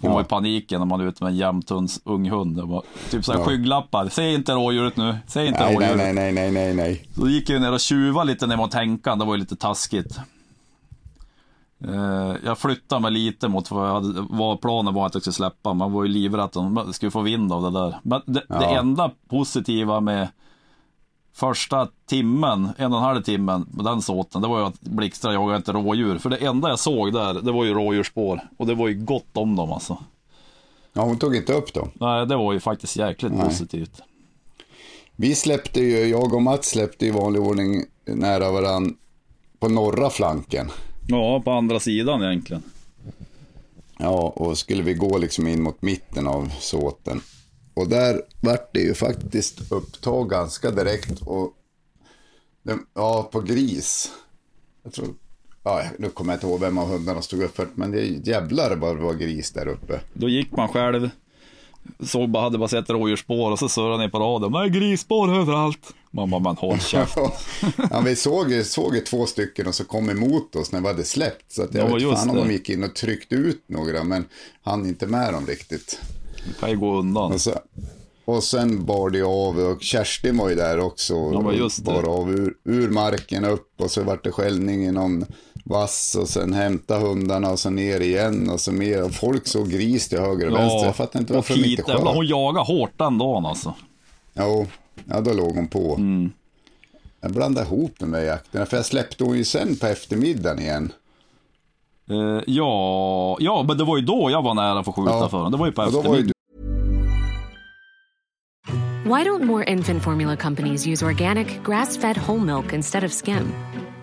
Får 0.00 0.10
Ja. 0.10 0.14
man 0.14 0.22
i 0.22 0.28
paniken 0.28 0.78
när 0.78 0.86
man 0.86 1.00
är 1.00 1.04
ute 1.04 1.24
med 1.24 1.30
en 1.30 1.36
jämthunds 1.36 2.00
ung 2.04 2.30
hund. 2.30 2.60
Var 2.60 2.82
typ 3.10 3.24
såhär 3.24 3.38
Ja. 3.38 3.44
skygglappar. 3.44 4.08
Se 4.08 4.34
inte 4.34 4.52
rådjuret 4.52 4.96
nu. 4.96 5.16
Se 5.26 5.46
inte 5.46 5.60
Nej, 5.64 5.74
rådjuret. 5.74 5.96
nej, 5.96 6.12
nej, 6.12 6.32
nej, 6.32 6.50
nej, 6.52 6.74
nej. 6.74 7.08
Så 7.14 7.20
då 7.20 7.28
gick 7.28 7.50
jag 7.50 7.60
ner 7.62 7.72
och 7.72 7.80
tjuvade 7.80 8.26
lite 8.32 8.46
ner 8.46 8.56
mot 8.56 8.74
Henkan, 8.74 9.18
det 9.18 9.24
var 9.24 9.34
ju 9.34 9.40
lite 9.40 9.56
taskigt. 9.56 10.18
Eh, 11.84 12.36
Jag 12.44 12.58
flyttade 12.58 13.02
mig 13.02 13.10
lite 13.10 13.48
mot 13.48 13.70
vad, 13.70 13.88
jag 13.88 13.94
hade, 13.94 14.26
vad 14.30 14.60
planen 14.60 14.94
var 14.94 15.06
att 15.06 15.14
jag 15.14 15.22
skulle 15.22 15.34
släppa. 15.34 15.74
Man 15.74 15.92
var 15.92 16.02
ju 16.04 16.08
livrädd 16.08 16.44
att 16.44 16.52
de 16.52 16.92
skulle 16.92 17.10
få 17.10 17.20
vind 17.20 17.52
av 17.52 17.62
det 17.62 17.70
där. 17.80 17.98
Men 18.02 18.20
det, 18.26 18.32
det 18.32 18.44
Ja. 18.48 18.78
enda 18.78 19.10
positiva 19.28 20.00
med 20.00 20.28
första 21.34 21.88
timmen, 22.06 22.68
en 22.76 22.92
och 22.92 22.98
en 22.98 23.04
halv 23.04 23.22
timmen 23.22 23.66
den 23.70 24.02
såten, 24.02 24.42
det 24.42 24.48
var 24.48 24.58
ju 24.58 24.64
att 24.64 24.80
Blixtra 24.80 25.32
jagade 25.32 25.56
inte 25.56 25.72
rådjur. 25.72 26.18
För 26.18 26.30
det 26.30 26.36
enda 26.36 26.68
jag 26.68 26.78
såg 26.78 27.12
där, 27.12 27.34
det 27.34 27.52
var 27.52 27.64
ju 27.64 27.74
rådjursspår. 27.74 28.40
Och 28.56 28.66
det 28.66 28.74
var 28.74 28.88
ju 28.88 28.94
gott 29.04 29.36
om 29.36 29.56
dem 29.56 29.72
alltså. 29.72 29.98
Ja, 30.92 31.02
hon 31.02 31.18
tog 31.18 31.36
inte 31.36 31.52
upp 31.52 31.74
dem. 31.74 31.90
Nej, 31.94 32.26
det 32.26 32.36
var 32.36 32.52
ju 32.52 32.60
faktiskt 32.60 32.96
jäkligt 32.96 33.32
Nej. 33.32 33.44
positivt. 33.44 34.00
Vi 35.16 35.34
släppte 35.34 35.80
ju, 35.80 35.96
jag 36.06 36.34
och 36.34 36.42
Mats 36.42 36.66
släppte 36.70 37.06
i 37.06 37.10
vanlig 37.10 37.42
ordning 37.42 37.84
nära 38.06 38.50
varann 38.52 38.96
på 39.58 39.68
norra 39.68 40.10
flanken. 40.10 40.70
Ja, 41.10 41.40
på 41.40 41.50
andra 41.50 41.80
sidan 41.80 42.22
egentligen. 42.22 42.62
Ja, 43.98 44.32
och 44.36 44.58
skulle 44.58 44.82
vi 44.82 44.94
gå 44.94 45.18
liksom 45.18 45.46
in 45.46 45.62
mot 45.62 45.82
mitten 45.82 46.26
av 46.26 46.52
såten. 46.60 47.20
Och 47.74 47.88
där 47.88 48.22
vart 48.40 48.74
det 48.74 48.80
ju 48.80 48.94
faktiskt 48.94 49.72
upptag 49.72 50.30
ganska 50.30 50.70
direkt 50.70 51.20
och 51.20 51.52
ja, 52.94 53.28
på 53.32 53.40
gris. 53.40 54.12
Jag 54.82 54.92
tror, 54.92 55.08
ja, 55.62 55.82
nu 55.98 56.08
kommer 56.08 56.32
jag 56.32 56.36
inte 56.36 56.46
ihåg 56.46 56.60
vem 56.60 56.78
av 56.78 56.88
hundarna 56.88 57.22
stod 57.22 57.42
upp 57.42 57.56
för, 57.56 57.68
men 57.74 57.90
det 57.90 58.00
är 58.00 58.28
jävlar 58.28 58.76
vad 58.76 58.96
det 58.96 59.02
var 59.02 59.14
gris 59.14 59.50
där 59.50 59.68
uppe. 59.68 60.00
Då 60.12 60.28
gick 60.28 60.56
man 60.56 60.68
själv, 60.68 61.10
såg 62.00 62.30
bara, 62.30 62.42
hade 62.42 62.58
bara 62.58 62.68
sett 62.68 62.90
rådjursspår 62.90 63.50
och 63.50 63.58
så 63.58 63.68
surrade 63.68 63.98
ner 63.98 64.08
på 64.08 64.18
radion. 64.18 64.52
Nej, 64.52 64.70
grisspår 64.70 65.34
överallt. 65.34 65.94
Man 66.10 66.30
bara, 66.30 66.40
man 66.40 66.56
håll 66.56 66.78
käften. 66.80 67.30
ja, 67.90 68.00
vi 68.00 68.16
såg 68.16 68.62
såg 68.64 68.94
ju 68.94 69.00
två 69.00 69.26
stycken 69.26 69.66
och 69.66 69.74
så 69.74 69.84
kom 69.84 70.10
emot 70.10 70.56
oss 70.56 70.72
när 70.72 70.80
vi 70.80 70.86
hade 70.86 71.04
släppt. 71.04 71.52
Så 71.52 71.62
att 71.62 71.74
jag 71.74 71.90
Ja, 72.00 72.08
vet 72.10 72.18
fan 72.18 72.30
om 72.30 72.36
det. 72.36 72.42
de 72.42 72.52
gick 72.52 72.70
in 72.70 72.84
och 72.84 72.94
tryckte 72.94 73.34
ut 73.34 73.64
några, 73.66 74.04
men 74.04 74.24
han 74.62 74.86
inte 74.86 75.06
med 75.06 75.32
dem 75.34 75.46
riktigt. 75.46 76.00
Det 76.46 76.60
kan 76.60 76.70
ju 76.70 76.76
gå 76.76 76.98
undan. 76.98 77.32
Och, 77.32 77.40
så, 77.40 77.52
och 78.24 78.44
sen 78.44 78.84
bar 78.84 79.10
det 79.10 79.22
av 79.22 79.58
och 79.58 79.82
Kerstin 79.82 80.36
var 80.36 80.48
ju 80.48 80.54
där 80.54 80.78
också. 80.80 81.14
Ja, 81.14 81.40
men 81.40 81.56
just 81.56 81.84
det. 81.84 81.92
Bar 81.92 82.02
av 82.08 82.30
ur, 82.30 82.54
ur 82.64 82.88
marken 82.90 83.44
upp 83.44 83.72
och 83.80 83.90
så 83.90 84.02
vart 84.02 84.24
det 84.24 84.32
skällning 84.32 84.84
i 84.86 84.92
någon 84.92 85.24
vass 85.64 86.14
och 86.20 86.28
sen 86.28 86.52
hämta 86.52 86.98
hundarna 86.98 87.50
och 87.50 87.58
så 87.58 87.70
ner 87.70 88.00
igen 88.00 88.50
och 88.50 88.60
så 88.60 88.72
mer. 88.72 89.02
Och 89.02 89.14
folk 89.14 89.46
såg 89.46 89.70
gris 89.70 90.08
till 90.08 90.18
höger 90.18 90.46
och 90.50 90.56
vänster. 90.58 90.84
Jag 90.86 90.96
fattar 90.96 91.20
inte 91.20 91.32
och 91.32 91.36
varför 91.36 91.54
de 91.54 91.64
inte 91.64 91.82
Pite, 91.82 91.98
Hon 91.98 92.16
sköt. 92.20 92.30
jagade 92.30 92.64
hårt 92.66 92.90
den 92.96 93.18
dagen 93.18 93.46
alltså. 93.46 93.74
Jo, 94.34 94.66
ja 95.06 95.20
då 95.20 95.32
låg 95.32 95.54
hon 95.56 95.68
på. 95.68 95.94
Mm. 95.94 96.32
Jag 97.20 97.32
blandade 97.32 97.66
ihop 97.66 97.94
de 97.98 98.10
där 98.10 98.20
jakterna 98.20 98.66
för 98.66 98.76
jag 98.76 98.86
släppte 98.86 99.24
hon 99.24 99.36
ju 99.36 99.44
sen 99.44 99.76
på 99.76 99.86
eftermiddagen 99.86 100.58
igen. 100.58 100.92
Eh, 102.10 102.42
ja, 102.46 103.36
ja, 103.40 103.64
men 103.68 103.78
det 103.78 103.84
var 103.84 103.96
ju 103.96 104.02
då 104.04 104.30
jag 104.30 104.42
var 104.42 104.54
nära 104.54 104.84
för 104.84 104.90
att 104.90 104.96
skjuta 104.96 105.10
Ja. 105.10 105.28
för 105.28 105.42
den. 105.42 105.52
Det 105.52 105.58
var 105.58 105.66
ju 105.66 105.72
på 105.72 105.82
eftermiddagen. 105.82 106.32
Why 109.04 109.24
don't 109.24 109.44
more 109.44 109.64
infant 109.72 110.02
formula 110.02 110.36
companies 110.36 110.86
use 110.86 111.06
organic, 111.06 111.46
grass 111.64 111.96
fed 111.96 112.16
whole 112.16 112.40
milk 112.44 112.72
instead 112.72 113.04
of 113.04 113.12
skim? 113.12 113.52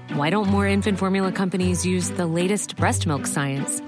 Why 0.09 0.29
don't 0.31 0.47
more 0.47 0.73
infant 0.73 0.99
formula 0.99 1.31
companies 1.31 1.85
use 1.85 2.13
the 2.15 2.25
latest 2.25 2.75
breast 2.77 3.05
milk 3.05 3.27
science? 3.27 3.81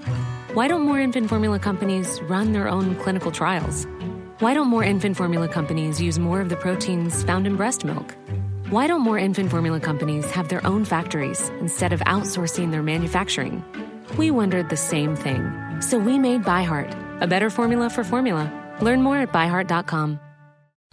Why 0.54 0.68
don't 0.68 0.82
more 0.82 1.04
infant 1.04 1.30
formula 1.30 1.60
companies 1.60 2.20
run 2.30 2.54
their 2.54 2.68
own 2.68 2.96
clinical 3.04 3.32
trials? 3.32 3.88
Why 4.40 4.54
don't 4.54 4.68
more 4.68 4.84
infant 4.84 5.18
formula 5.18 5.48
companies 5.48 6.00
use 6.00 6.20
more 6.20 6.42
of 6.42 6.50
the 6.50 6.58
proteins 6.58 7.24
found 7.24 7.48
in 7.48 7.56
breast 7.56 7.84
milk? 7.84 8.16
Why 8.70 8.86
don't 8.86 9.02
more 9.02 9.18
infant 9.18 9.50
formula 9.50 9.80
companies 9.80 10.30
have 10.30 10.50
their 10.50 10.64
own 10.64 10.86
factories 10.86 11.50
instead 11.60 11.92
of 11.92 12.02
outsourcing 12.02 12.70
their 12.70 12.84
manufacturing? 12.84 13.64
We 14.16 14.30
wondered 14.30 14.70
the 14.70 14.78
same 14.78 15.16
thing. 15.16 15.42
So 15.82 15.98
we 15.98 16.20
made 16.20 16.44
ByHeart, 16.44 16.94
a 17.20 17.26
better 17.26 17.50
formula 17.50 17.90
for 17.90 18.04
formula. 18.04 18.46
Learn 18.80 19.02
more 19.02 19.18
at 19.18 19.34
byheart.com. 19.34 20.20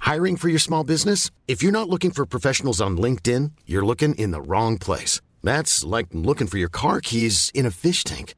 Hiring 0.01 0.37
for 0.39 0.49
your 0.49 0.59
small 0.59 0.83
business? 0.83 1.31
If 1.47 1.63
you're 1.63 1.71
not 1.71 1.91
looking 1.91 2.13
for 2.13 2.25
professionals 2.25 2.81
on 2.81 2.97
LinkedIn, 2.97 3.51
you're 3.67 3.85
looking 3.85 4.15
in 4.15 4.31
the 4.31 4.41
wrong 4.41 4.79
place. 4.79 5.21
That's 5.43 5.85
like 5.85 6.07
looking 6.13 6.47
for 6.47 6.57
your 6.57 6.71
car 6.71 7.03
keys 7.03 7.51
in 7.53 7.67
a 7.67 7.71
fish 7.71 8.05
tank. 8.05 8.37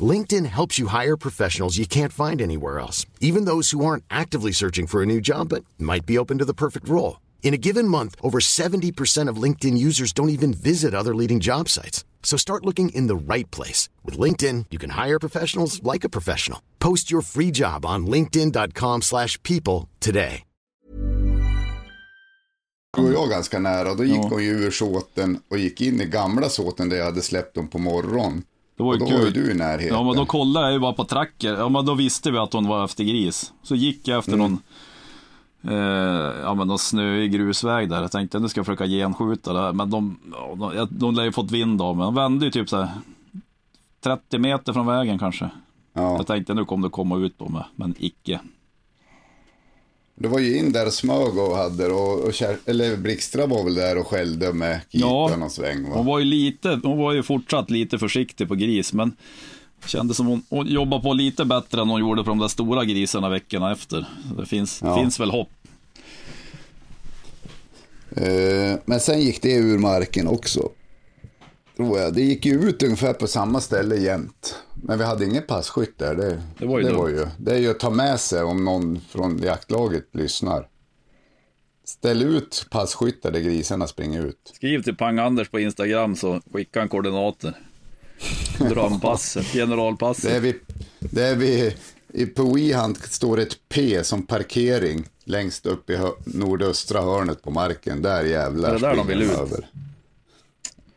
LinkedIn 0.00 0.46
helps 0.46 0.78
you 0.78 0.88
hire 0.88 1.16
professionals 1.16 1.78
you 1.78 1.86
can't 1.86 2.12
find 2.12 2.40
anywhere 2.40 2.78
else, 2.78 3.06
even 3.20 3.46
those 3.46 3.70
who 3.70 3.84
aren't 3.84 4.04
actively 4.10 4.52
searching 4.52 4.86
for 4.86 5.02
a 5.02 5.06
new 5.06 5.20
job 5.20 5.48
but 5.48 5.64
might 5.78 6.04
be 6.06 6.18
open 6.18 6.38
to 6.38 6.44
the 6.44 6.54
perfect 6.54 6.88
role. 6.88 7.20
In 7.42 7.54
a 7.54 7.58
given 7.58 7.88
month, 7.88 8.14
over 8.20 8.38
70% 8.40 9.28
of 9.30 9.42
LinkedIn 9.42 9.78
users 9.78 10.12
don't 10.12 10.28
even 10.28 10.52
visit 10.52 10.94
other 10.94 11.14
leading 11.14 11.40
job 11.40 11.68
sites. 11.68 12.04
So 12.22 12.36
start 12.36 12.64
looking 12.66 12.90
in 12.90 13.06
the 13.08 13.16
right 13.34 13.50
place. 13.50 13.88
With 14.04 14.18
LinkedIn, 14.18 14.66
you 14.70 14.78
can 14.78 14.90
hire 14.90 15.18
professionals 15.18 15.82
like 15.82 16.04
a 16.04 16.08
professional. 16.10 16.60
Post 16.78 17.10
your 17.10 17.22
free 17.22 17.50
job 17.50 17.86
on 17.86 18.06
linkedin.com 18.06 19.02
slash 19.02 19.42
people 19.42 19.88
today. 20.00 20.44
Då 22.96 23.02
var 23.02 23.10
jag 23.12 23.28
ganska 23.30 23.58
nära 23.58 23.90
och 23.90 23.96
då 23.96 24.04
gick 24.04 24.16
Ja. 24.16 24.28
hon 24.30 24.44
ju 24.44 24.50
ur 24.50 24.70
såten 24.70 25.40
och 25.50 25.58
gick 25.58 25.80
in 25.80 26.00
i 26.00 26.04
gamla 26.06 26.48
såten 26.48 26.88
där 26.88 26.96
jag 26.96 27.04
hade 27.04 27.22
släppt 27.22 27.54
dem 27.54 27.68
på 27.68 27.78
morgonen. 27.78 28.42
Det 28.78 28.82
var 28.84 28.90
Och 28.90 28.94
ju 28.94 29.00
då 29.00 29.06
kul. 29.06 29.24
var 29.24 29.30
du 29.30 29.50
i 29.50 29.54
närheten. 29.54 29.96
Ja, 29.96 30.02
men 30.04 30.16
då 30.16 30.26
kollade 30.26 30.66
jag 30.66 30.72
ju 30.72 30.78
bara 30.78 30.92
på 30.92 31.04
tracker. 31.04 31.52
Ja, 31.56 31.68
men 31.68 31.86
då 31.86 31.94
visste 31.94 32.30
vi 32.30 32.38
att 32.38 32.52
hon 32.52 32.66
var 32.66 32.84
efter 32.84 33.04
gris. 33.04 33.52
Så 33.62 33.74
gick 33.74 34.08
jag 34.08 34.18
efter 34.18 34.32
Mm. 34.32 34.58
någon, 35.62 35.72
eh, 35.74 36.40
ja, 36.42 36.54
men 36.54 36.68
någon 36.68 36.78
snöig 36.78 37.32
grusväg 37.32 37.90
där. 37.90 38.00
Jag 38.02 38.12
tänkte 38.12 38.38
nu 38.38 38.48
ska 38.48 38.58
jag 38.58 38.66
försöka 38.66 38.86
genskjuta 38.86 39.52
det 39.52 39.60
här. 39.60 39.72
Men 39.72 39.90
de, 39.90 40.18
de, 40.56 40.86
de 40.90 41.14
lär 41.14 41.24
ju 41.24 41.32
fått 41.32 41.50
vind 41.50 41.82
av 41.82 41.96
mig. 41.96 42.04
De 42.04 42.14
vände 42.14 42.44
ju 42.44 42.50
typ 42.50 42.68
så 42.68 42.76
här 42.76 42.88
30 44.00 44.38
meter 44.38 44.72
från 44.72 44.86
vägen 44.86 45.18
kanske. 45.18 45.50
Ja. 45.92 46.16
Jag 46.16 46.26
tänkte 46.26 46.54
nu 46.54 46.64
kommer 46.64 46.88
det 46.88 46.92
komma 46.92 47.16
ut 47.16 47.38
på 47.38 47.48
mig, 47.48 47.64
men 47.76 47.94
icke. 47.98 48.40
Det 50.20 50.28
var 50.28 50.38
ju 50.38 50.56
in 50.58 50.72
där 50.72 50.90
smög 50.90 51.38
och 51.38 51.56
hade 51.56 51.86
och, 51.86 52.20
och 52.24 52.34
Kär, 52.34 52.56
eller 52.66 52.96
Blixtra 52.96 53.46
var 53.46 53.64
väl 53.64 53.74
där 53.74 53.98
och 53.98 54.06
skällde 54.06 54.52
med 54.52 54.80
Ja. 54.90 55.28
kitan 55.28 55.42
och 55.42 55.52
sväng 55.52 55.82
va? 55.82 55.96
Hon 55.96 56.06
var 56.06 56.18
ju 56.18 56.24
lite, 56.24 56.80
hon 56.82 56.98
var 56.98 57.12
ju 57.12 57.22
fortsatt 57.22 57.70
lite 57.70 57.98
försiktig 57.98 58.48
på 58.48 58.54
gris, 58.54 58.92
men 58.92 59.16
kändes 59.86 60.16
som 60.16 60.26
hon, 60.26 60.42
hon 60.48 60.66
jobbade 60.66 61.02
på 61.02 61.12
lite 61.12 61.44
bättre 61.44 61.80
än 61.82 61.88
hon 61.88 62.00
gjorde 62.00 62.24
på 62.24 62.28
de 62.30 62.38
där 62.38 62.48
stora 62.48 62.84
grisarna 62.84 63.28
veckorna 63.28 63.72
efter. 63.72 64.06
Det 64.38 64.46
finns, 64.46 64.80
Ja. 64.84 64.96
finns 64.98 65.20
väl 65.20 65.30
hopp. 65.30 65.48
Eh, 68.16 68.78
men 68.84 69.00
sen 69.00 69.20
gick 69.20 69.42
det 69.42 69.52
ur 69.52 69.78
marken 69.78 70.28
också. 70.28 70.68
Tror 71.78 71.98
jag. 71.98 72.14
Det 72.14 72.22
gick 72.22 72.46
ju 72.46 72.68
ut 72.68 72.82
ungefär 72.82 73.12
på 73.12 73.26
samma 73.26 73.60
ställe 73.60 73.96
jämt. 73.96 74.56
Men 74.74 74.98
vi 74.98 75.04
hade 75.04 75.24
ingen 75.24 75.42
passkytt 75.42 75.98
där. 75.98 76.14
Det, 76.14 76.42
Det 76.58 76.66
var 76.66 76.78
ju 76.78 76.84
det, 76.84 76.92
var 76.92 77.08
ju, 77.08 77.26
det 77.38 77.52
är 77.54 77.58
ju 77.58 77.70
att 77.70 77.80
ta 77.80 77.90
med 77.90 78.20
sig 78.20 78.42
om 78.42 78.64
någon 78.64 79.00
från 79.10 79.38
jaktlaget 79.42 80.04
lyssnar. 80.12 80.68
Ställ 81.84 82.22
ut 82.22 82.66
passkyttar 82.70 83.30
där 83.30 83.40
grisarna 83.40 83.86
springer 83.86 84.26
ut. 84.26 84.52
Skriv 84.54 84.82
till 84.82 84.94
Pang-Anders 84.96 85.50
på 85.50 85.60
Instagram 85.60 86.16
så 86.16 86.40
skickar 86.52 86.80
han 86.80 86.88
koordinater. 86.88 87.54
Drömpasset, 88.58 89.46
generalpasset. 89.52 90.30
Det 90.30 90.36
är 90.36 90.40
vi, 90.40 90.54
det 90.98 91.22
är 91.22 91.36
vi, 91.36 91.74
på 92.26 92.54
Wehunt 92.54 93.02
står 93.02 93.38
ett 93.38 93.56
P 93.68 94.04
som 94.04 94.26
parkering 94.26 95.04
längst 95.24 95.66
upp 95.66 95.90
i 95.90 95.98
nordöstra 96.24 97.00
hörnet 97.00 97.42
på 97.42 97.50
marken. 97.50 98.02
Där 98.02 98.24
jävlar 98.24 98.68
Är 98.68 98.72
det 98.74 98.80
där 98.80 98.96
de 98.96 99.06
vill 99.06 99.22
ut? 99.22 99.30
över. 99.30 99.66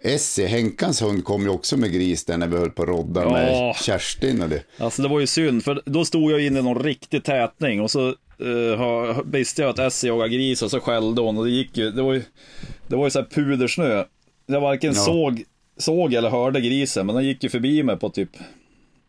Essie, 0.03 0.47
Henkans 0.47 1.01
hund, 1.01 1.23
kom 1.25 1.43
ju 1.43 1.49
också 1.49 1.77
med 1.77 1.91
gris 1.93 2.25
där 2.25 2.37
när 2.37 2.47
vi 2.47 2.57
höll 2.57 2.69
på 2.71 2.83
att 2.83 2.89
rodda 2.89 3.21
Ja. 3.23 3.29
med 3.31 3.75
Kerstin 3.75 4.41
och 4.41 4.49
det. 4.49 4.63
Alltså 4.77 5.01
det 5.01 5.07
var 5.07 5.19
ju 5.19 5.27
synd, 5.27 5.63
för 5.63 5.81
då 5.85 6.05
stod 6.05 6.31
jag 6.31 6.41
inne 6.45 6.59
i 6.59 6.63
någon 6.63 6.83
riktig 6.83 7.23
tätning 7.23 7.81
och 7.81 7.91
så 7.91 8.07
uh, 8.41 9.21
visste 9.25 9.61
jag 9.61 9.69
att 9.69 9.79
Essie 9.79 10.07
jagade 10.09 10.29
gris 10.29 10.61
och 10.61 10.71
så 10.71 10.79
skällde 10.79 11.21
hon 11.21 11.37
och 11.37 11.45
det 11.45 11.51
gick 11.51 11.77
ju, 11.77 11.91
det 11.91 12.01
var 12.01 12.13
ju, 12.13 12.23
det 12.87 12.95
var 12.95 13.05
ju 13.05 13.11
så 13.11 13.19
här 13.19 13.27
pudersnö. 13.31 14.03
Jag 14.45 14.61
varken 14.61 14.93
Ja. 14.95 15.01
såg, 15.01 15.43
såg 15.77 16.13
eller 16.13 16.29
hörde 16.29 16.61
grisen, 16.61 17.05
men 17.05 17.15
den 17.15 17.25
gick 17.25 17.43
ju 17.43 17.49
förbi 17.49 17.83
mig 17.83 17.97
på 17.97 18.09
typ 18.09 18.29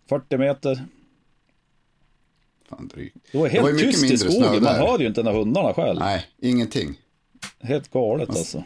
40 0.08 0.36
meter. 0.36 0.80
Fan. 2.68 2.90
Det 2.94 3.00
var 3.02 3.08
Det 3.32 3.38
var 3.38 3.48
helt 3.48 3.68
ju 3.82 3.86
mycket 3.86 4.00
tyst 4.00 4.12
i 4.14 4.18
skogen, 4.18 4.62
man 4.62 4.74
hör 4.74 4.98
ju 4.98 5.06
inte 5.06 5.22
när 5.22 5.32
hundarna 5.32 5.74
själv. 5.74 5.98
Nej, 6.00 6.24
ingenting. 6.42 6.94
Helt 7.60 7.90
galet 7.90 8.28
alltså. 8.28 8.64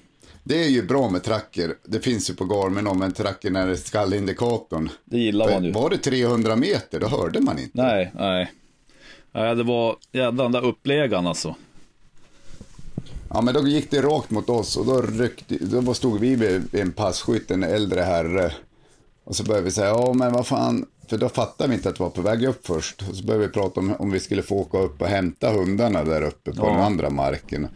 Det 0.49 0.64
är 0.64 0.68
ju 0.68 0.82
bra 0.82 1.11
med 1.11 1.22
tracker. 1.22 1.74
Det 1.84 2.01
finns 2.01 2.30
ju 2.30 2.34
på 2.34 2.44
Garmin 2.44 2.86
om 2.86 3.03
en 3.03 3.12
tracker 3.12 3.51
när 3.51 3.66
det 3.66 3.76
skallindikatorn. 3.76 4.88
Det 5.05 5.18
gillar 5.18 5.51
man 5.51 5.64
ju. 5.64 5.72
Var 5.72 5.90
det 5.90 5.99
300 5.99 6.57
meter, 6.57 7.01
då 7.01 7.07
hörde 7.09 7.40
man 7.40 7.59
inte. 7.59 7.82
Nej, 7.82 8.12
nej. 8.14 8.53
Nej, 9.32 9.57
det 9.57 9.62
var 9.62 9.97
jävla 10.12 10.42
den 10.42 10.53
där 10.53 10.64
uppläggan 10.64 11.26
alltså. 11.26 11.55
Ja, 13.30 13.40
men 13.40 13.55
då 13.55 13.68
gick 13.68 13.90
det 13.90 14.01
rakt 14.03 14.30
mot 14.30 14.49
oss 14.51 14.76
och 14.76 14.86
då, 14.86 15.03
ryckte, 15.03 15.57
då 15.59 15.94
stod 15.94 16.20
vi 16.20 16.36
vid 16.36 16.74
en 16.74 16.92
passkytt, 16.92 17.51
en 17.51 17.62
äldre 17.62 18.01
herre. 18.01 18.53
Och 19.24 19.36
så 19.36 19.44
började 19.44 19.64
vi 19.64 19.70
säga, 19.70 19.88
ja 19.88 20.12
men 20.12 20.32
vad 20.32 20.47
fan, 20.47 20.86
för 21.09 21.18
då 21.18 21.28
fattade 21.28 21.70
vi 21.70 21.76
inte 21.76 21.88
att 21.88 22.01
vi 22.01 22.05
var 22.05 22.11
på 22.11 22.22
väg 22.22 22.44
upp 22.44 22.66
först. 22.66 23.03
Och 23.11 23.16
så 23.16 23.24
började 23.24 23.47
vi 23.47 23.53
prata 23.53 23.80
om 23.80 23.94
om 23.99 24.11
vi 24.11 24.20
skulle 24.20 24.42
få 24.42 24.55
åka 24.57 24.78
upp 24.78 25.01
och 25.03 25.09
hämta 25.09 25.53
hundarna 25.53 26.05
där 26.05 26.22
uppe 26.22 26.53
på 26.53 26.66
Ja. 26.66 26.72
den 26.72 26.82
andra 26.82 27.11
marken. 27.11 27.68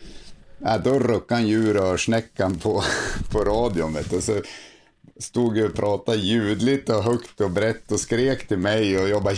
Ja, 0.64 0.78
då 0.78 0.98
ruckade 0.98 1.40
han 1.40 1.48
djurörsnäckan 1.48 2.58
på, 2.58 2.82
på 3.30 3.38
radion. 3.44 3.92
Vet 3.94 4.10
du. 4.10 4.20
Så 4.20 4.40
stod 5.18 5.58
jag 5.58 5.66
och 5.70 5.74
pratade 5.76 6.18
ljudligt 6.18 6.88
och 6.88 7.02
högt 7.04 7.40
och 7.40 7.50
brett 7.50 7.92
och 7.92 8.00
skrek 8.00 8.48
till 8.48 8.58
mig 8.58 8.98
och 8.98 9.08
jag 9.08 9.22
bara 9.22 9.34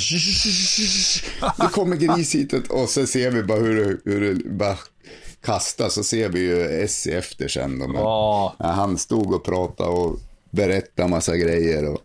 Det 1.58 1.68
kommer 1.72 1.96
gris 1.96 2.34
hit 2.34 2.52
och 2.70 2.88
så 2.88 3.06
ser 3.06 3.30
vi 3.30 3.42
bara 3.42 3.58
hur 3.58 3.84
det, 3.84 4.10
hur 4.10 4.34
det 4.34 4.50
bara 4.50 4.78
kastas 5.44 5.94
så 5.94 6.04
ser 6.04 6.28
vi 6.28 6.40
ju 6.40 6.62
Essie 6.84 7.18
efter 7.18 7.48
sen. 7.48 7.78
Då. 7.78 7.86
Men, 7.88 7.96
Ja. 7.96 8.54
ja, 8.58 8.66
han 8.66 8.98
stod 8.98 9.34
och 9.34 9.44
pratade 9.44 9.90
och 9.90 10.18
berättade 10.50 11.08
massa 11.08 11.36
grejer. 11.36 11.88
Och, 11.88 11.98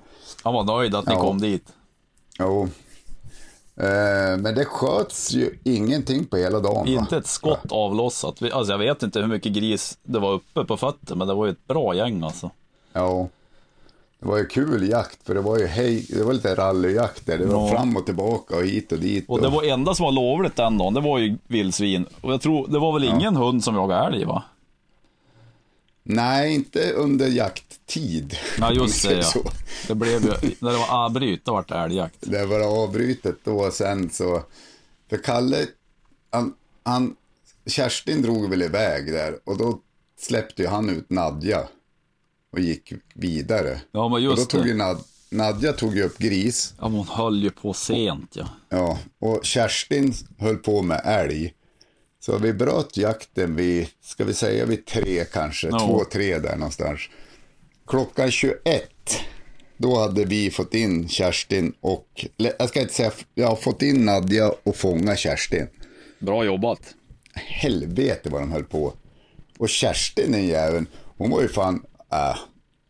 Han 0.43 0.53
var 0.53 0.63
nöjd 0.63 0.95
att 0.95 1.05
ni 1.07 1.13
Ja. 1.13 1.21
kom 1.21 1.41
dit. 1.41 1.63
jo. 2.39 2.69
Eh, 3.79 4.37
men 4.37 4.55
det 4.55 4.65
sköts 4.65 5.31
ju 5.31 5.57
ingenting 5.63 6.25
på 6.25 6.37
hela 6.37 6.59
dagen. 6.59 6.75
va? 6.85 6.87
Inte 7.01 7.17
ett 7.17 7.27
skott 7.27 7.71
avlossat. 7.71 8.41
Alltså 8.53 8.73
jag 8.73 8.79
vet 8.79 9.03
inte 9.03 9.19
hur 9.19 9.27
mycket 9.27 9.51
gris 9.53 9.97
det 10.03 10.19
var 10.19 10.31
uppe 10.33 10.63
på 10.65 10.77
fötter, 10.77 11.15
men 11.15 11.27
det 11.27 11.33
var 11.33 11.45
ju 11.45 11.51
ett 11.51 11.67
bra 11.67 11.95
gäng 11.95 12.23
alltså. 12.23 12.51
Ja. 12.93 13.27
Det 14.19 14.27
var 14.27 14.37
ju 14.37 14.45
kul 14.45 14.89
jakt, 14.89 15.19
för 15.25 15.33
det 15.35 15.41
var 15.41 15.57
ju 15.59 15.65
hej, 15.67 16.05
det 16.09 16.23
var 16.23 16.33
lite 16.33 16.55
rallyjakt 16.55 17.25
där. 17.25 17.37
Det 17.37 17.45
var 17.45 17.67
Ja. 17.67 17.75
fram 17.77 17.97
och 17.97 18.05
tillbaka 18.05 18.55
och 18.57 18.63
hit 18.63 18.91
och 18.91 18.99
dit. 18.99 19.25
Och 19.27 19.41
det 19.41 19.49
var 19.49 19.63
enda 19.63 19.93
som 19.95 20.03
var 20.03 20.11
lovligt 20.11 20.55
den 20.55 20.77
dagen, 20.77 20.93
det 20.93 21.01
var 21.01 21.17
ju 21.19 21.37
vildsvin. 21.47 22.05
Och 22.21 22.31
jag 22.33 22.41
tror, 22.41 22.67
det 22.67 22.79
var 22.79 22.93
väl 22.93 23.03
ingen 23.03 23.35
hund 23.35 23.63
som 23.63 23.75
jagade 23.75 24.05
älg 24.07 24.25
va? 24.25 24.43
Nej, 26.09 26.53
inte 26.53 26.91
under 26.91 27.27
jakttid. 27.27 28.37
Ja 28.59 28.71
just 28.73 29.07
det 29.07 29.13
ja. 29.13 29.51
Det 29.87 29.95
blev 29.95 30.23
ju, 30.23 30.55
när 30.59 30.71
det 30.71 30.77
var 30.77 30.89
avbryt, 31.05 31.45
då 31.45 31.51
vart 31.53 31.69
det 31.69 31.75
älgjakt. 31.75 32.15
Det 32.19 32.45
var 32.45 32.59
avbrytet 32.59 33.35
då 33.43 33.59
och 33.59 33.73
sen 33.73 34.09
så. 34.09 34.43
För 35.09 35.17
Kalle, 35.17 35.65
han, 36.31 36.53
han, 36.83 37.15
Kerstin 37.65 38.21
drog 38.21 38.49
väl 38.49 38.61
iväg 38.61 39.11
där 39.11 39.39
och 39.43 39.57
då 39.57 39.79
släppte 40.19 40.61
ju 40.61 40.67
han 40.67 40.89
ut 40.89 41.09
Nadja 41.09 41.67
och 42.51 42.59
gick 42.59 42.93
vidare. 43.13 43.81
Ja 43.91 44.07
men 44.07 44.13
och 44.13 44.21
då 44.21 44.29
just 44.29 44.49
tog 44.49 44.61
det. 44.61 44.67
ju 44.67 44.73
Nad, 44.73 45.03
Nadja 45.29 45.73
tog 45.73 45.95
ju 45.95 46.03
upp 46.03 46.17
gris. 46.17 46.73
Ja 46.79 46.89
men 46.89 46.97
hon 46.97 47.07
höll 47.07 47.43
ju 47.43 47.49
på 47.49 47.73
sent 47.73 48.31
ja. 48.35 48.47
Ja, 48.69 48.99
och 49.19 49.45
Kerstin 49.45 50.13
höll 50.37 50.57
på 50.57 50.81
med 50.81 51.01
älg. 51.05 51.53
Så 52.27 52.37
vi 52.37 52.53
bröt 52.53 52.97
jakten 52.97 53.55
vid, 53.55 53.87
ska 54.01 54.23
vi 54.23 54.33
säga 54.33 54.65
vid 54.65 54.85
tre 54.85 55.25
kanske, 55.25 55.67
Ja. 55.67 55.79
två, 55.79 56.03
tre 56.11 56.37
där 56.39 56.55
någonstans. 56.55 56.99
Klockan 57.87 58.31
21, 58.31 58.59
då 59.77 59.99
hade 59.99 60.25
vi 60.25 60.51
fått 60.51 60.73
in 60.73 61.07
Kerstin 61.09 61.73
och, 61.81 62.25
jag 62.37 62.69
ska 62.69 62.81
inte 62.81 62.93
säga, 62.93 63.11
jag 63.35 63.47
har 63.47 63.55
fått 63.55 63.81
in 63.81 64.05
Nadja 64.05 64.51
och 64.63 64.75
fånga 64.75 65.15
Kerstin. 65.15 65.67
Bra 66.19 66.45
jobbat. 66.45 66.79
Helvete 67.33 68.29
vad 68.29 68.41
de 68.41 68.51
höll 68.51 68.63
på. 68.63 68.93
Och 69.57 69.69
Kerstin 69.69 70.31
den 70.31 70.47
jäveln, 70.47 70.87
hon 71.17 71.29
var 71.29 71.41
ju 71.41 71.47
fan, 71.47 71.83
äh, 72.11 72.37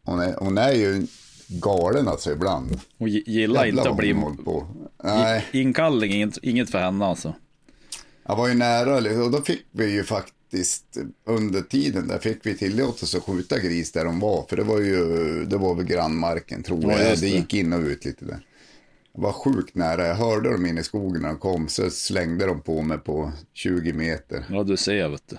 hon, 0.04 0.20
är, 0.20 0.36
hon 0.40 0.58
är 0.58 0.72
ju 0.74 1.08
galen 1.48 2.08
alltså 2.08 2.32
ibland. 2.32 2.80
Hon 2.98 3.10
gi- 3.10 3.24
gillar 3.28 3.66
Jävlar 3.66 3.82
inte 3.82 3.90
att 3.92 3.98
bli 3.98 4.14
på. 4.46 4.68
Nej. 5.04 5.46
inkallning, 5.54 6.12
inget, 6.14 6.38
inget 6.42 6.70
för 6.70 6.80
henne 6.80 7.06
alltså. 7.06 7.34
Jag 8.28 8.36
var 8.36 8.48
ju 8.48 8.54
nära 8.54 9.24
och 9.24 9.32
då 9.32 9.42
fick 9.42 9.66
vi 9.72 9.92
ju 9.92 10.04
faktiskt 10.04 10.98
under 11.26 11.62
tiden 11.62 12.08
där 12.08 12.20
fick 12.20 12.46
vi 12.46 12.58
tillåtelse 12.58 13.18
att 13.18 13.24
skjuta 13.24 13.60
gris 13.60 13.92
där 13.92 14.06
de 14.06 14.20
var. 14.20 14.46
För 14.50 14.58
det 14.58 14.64
var 14.64 14.80
ju, 14.80 15.46
det 15.46 15.58
var 15.58 15.76
väl 15.76 15.86
grannmarken 15.86 16.64
tror 16.64 16.84
Ja, 16.84 16.92
jag. 17.02 17.10
just 17.10 17.22
det 17.22 17.30
gick 17.30 17.54
in 17.54 17.74
och 17.74 17.80
ut 17.82 18.06
lite 18.06 18.26
där. 18.26 18.40
Jag 19.14 19.22
var 19.22 19.32
sjukt 19.32 19.76
nära. 19.76 20.08
Jag 20.08 20.16
hörde 20.16 20.52
dem 20.52 20.66
in 20.66 20.78
i 20.78 20.84
skogen 20.84 21.22
när 21.22 21.30
de 21.30 21.38
kom. 21.38 21.68
Så 21.68 21.90
slängde 21.90 22.46
de 22.46 22.62
på 22.62 22.82
mig 22.82 22.98
på 22.98 23.32
20 23.54 23.94
meter. 23.94 24.46
Ja 24.50 24.64
du 24.64 24.78
ser 24.78 25.08
vet 25.10 25.24
du. 25.30 25.38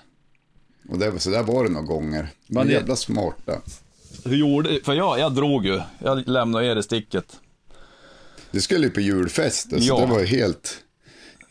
Och 0.91 0.99
det, 0.99 1.19
så 1.19 1.29
där 1.29 1.43
var 1.43 1.63
det 1.63 1.69
några 1.69 1.85
gånger. 1.87 2.27
De 2.47 2.53
Men 2.55 2.67
det- 2.67 2.73
jävla 2.73 2.95
smarta. 2.95 3.61
Hur 4.25 4.35
gjorde, 4.35 4.79
för 4.83 4.93
jag, 4.93 5.19
jag 5.19 5.35
drog 5.35 5.65
ju. 5.65 5.81
Jag 5.99 6.27
lämnade 6.27 6.65
er 6.65 6.75
i 6.75 6.83
sticket. 6.83 7.25
Du 8.51 8.61
skulle 8.61 8.83
ju 8.85 8.89
på 8.91 8.99
julfest. 9.01 9.69
Så 9.69 9.77
Ja. 9.79 9.99
det 9.99 10.05
var 10.05 10.19
ju 10.19 10.25
helt, 10.25 10.77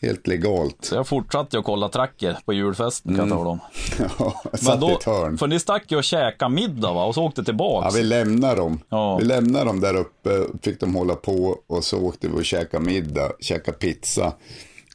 helt 0.01 0.27
legalt. 0.27 0.77
Så 0.85 0.95
jag 0.95 1.07
fortsatte 1.07 1.55
ju 1.55 1.59
att 1.59 1.65
kolla 1.65 1.89
tracker 1.89 2.37
på 2.45 2.53
julfesten 2.53 3.15
kan 3.15 3.27
jag 3.27 3.37
tala 3.37 3.49
om. 3.49 3.59
Ja, 4.19 4.41
Men 4.51 4.59
satt 4.59 4.77
i 4.77 4.79
då, 4.79 4.89
ett 4.89 5.03
hörn. 5.03 5.37
för 5.37 5.47
ni 5.47 5.59
stack 5.59 5.91
ju 5.91 5.97
och 5.97 6.03
käkade 6.03 6.55
middag 6.55 6.93
va? 6.93 7.05
Och 7.05 7.15
så 7.15 7.23
åkte 7.23 7.41
Ja, 7.41 7.45
tillbaks. 7.45 7.95
vi 7.95 8.03
lämnar 8.03 8.55
dem. 8.55 8.79
Ja. 8.89 9.17
Vi 9.17 9.25
lämnar 9.25 9.65
dem 9.65 9.79
där 9.79 9.95
uppe, 9.95 10.29
fick 10.61 10.79
de 10.79 10.95
hålla 10.95 11.15
på 11.15 11.55
och 11.67 11.83
så 11.83 11.99
åkte 12.01 12.27
vi 12.27 12.33
och 12.39 12.45
käkade 12.45 12.85
middag, 12.85 13.31
käkade 13.39 13.77
pizza. 13.77 14.33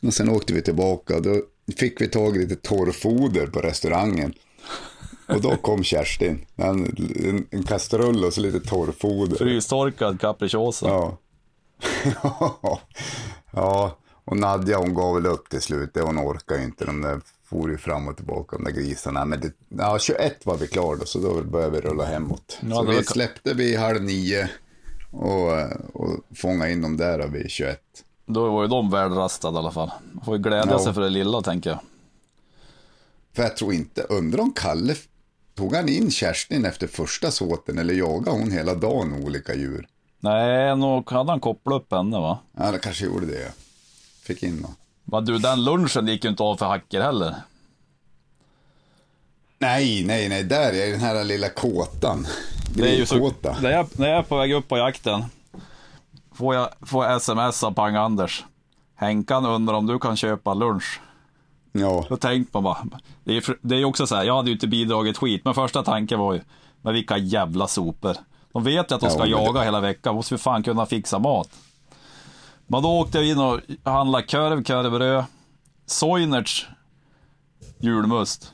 Och 0.02 0.14
sen 0.14 0.28
åkte 0.28 0.52
vi 0.52 0.62
tillbaka. 0.62 1.20
Då 1.20 1.36
fick 1.78 2.00
vi 2.00 2.08
tag 2.08 2.36
i 2.36 2.38
lite 2.38 2.56
torrfoder 2.56 3.46
på 3.46 3.60
restaurangen. 3.60 4.34
Och 5.28 5.40
då 5.40 5.56
kom 5.56 5.84
Kerstin. 5.84 6.46
En, 6.56 6.84
en, 7.24 7.46
en 7.50 7.62
kastrull 7.62 8.24
och 8.24 8.32
så 8.32 8.40
lite 8.40 8.60
torrfoder. 8.60 9.36
Frystorkad 9.36 10.20
capricciosa. 10.20 10.86
Ja. 10.88 11.18
ja, 13.52 13.96
och 14.24 14.36
Nadja 14.36 14.78
hon 14.78 14.94
gav 14.94 15.14
väl 15.14 15.26
upp 15.26 15.48
till 15.48 15.60
slut. 15.60 15.90
Hon 16.00 16.18
orkar 16.18 16.56
ju 16.56 16.64
inte. 16.64 16.84
De 16.84 17.00
där 17.02 17.20
for 17.44 17.70
ju 17.70 17.78
fram 17.78 18.08
och 18.08 18.16
tillbaka, 18.16 18.56
de 18.56 18.64
där 18.64 18.70
grisarna. 18.72 19.24
Men 19.24 19.40
det, 19.40 19.52
ja, 19.68 19.98
21 19.98 20.46
var 20.46 20.56
vi 20.56 20.66
klara 20.66 20.96
då, 20.96 21.04
så 21.06 21.18
då 21.18 21.42
började 21.42 21.80
vi 21.80 21.80
rulla 21.88 22.04
hemåt. 22.04 22.58
Ja, 22.60 22.74
så 22.76 22.82
vi 22.82 23.04
släppte 23.04 23.54
vid 23.54 23.78
halv 23.78 24.02
nio 24.02 24.48
och, 25.10 25.52
och 25.92 26.10
fångade 26.36 26.72
in 26.72 26.82
dem 26.82 26.96
där 26.96 27.28
vid 27.28 27.50
21. 27.50 27.80
Då 28.26 28.50
var 28.50 28.62
ju 28.62 28.68
de 28.68 28.90
värdrastade 28.90 29.54
i 29.54 29.58
alla 29.58 29.70
fall. 29.70 29.90
Man 30.12 30.24
får 30.24 30.36
ju 30.36 30.42
glädja 30.42 30.72
Ja. 30.72 30.78
sig 30.84 30.94
för 30.94 31.00
det 31.00 31.08
lilla 31.08 31.42
tänker 31.42 31.70
jag. 31.70 31.78
För 33.36 33.42
jag 33.42 33.56
tror 33.56 33.72
inte, 33.72 34.02
undrar 34.02 34.40
om 34.40 34.52
Kalle, 34.52 34.94
tog 35.54 35.74
han 35.74 35.88
in 35.88 36.10
Kerstin 36.10 36.64
efter 36.64 36.86
första 36.86 37.30
såten 37.30 37.78
eller 37.78 37.94
jagade 37.94 38.30
hon 38.38 38.50
hela 38.50 38.74
dagen 38.74 39.24
olika 39.24 39.54
djur? 39.54 39.86
Nej, 40.20 40.76
nog 40.76 41.10
hade 41.10 41.30
han 41.30 41.40
kopplat 41.40 41.82
upp 41.82 41.92
henne 41.92 42.20
va? 42.20 42.38
Ja, 42.58 42.70
det 42.70 42.78
kanske 42.78 43.04
gjorde 43.04 43.26
det. 43.26 43.52
Fick 44.24 44.42
in 44.42 44.62
dem. 44.62 44.74
Men 45.04 45.24
du, 45.24 45.38
den 45.38 45.64
lunchen 45.64 46.06
gick 46.06 46.24
ju 46.24 46.30
inte 46.30 46.42
av 46.42 46.56
för 46.56 46.66
hacker 46.66 47.00
heller. 47.00 47.34
Nej, 49.58 50.04
nej, 50.04 50.28
nej, 50.28 50.44
där 50.44 50.72
är 50.72 50.90
den 50.90 51.00
här 51.00 51.24
lilla 51.24 51.48
kåtan. 51.48 52.26
Det 52.74 52.94
är 52.94 52.96
ju 52.98 53.06
så, 53.06 53.32
när, 53.60 53.70
jag, 53.70 53.86
när 53.98 54.08
jag 54.08 54.18
är 54.18 54.22
på 54.22 54.36
väg 54.36 54.52
upp 54.52 54.68
på 54.68 54.78
jakten 54.78 55.24
får 56.34 56.54
jag, 56.54 56.68
får 56.86 57.04
jag 57.04 57.16
sms 57.16 57.64
av 57.64 57.74
Pang-Anders. 57.74 58.44
Henkan 58.94 59.46
undrar 59.46 59.74
om 59.74 59.86
du 59.86 59.98
kan 59.98 60.16
köpa 60.16 60.54
lunch. 60.54 61.00
Ja, 61.72 62.04
Då 62.08 62.16
tänkte 62.16 62.56
man 62.56 62.62
bara, 62.62 62.86
det 63.24 63.36
är, 63.36 63.56
det 63.62 63.76
är 63.76 63.84
också 63.84 64.06
så 64.06 64.14
här, 64.16 64.24
jag 64.24 64.36
hade 64.36 64.48
ju 64.48 64.54
inte 64.54 64.66
bidragit 64.66 65.16
skit, 65.18 65.44
men 65.44 65.54
första 65.54 65.82
tanken 65.82 66.18
var 66.18 66.32
ju, 66.34 66.40
men 66.82 66.94
vilka 66.94 67.16
jävla 67.18 67.68
sopor. 67.68 68.16
De 68.52 68.64
vet 68.64 68.90
ju 68.90 68.94
att 68.94 69.00
de 69.00 69.06
Ja, 69.06 69.10
ska 69.10 69.22
det- 69.24 69.30
jaga 69.30 69.62
hela 69.62 69.80
veckan, 69.80 70.14
måste 70.14 70.34
vi 70.34 70.38
fan 70.38 70.62
kunna 70.62 70.86
fixa 70.86 71.18
mat. 71.18 71.48
Men 72.66 72.82
då 72.82 72.88
åkte 73.00 73.18
jag 73.18 73.26
in 73.26 73.38
och 73.38 73.60
handlade 73.82 74.26
korv, 74.26 74.64
korvbröd, 74.64 75.24
Soinerts 75.86 76.66
julmust. 77.78 78.52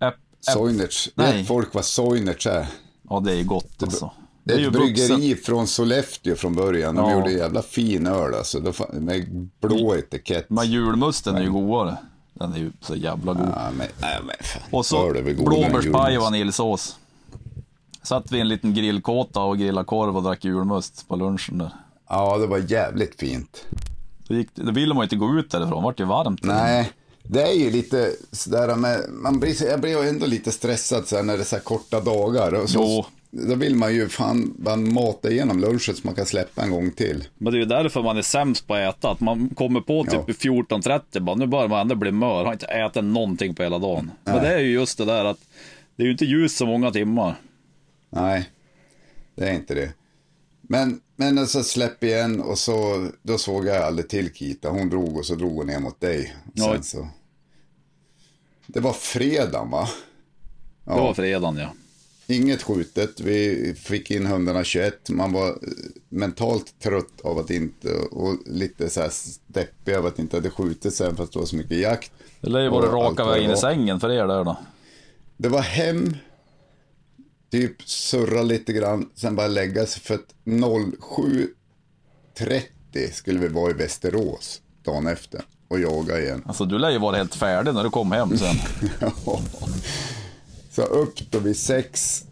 Äpp, 0.00 0.14
äpp, 0.14 0.20
Soinerts. 0.40 1.08
Nej. 1.14 1.36
Vet 1.38 1.48
folk 1.48 1.74
vad 1.74 1.84
Soinerts 1.84 2.46
är? 2.46 2.66
ja, 3.10 3.20
det 3.20 3.32
är 3.40 3.44
gott 3.44 3.82
alltså. 3.82 4.10
Det 4.44 4.54
är 4.54 4.58
ju 4.58 4.66
ett 4.66 4.72
bryggeri 4.72 5.34
från 5.36 5.66
Sollefteå 5.66 6.36
från 6.36 6.54
början. 6.54 6.94
De 6.94 7.10
Ja. 7.10 7.12
gjorde 7.18 7.32
jävla 7.32 7.62
fin 7.62 8.06
öl 8.06 8.34
alltså. 8.34 8.72
Med 8.92 9.48
blå 9.60 9.94
etikett. 9.96 10.50
Men 10.50 10.70
julmusten 10.70 11.36
är 11.36 11.42
ju 11.42 11.50
godare. 11.52 11.96
Den 12.34 12.52
är 12.52 12.58
ju 12.58 12.72
så 12.80 12.94
jävla 12.94 13.32
god. 13.34 13.48
Ja, 13.56 13.70
men, 13.76 13.86
nej, 14.00 14.18
men. 14.24 14.36
Och 14.70 14.86
så 14.86 15.08
är 15.10 15.34
blåbärspaj 15.34 16.16
och 16.18 16.22
vaniljsås. 16.22 16.96
Satt 18.02 18.32
vi 18.32 18.38
i 18.38 18.40
en 18.40 18.48
liten 18.48 18.74
grillkåta 18.74 19.40
och 19.40 19.58
grillade 19.58 19.84
korv 19.84 20.16
och 20.16 20.22
drack 20.22 20.44
julmust 20.44 21.08
på 21.08 21.16
lunchen 21.16 21.58
där. 21.58 21.70
Ja, 22.08 22.38
det 22.38 22.46
var 22.46 22.58
jävligt 22.58 23.20
fint. 23.20 23.64
Då, 24.28 24.34
gick, 24.34 24.48
då 24.54 24.72
ville 24.72 24.94
man 24.94 25.02
ju 25.02 25.04
inte 25.04 25.16
gå 25.16 25.38
ut 25.38 25.50
därifrån, 25.50 25.78
det 25.78 25.84
vart 25.84 26.00
ju 26.00 26.04
varmt. 26.04 26.40
Nej, 26.44 26.90
det 27.22 27.42
är 27.42 27.52
ju 27.52 27.70
lite 27.70 28.10
sådär 28.32 28.74
med, 28.76 29.00
man 29.10 29.40
blir, 29.40 29.64
jag 29.66 29.80
blir 29.80 30.02
ju 30.02 30.08
ändå 30.08 30.26
lite 30.26 30.52
stressad 30.52 31.08
så 31.08 31.22
när 31.22 31.36
det 31.36 31.42
är 31.42 31.44
så 31.44 31.60
korta 31.60 32.00
dagar. 32.00 32.52
Och 32.54 32.70
så, 32.70 32.78
Jo. 32.80 33.04
Då 33.30 33.54
vill 33.54 33.76
man 33.76 33.94
ju 33.94 34.08
fan 34.08 34.54
bara 34.58 34.76
mata 34.76 35.30
igenom 35.30 35.60
lunchen 35.60 35.94
så 35.94 36.00
man 36.02 36.14
kan 36.14 36.26
släppa 36.26 36.62
en 36.62 36.70
gång 36.70 36.90
till. 36.90 37.24
Men 37.38 37.52
det 37.52 37.56
är 37.58 37.60
ju 37.60 37.64
därför 37.66 38.02
man 38.02 38.16
är 38.18 38.22
sämst 38.22 38.66
på 38.66 38.74
att 38.74 38.96
äta. 38.96 39.10
Att 39.10 39.20
man 39.20 39.48
kommer 39.48 39.80
på 39.80 40.04
typ 40.04 40.12
Ja. 40.14 40.24
vid 40.26 40.36
14.30, 40.36 41.20
bara 41.20 41.36
nu 41.36 41.46
börjar 41.46 41.68
man 41.68 41.80
ändå 41.80 41.94
bli 41.94 42.12
mör, 42.12 42.44
har 42.44 42.52
inte 42.52 42.66
ätit 42.66 43.04
någonting 43.04 43.54
på 43.54 43.62
hela 43.62 43.78
dagen. 43.78 44.10
Men 44.24 44.42
det 44.42 44.54
är 44.54 44.58
ju 44.58 44.72
just 44.72 44.98
det 44.98 45.04
där 45.04 45.24
att 45.24 45.38
Det 45.96 46.02
är 46.02 46.04
ju 46.06 46.12
inte 46.12 46.24
ljus 46.24 46.56
så 46.56 46.66
många 46.66 46.90
timmar. 46.90 47.34
Nej, 48.10 48.50
det 49.34 49.48
är 49.48 49.54
inte 49.54 49.74
det. 49.74 49.92
Men, 50.68 51.00
men 51.16 51.38
alltså 51.38 51.62
släpp 51.62 52.04
igen 52.04 52.40
och 52.40 52.58
så, 52.58 53.08
då 53.22 53.38
såg 53.38 53.66
jag 53.66 53.76
aldrig 53.76 54.08
till 54.08 54.32
Kita. 54.32 54.68
Hon 54.68 54.90
drog 54.90 55.16
och 55.16 55.26
så 55.26 55.34
drog 55.34 55.52
hon 55.52 55.66
ner 55.66 55.80
mot 55.80 56.00
dig. 56.00 56.36
Ja. 56.54 56.72
Sen 56.72 56.82
så... 56.82 57.08
Det 58.66 58.80
var 58.80 58.92
fredagen 58.92 59.70
va? 59.70 59.88
Det 60.84 60.90
var 60.90 61.14
fredagen 61.14 61.56
ja. 61.56 61.72
Inget 62.28 62.62
skjutet, 62.62 63.20
vi 63.20 63.74
fick 63.74 64.10
in 64.10 64.26
hundarna 64.26 64.64
21. 64.64 65.10
Man 65.10 65.32
var 65.32 65.48
eh, 65.48 65.54
mentalt 66.08 66.80
trött 66.82 67.20
av 67.24 67.38
att 67.38 67.50
inte, 67.50 67.94
och 67.94 68.38
lite 68.46 68.90
så 68.90 69.00
här 69.00 69.10
deppig 69.46 69.94
av 69.94 70.06
att 70.06 70.18
inte 70.18 70.36
hade 70.36 70.50
skjutit 70.50 70.94
sen 70.94 71.16
för 71.16 71.24
att 71.24 71.32
det 71.32 71.38
var 71.38 71.46
så 71.46 71.56
mycket 71.56 71.78
jakt. 71.78 72.12
Det 72.40 72.50
lär 72.50 72.60
ju 72.60 72.68
vara 72.68 72.86
raka 72.86 73.24
vägen 73.24 73.44
i 73.44 73.48
var. 73.48 73.56
sängen 73.56 74.00
för 74.00 74.10
er 74.10 74.26
där 74.26 74.44
då. 74.44 74.56
Det 75.36 75.48
var 75.48 75.62
hem, 75.62 76.16
typ 77.50 77.82
surra 77.82 78.42
lite 78.42 78.72
grann, 78.72 79.10
sen 79.14 79.36
bara 79.36 79.46
lägga 79.46 79.86
sig 79.86 80.02
för 80.02 80.14
att 80.14 80.34
07.30 80.44 83.12
skulle 83.12 83.38
vi 83.38 83.48
vara 83.48 83.70
i 83.70 83.74
Västerås 83.74 84.60
dagen 84.82 85.06
efter 85.06 85.42
och 85.68 85.80
jaga 85.80 86.20
igen. 86.20 86.42
Alltså 86.46 86.64
du 86.64 86.78
lär 86.78 86.90
ju 86.90 86.98
vara 86.98 87.16
helt 87.16 87.34
färdig 87.34 87.74
när 87.74 87.84
du 87.84 87.90
kom 87.90 88.12
hem 88.12 88.38
sen. 88.38 88.56
Så 90.70 90.82
upp 90.82 91.30
då 91.30 91.38
vid 91.38 91.56
sex 91.56 92.22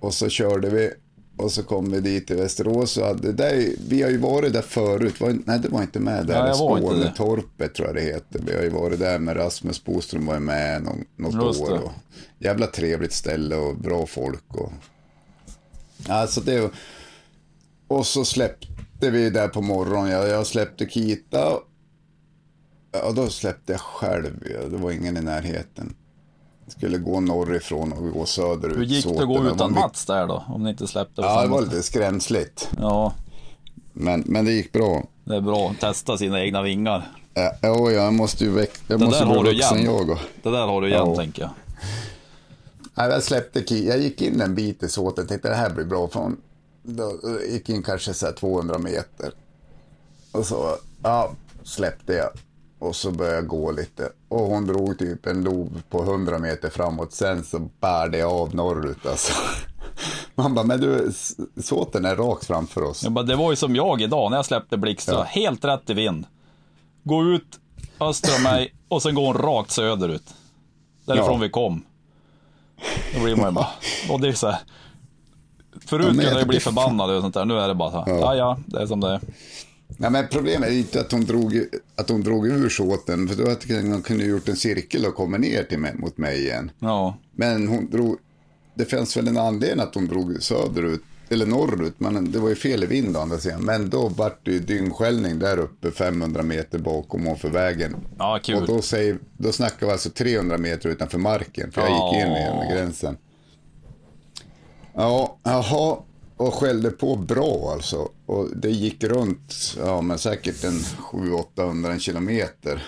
och 0.00 0.14
så 0.14 0.28
körde 0.28 0.70
vi 0.70 0.90
och 1.38 1.52
så 1.52 1.62
kom 1.62 1.90
vi 1.90 2.00
dit 2.00 2.26
till 2.26 2.36
Västerås. 2.36 2.96
Och 2.96 3.06
hade, 3.06 3.32
där, 3.32 3.70
vi 3.88 4.02
har 4.02 4.10
ju 4.10 4.18
varit 4.18 4.52
där 4.52 4.62
förut. 4.62 5.20
Var, 5.20 5.38
nej, 5.44 5.58
det 5.58 5.68
var 5.68 5.82
inte 5.82 6.00
med 6.00 6.26
där. 6.26 6.42
Nej. 6.42 6.54
Skånetorpet 6.54 7.74
tror 7.74 7.88
jag 7.88 7.96
det 7.96 8.02
heter. 8.02 8.40
Vi 8.46 8.54
har 8.56 8.62
ju 8.62 8.68
varit 8.68 8.98
där 8.98 9.18
med 9.18 9.36
Rasmus 9.36 9.84
Boström 9.84 10.26
var 10.26 10.34
ju 10.34 10.40
med 10.40 10.82
någon, 10.82 11.04
något 11.16 11.46
Just 11.46 11.60
år. 11.60 11.82
Och, 11.82 11.92
jävla 12.38 12.66
trevligt 12.66 13.12
ställe 13.12 13.56
och 13.56 13.76
bra 13.76 14.06
folk. 14.06 14.44
Och, 14.48 14.72
alltså 16.08 16.40
det, 16.40 16.70
och 17.88 18.06
så 18.06 18.24
släppte 18.24 19.10
vi 19.10 19.30
där 19.30 19.48
på 19.48 19.60
morgonen. 19.60 20.10
Jag, 20.10 20.28
jag 20.28 20.46
släppte 20.46 20.86
Kita. 20.86 21.52
Ja, 22.92 23.12
då 23.12 23.28
släppte 23.28 23.72
jag 23.72 23.80
själv. 23.80 24.44
Det 24.70 24.76
var 24.76 24.90
ingen 24.90 25.16
i 25.16 25.20
närheten. 25.20 25.94
Skulle 26.68 26.98
gå 26.98 27.20
norrifrån 27.20 27.92
och 27.92 28.12
gå 28.12 28.26
söderut. 28.26 28.76
Hur 28.76 28.84
gick 28.84 29.04
det 29.04 29.10
att 29.20 29.26
gå 29.28 29.44
utan 29.46 29.70
mycket- 29.70 29.82
Mats 29.84 30.04
där 30.06 30.26
då? 30.26 30.44
Om 30.48 30.62
ni 30.64 30.70
inte 30.70 30.86
släppte 30.86 31.22
Ja, 31.22 31.42
det 31.42 31.48
var 31.48 31.60
lite 31.62 31.82
skrämsligt. 31.82 32.68
Ja, 32.78 33.12
Men, 33.92 34.22
men 34.26 34.44
det 34.44 34.52
gick 34.52 34.72
bra. 34.72 35.02
det 35.24 35.36
är 35.36 35.40
bra 35.40 35.70
att 35.70 35.80
testa 35.80 36.18
sina 36.18 36.40
egna 36.40 36.62
vingar. 36.62 37.12
Ja, 37.34 37.52
ja, 37.62 37.90
jag 37.90 38.14
måste 38.14 38.44
ju 38.44 38.50
väck... 38.50 38.70
Jag 38.88 39.00
Det 39.00 39.04
måste 39.06 39.26
bli 39.26 39.34
vuxen 39.52 39.84
jag. 39.84 40.10
Och... 40.10 40.18
Det 40.42 40.50
där 40.50 40.66
har 40.66 40.80
du 40.80 40.88
igen 40.88 41.08
Ja. 41.08 41.16
tänker 41.16 41.42
jag. 41.42 41.50
Nej, 42.94 43.08
jag 43.10 43.22
släppte 43.22 43.60
ki- 43.60 43.88
Jag 43.88 43.98
gick 43.98 44.22
in 44.22 44.40
en 44.40 44.54
bit 44.54 44.82
i 44.82 44.88
såten 44.88 45.26
tänkte 45.26 45.48
det 45.48 45.54
här 45.54 45.70
blir 45.70 45.84
bra. 45.84 46.08
Från... 46.08 46.36
Då 46.82 47.12
gick 47.50 47.68
in 47.68 47.82
kanske 47.82 48.14
så 48.14 48.26
här 48.26 48.32
200 48.32 48.78
meter. 48.78 49.32
Och 50.32 50.46
så, 50.46 50.76
ja, 51.02 51.30
släppte 51.62 52.12
jag. 52.12 52.28
Och 52.78 52.96
så 52.96 53.10
började 53.10 53.36
jag 53.36 53.46
gå 53.46 53.70
lite. 53.72 54.08
Och 54.28 54.40
hon 54.40 54.66
drog 54.66 54.98
typ 54.98 55.26
en 55.26 55.44
lov 55.44 55.82
på 55.90 56.02
100 56.02 56.38
meter 56.38 56.70
framåt. 56.70 57.12
Sen 57.12 57.44
så 57.44 57.58
bärde 57.80 58.18
jag 58.18 58.32
av 58.32 58.54
norrut 58.54 59.06
alltså. 59.06 59.32
Man 60.34 60.54
bara, 60.54 60.64
men 60.66 60.80
du, 60.80 61.12
såten 61.62 62.04
är 62.04 62.16
rakt 62.16 62.46
framför 62.46 62.82
oss. 62.82 63.02
Jag 63.02 63.12
bara, 63.12 63.24
det 63.24 63.36
var 63.36 63.50
ju 63.50 63.56
som 63.56 63.76
jag 63.76 64.02
idag 64.02 64.30
när 64.30 64.38
jag 64.38 64.46
släppte 64.46 64.76
Blixtra. 64.76 65.14
Ja. 65.14 65.22
Helt 65.22 65.64
rätt 65.64 65.90
i 65.90 65.94
vind. 65.94 66.26
Gå 67.04 67.24
ut 67.24 67.60
öster 68.00 68.36
om 68.36 68.42
mig 68.42 68.74
och 68.88 69.02
sen 69.02 69.14
går 69.14 69.26
hon 69.26 69.34
rakt 69.42 69.70
söderut. 69.70 70.34
Därifrån 71.04 71.32
Ja. 71.32 71.38
vi 71.38 71.50
kom. 71.50 71.84
Då 73.14 73.24
blir 73.24 73.36
man 73.36 73.46
ju 73.46 73.52
bara, 73.52 73.68
och 74.10 74.20
det 74.20 74.28
är 74.28 74.32
så 74.32 74.46
här. 74.50 74.58
Förut 75.86 76.06
kunde 76.06 76.38
jag 76.38 76.48
bli 76.48 76.60
förbannad 76.60 77.10
och 77.10 77.22
sånt 77.22 77.34
där. 77.34 77.44
Nu 77.44 77.58
är 77.58 77.68
det 77.68 77.74
bara 77.74 77.90
så 77.90 77.96
här, 78.04 78.18
ja 78.18 78.34
ja, 78.34 78.58
det 78.66 78.82
är 78.82 78.86
som 78.86 79.00
det 79.00 79.08
är. 79.08 79.20
Ja, 79.96 80.10
men 80.10 80.28
problemet 80.30 80.68
är 80.68 80.74
inte 80.74 81.00
att 81.00 81.12
hon 81.12 81.24
drog, 81.24 81.64
att 81.96 82.08
hon 82.10 82.20
drog 82.22 82.46
ur 82.46 82.68
såten. 82.68 83.28
För 83.28 83.36
då 83.44 83.48
hade 83.50 83.88
hon 83.88 84.02
kunde 84.02 84.24
gjort 84.24 84.48
en 84.48 84.56
cirkel 84.56 85.06
och 85.06 85.14
kommit 85.14 85.40
ner 85.40 85.64
till 85.64 85.78
mig, 85.78 85.94
mot 85.94 86.18
mig 86.18 86.38
igen. 86.38 86.70
Ja, 86.78 87.18
Men 87.32 87.68
hon 87.68 87.90
drog, 87.90 88.16
det 88.74 88.84
fanns 88.84 89.16
väl 89.16 89.28
en 89.28 89.36
anledning 89.38 89.80
att 89.86 89.94
hon 89.94 90.06
drog 90.06 90.42
söderut, 90.42 91.02
eller 91.28 91.46
norrut, 91.46 91.94
men 92.00 92.32
det 92.32 92.38
var 92.38 92.48
ju 92.48 92.54
fel 92.54 92.82
i 92.82 92.86
vind 92.86 93.16
å 93.16 93.20
andra 93.20 93.38
sidan. 93.38 93.64
Men 93.64 93.90
då 93.90 94.08
vart 94.08 94.44
det 94.44 94.50
ju 94.50 94.58
dyngskällning 94.58 95.38
där 95.38 95.58
uppe 95.58 95.90
500 95.90 96.42
meter 96.42 96.78
bakom 96.78 97.28
och 97.28 97.38
för 97.38 97.50
vägen. 97.50 97.96
ja 98.18 98.40
kul. 98.42 98.56
Och 98.56 98.66
då, 98.66 98.82
säger, 98.82 99.18
då 99.36 99.52
snackar 99.52 99.86
vi 99.86 99.92
alltså 99.92 100.10
300 100.10 100.58
meter 100.58 100.88
utanför 100.88 101.18
marken, 101.18 101.72
för 101.72 101.80
jag 101.80 101.90
gick 101.90 102.22
in 102.26 102.32
Ja. 102.32 102.64
i 102.64 102.72
gränsen. 102.74 103.16
Ja, 104.94 105.38
jaha, 105.42 105.96
och 106.38 106.54
skällde 106.54 106.90
på 106.90 107.16
bra 107.16 107.70
alltså. 107.72 108.08
Och 108.26 108.56
det 108.56 108.70
gick 108.70 109.04
runt, 109.04 109.76
ja 109.78 110.02
men 110.02 110.18
säkert 110.18 110.64
en 110.64 110.78
700-800 110.78 111.98
kilometer. 111.98 112.86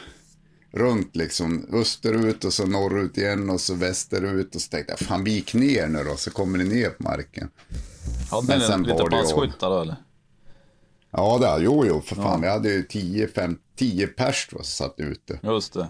Runt 0.72 1.16
liksom, 1.16 1.66
österut 1.72 2.44
och 2.44 2.53
så 2.53 2.66
norrut 2.66 3.18
igen 3.18 3.51
och 3.51 3.61
så 3.61 3.74
västerut. 3.74 4.55
Och 4.55 4.61
så 4.61 4.70
tänkte 4.70 4.92
jag, 4.92 4.98
fan 4.98 5.24
vik 5.24 5.55
ner 5.55 5.88
nu 5.88 6.05
då, 6.05 6.16
så 6.16 6.30
kommer 6.30 6.59
ni 6.59 6.64
ner 6.64 6.90
på 6.90 7.03
marken. 7.03 7.51
Hade 8.30 8.46
men 8.46 8.61
sen 8.61 8.82
lite 8.82 9.03
det 9.03 9.11
passkyttar 9.11 9.70
då 9.70 9.80
eller? 9.80 9.96
Ja, 11.11 11.38
det, 11.38 11.64
jo, 11.64 11.84
jo, 11.86 12.01
för 12.01 12.16
fan, 12.16 12.40
vi 12.40 12.48
hade 12.48 12.68
ju 12.68 12.82
10, 12.82 13.28
5, 13.28 13.59
10 13.76 14.07
pers 14.07 14.48
då, 14.51 14.57
som 14.57 14.64
satt 14.64 14.94
ute. 14.96 15.40
Just 15.42 15.72
det. 15.72 15.88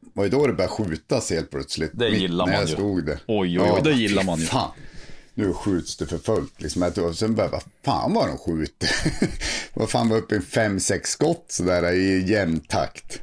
Det 0.00 0.10
var 0.12 0.24
ju 0.24 0.30
då 0.30 0.46
det 0.46 0.52
började 0.52 0.74
skjutas 0.74 1.30
helt 1.30 1.50
plötsligt. 1.50 1.90
Det 1.94 2.08
gillar 2.08 2.46
när 2.46 2.52
man 2.52 2.60
jag 2.60 2.68
ju. 2.70 2.74
stod 2.74 3.06
där. 3.06 3.18
Oj, 3.26 3.60
oj, 3.60 3.70
oj, 3.74 3.80
det 3.84 3.92
gillar 3.92 4.24
man 4.24 4.38
ju. 4.38 4.46
Fan, 4.46 4.70
nu 5.46 5.52
skjuts 5.52 5.96
det 5.96 6.06
för 6.06 6.18
fullt. 6.18 6.62
Liksom. 6.62 6.82
Jag 6.82 6.94
tror- 6.94 7.12
Sen 7.12 7.36
jag, 7.36 7.48
vad 7.48 7.62
fan 7.84 8.14
vad 8.14 8.28
de 8.28 8.38
skjuter. 8.38 8.90
vad 9.74 9.90
fan 9.90 10.08
var 10.08 10.16
uppe 10.22 10.36
i 10.36 10.40
fem, 10.40 10.80
sex 10.80 11.10
skott 11.10 11.44
sådär 11.48 11.92
i 11.92 12.30
jämn 12.32 12.60
takt. 12.60 13.20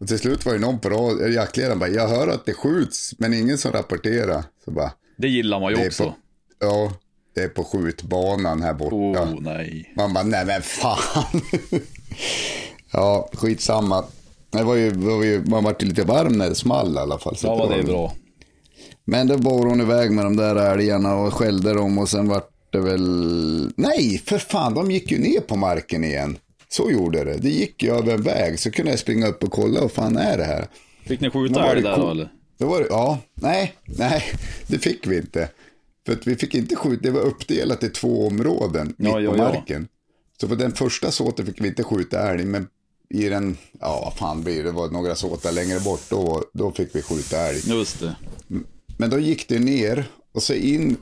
Och 0.00 0.08
till 0.08 0.18
slut 0.18 0.46
var 0.46 0.52
det 0.52 0.58
någon 0.58 0.78
på 0.78 0.88
rad, 0.88 1.32
jaktledaren 1.32 1.78
bara, 1.78 1.88
jag 1.90 2.08
hör 2.08 2.28
att 2.28 2.46
det 2.46 2.54
skjuts, 2.54 3.14
men 3.18 3.34
ingen 3.34 3.58
som 3.58 3.72
rapporterar. 3.72 4.44
Så 4.64 4.70
bara, 4.70 4.92
Det 5.18 5.28
gillar 5.28 5.60
man 5.60 5.70
ju 5.72 5.76
det 5.76 5.86
också. 5.86 6.04
på, 6.04 6.14
ja, 6.60 6.92
det 7.34 7.40
är 7.40 7.48
på 7.48 7.64
skjutbanan 7.64 8.62
här 8.62 8.74
borta. 8.74 8.96
Oh 8.96 9.40
nej. 9.40 9.92
Man 9.96 10.14
bara, 10.14 10.24
nej 10.24 10.46
men 10.46 10.62
fan. 10.62 11.40
ja, 12.92 13.28
skitsamma. 13.32 14.04
Det 14.50 14.62
var 14.62 14.74
ju, 14.74 14.90
det 14.90 15.06
var 15.06 15.24
ju, 15.24 15.44
man 15.46 15.64
vart 15.64 15.82
ju 15.82 15.86
lite 15.86 16.02
varm 16.02 16.32
när 16.38 16.48
det 16.48 16.54
small 16.54 16.94
i 16.94 16.98
alla 16.98 17.18
fall. 17.18 17.36
så 17.36 17.46
Ja, 17.46 17.62
att 17.64 17.70
det 17.70 17.76
var- 17.76 17.82
bra. 17.82 18.14
Men 19.08 19.26
då 19.26 19.38
bar 19.38 19.66
hon 19.66 19.80
iväg 19.80 20.10
med 20.10 20.24
de 20.24 20.36
där 20.36 20.56
älgarna 20.56 21.16
och 21.16 21.34
skällde 21.34 21.74
dem 21.74 21.98
och 21.98 22.08
sen 22.08 22.28
vart 22.28 22.50
det 22.70 22.80
väl... 22.80 23.72
Nej, 23.76 24.22
för 24.26 24.38
fan, 24.38 24.74
de 24.74 24.90
gick 24.90 25.10
ju 25.10 25.18
ner 25.18 25.40
på 25.40 25.56
marken 25.56 26.04
igen. 26.04 26.38
Så 26.68 26.90
gjorde 26.90 27.24
det. 27.24 27.36
Det 27.36 27.50
gick 27.50 27.82
ju 27.82 27.90
över 27.90 28.14
en 28.14 28.22
väg, 28.22 28.58
så 28.60 28.70
kunde 28.70 28.90
jag 28.90 29.00
springa 29.00 29.26
upp 29.26 29.44
och 29.44 29.52
kolla, 29.52 29.80
vad 29.80 29.92
fan 29.92 30.16
är 30.16 30.38
det 30.38 30.44
här? 30.44 30.68
Fick 31.04 31.20
ni 31.20 31.30
skjuta 31.30 31.62
var 31.62 31.70
älg 31.70 31.82
där 31.82 31.98
då 31.98 32.10
eller? 32.10 32.32
Då 32.58 32.66
var 32.66 32.80
det, 32.80 32.86
ja, 32.90 33.18
nej, 33.34 33.74
nej, 33.84 34.24
det 34.66 34.78
fick 34.78 35.06
vi 35.06 35.16
inte. 35.16 35.48
För 36.06 36.12
att 36.12 36.26
vi 36.26 36.36
fick 36.36 36.54
inte 36.54 36.76
skjuta, 36.76 37.02
det 37.02 37.10
var 37.10 37.20
uppdelat 37.20 37.82
i 37.82 37.88
två 37.88 38.26
områden 38.26 38.94
Ja, 38.98 39.16
mitt 39.16 39.24
ja, 39.24 39.30
på 39.30 39.36
ja. 39.38 39.52
marken. 39.52 39.88
Så 40.40 40.48
på 40.48 40.54
den 40.54 40.72
första 40.72 41.10
såten 41.10 41.46
fick 41.46 41.60
vi 41.60 41.68
inte 41.68 41.84
skjuta 41.84 42.30
älg, 42.30 42.44
men 42.44 42.68
i 43.10 43.28
den, 43.28 43.56
ja 43.80 44.00
vad 44.04 44.14
fan 44.14 44.42
blir 44.42 44.56
det, 44.56 44.62
det 44.62 44.70
var 44.70 44.88
några 44.88 45.14
såtar 45.14 45.52
längre 45.52 45.80
bort, 45.80 46.02
då, 46.10 46.42
då 46.52 46.72
fick 46.72 46.96
vi 46.96 47.02
skjuta 47.02 47.38
älg. 47.38 47.60
Just 47.64 48.00
det. 48.00 48.16
Men 48.96 49.10
då 49.10 49.18
gick 49.18 49.48
det 49.48 49.58
ner 49.58 50.04
och 50.32 50.42
så 50.42 50.54
in 50.54 50.96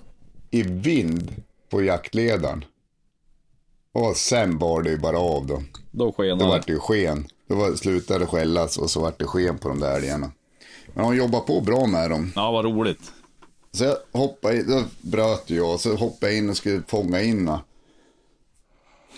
i 0.51 0.63
vind 0.63 1.43
på 1.71 1.83
jaktledaren. 1.83 2.65
Och 3.93 4.17
sen 4.17 4.59
bar 4.59 4.83
det 4.83 4.91
ju 4.91 4.99
bara 4.99 5.19
av 5.19 5.47
då. 5.47 5.63
Då 5.91 6.05
Då 6.05 6.13
skenar 6.13 6.49
vart 6.49 6.67
det. 6.67 6.73
det 6.73 6.73
ju 6.73 6.79
sken. 6.79 7.27
Då 7.49 7.55
var, 7.55 7.75
slutade 7.75 8.21
det 8.21 8.27
skällas 8.27 8.79
och 8.79 8.91
så 8.91 9.01
vart 9.01 9.19
det 9.19 9.25
sken 9.25 9.59
på 9.59 9.69
de 9.69 9.81
där 9.81 9.97
älgarna. 9.97 10.31
Men 10.95 11.05
de 11.05 11.17
jobbar 11.17 11.41
på 11.41 11.61
bra 11.61 11.87
med 11.87 12.11
dem. 12.11 12.33
Ja, 12.35 12.51
vad 12.51 12.65
roligt. 12.65 13.13
Så 13.73 13.85
jag 13.85 13.97
hoppade 14.13 14.57
in, 14.61 14.67
då 14.71 14.85
bröt 15.01 15.51
jag, 15.51 15.81
så 15.81 15.97
hoppade 15.97 16.33
jag 16.33 16.39
in 16.39 16.51
och 16.51 16.57
skulle 16.57 16.83
fånga 16.89 17.23
in. 17.23 17.51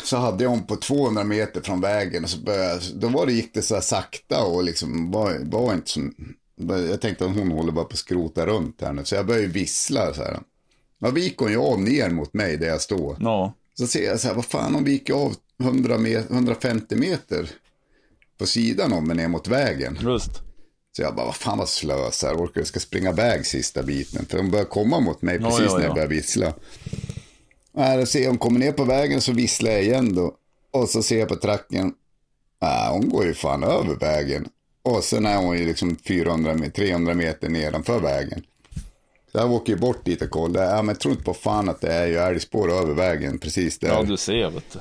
Så 0.05 0.16
hade 0.16 0.45
jag 0.45 0.51
hon 0.51 0.66
på 0.66 0.77
200 0.77 1.24
meter 1.24 1.61
från 1.61 1.81
vägen 1.81 2.24
och 2.24 2.31
så 2.31 2.39
började, 2.39 2.81
då 2.95 3.09
var 3.09 3.27
det, 3.27 3.33
gick 3.33 3.55
det 3.55 3.62
så 3.62 3.74
här 3.74 3.81
sakta 3.83 4.45
och 4.45 4.64
liksom 4.64 5.11
var, 5.11 5.39
var 5.43 5.74
inte 5.74 5.91
så, 5.91 6.01
jag 6.91 7.01
tänkte 7.01 7.25
att 7.25 7.37
hon 7.37 7.51
håller 7.51 7.73
bara 7.73 7.85
på 7.85 7.93
att 7.93 7.99
skrota 7.99 8.47
runt 8.47 8.81
här 8.81 8.93
nu, 8.93 9.05
så 9.05 9.15
jag 9.15 9.27
började 9.27 9.47
ju 9.47 9.53
vissla 9.53 10.15
så 10.15 10.23
här. 10.23 10.41
Ja, 10.99 11.11
viker 11.11 11.45
hon 11.45 11.53
ju 11.53 11.59
av 11.59 11.81
ner 11.81 12.11
mot 12.11 12.35
mig 12.35 12.57
där 12.57 12.67
jag 12.67 12.81
står. 12.81 13.17
Ja. 13.21 13.55
Så 13.75 13.87
ser 13.87 14.05
jag 14.05 14.21
så 14.21 14.29
här, 14.29 14.35
vad 14.35 14.45
fan 14.45 14.75
hon 14.75 14.85
viker 14.85 15.15
av 15.15 15.35
100 15.61 15.99
met, 15.99 16.31
150 16.31 16.97
meter 16.97 17.51
på 18.39 18.47
sidan 18.47 18.93
om 18.93 19.07
mig 19.07 19.17
ner 19.17 19.29
mot 19.29 19.49
vägen. 19.49 19.99
Just. 20.03 20.31
Så 20.97 21.03
jag 21.03 21.15
bara, 21.15 21.27
vad 21.27 21.37
fan 21.37 21.59
vad 21.59 21.69
slös 21.69 22.23
här, 22.23 22.35
orkar 22.35 22.61
jag 22.61 22.69
ska 22.69 22.81
springa 22.81 23.11
iväg 23.11 23.47
sista 23.47 23.83
biten. 23.83 24.27
För 24.27 24.37
de 24.37 24.51
börjar 24.51 24.65
komma 24.65 25.01
mot 25.01 25.23
mig 25.23 25.39
Ja, 25.41 25.49
precis 25.49 25.67
ja, 25.67 25.73
när 25.73 25.81
ja. 25.81 25.87
jag 25.87 25.95
börjar 25.95 26.09
vissla. 26.09 26.55
Och 27.73 27.83
här 27.83 28.05
ser 28.05 28.23
jag 28.23 28.29
hon 28.29 28.39
kommer 28.39 28.59
ner 28.59 28.73
på 28.73 28.85
vägen 28.85 29.21
så 29.21 29.33
visslar 29.33 29.71
jag 29.71 29.83
igen 29.83 30.15
då. 30.15 30.35
Och 30.71 30.89
så 30.89 31.03
ser 31.03 31.19
jag 31.19 31.29
på 31.29 31.37
tracken, 31.37 31.93
ah, 32.61 32.91
hon 32.93 33.09
går 33.09 33.25
ju 33.25 33.35
fan 33.35 33.65
över 33.65 33.95
vägen. 33.95 34.49
Och 34.87 35.05
sen 35.05 35.26
är 35.26 35.37
hon 35.37 35.59
ju 35.59 35.66
liksom 35.66 35.97
400, 35.97 36.55
met- 36.55 36.70
300 36.74 37.14
meter 37.14 37.49
nedanför 37.49 38.01
vägen. 38.01 38.43
Så 39.32 39.39
jag 39.39 39.53
åker 39.53 39.72
ju 39.72 39.78
bort 39.78 40.05
dit 40.05 40.22
och 40.22 40.30
kollar. 40.30 40.62
Ja, 40.64 40.76
men 40.82 40.89
jag 40.89 41.01
tror 41.01 41.12
inte 41.12 41.24
på 41.24 41.34
fan 41.34 41.68
att 41.68 41.80
det 41.80 41.93
är 41.93 42.07
ju 42.07 42.16
älgspår 42.16 42.72
över 42.72 42.95
vägen 42.95 43.39
precis 43.39 43.78
där. 43.78 43.89
Ja, 43.89 44.03
du 44.03 44.16
ser 44.16 44.51
vet 44.51 44.72
du. 44.72 44.80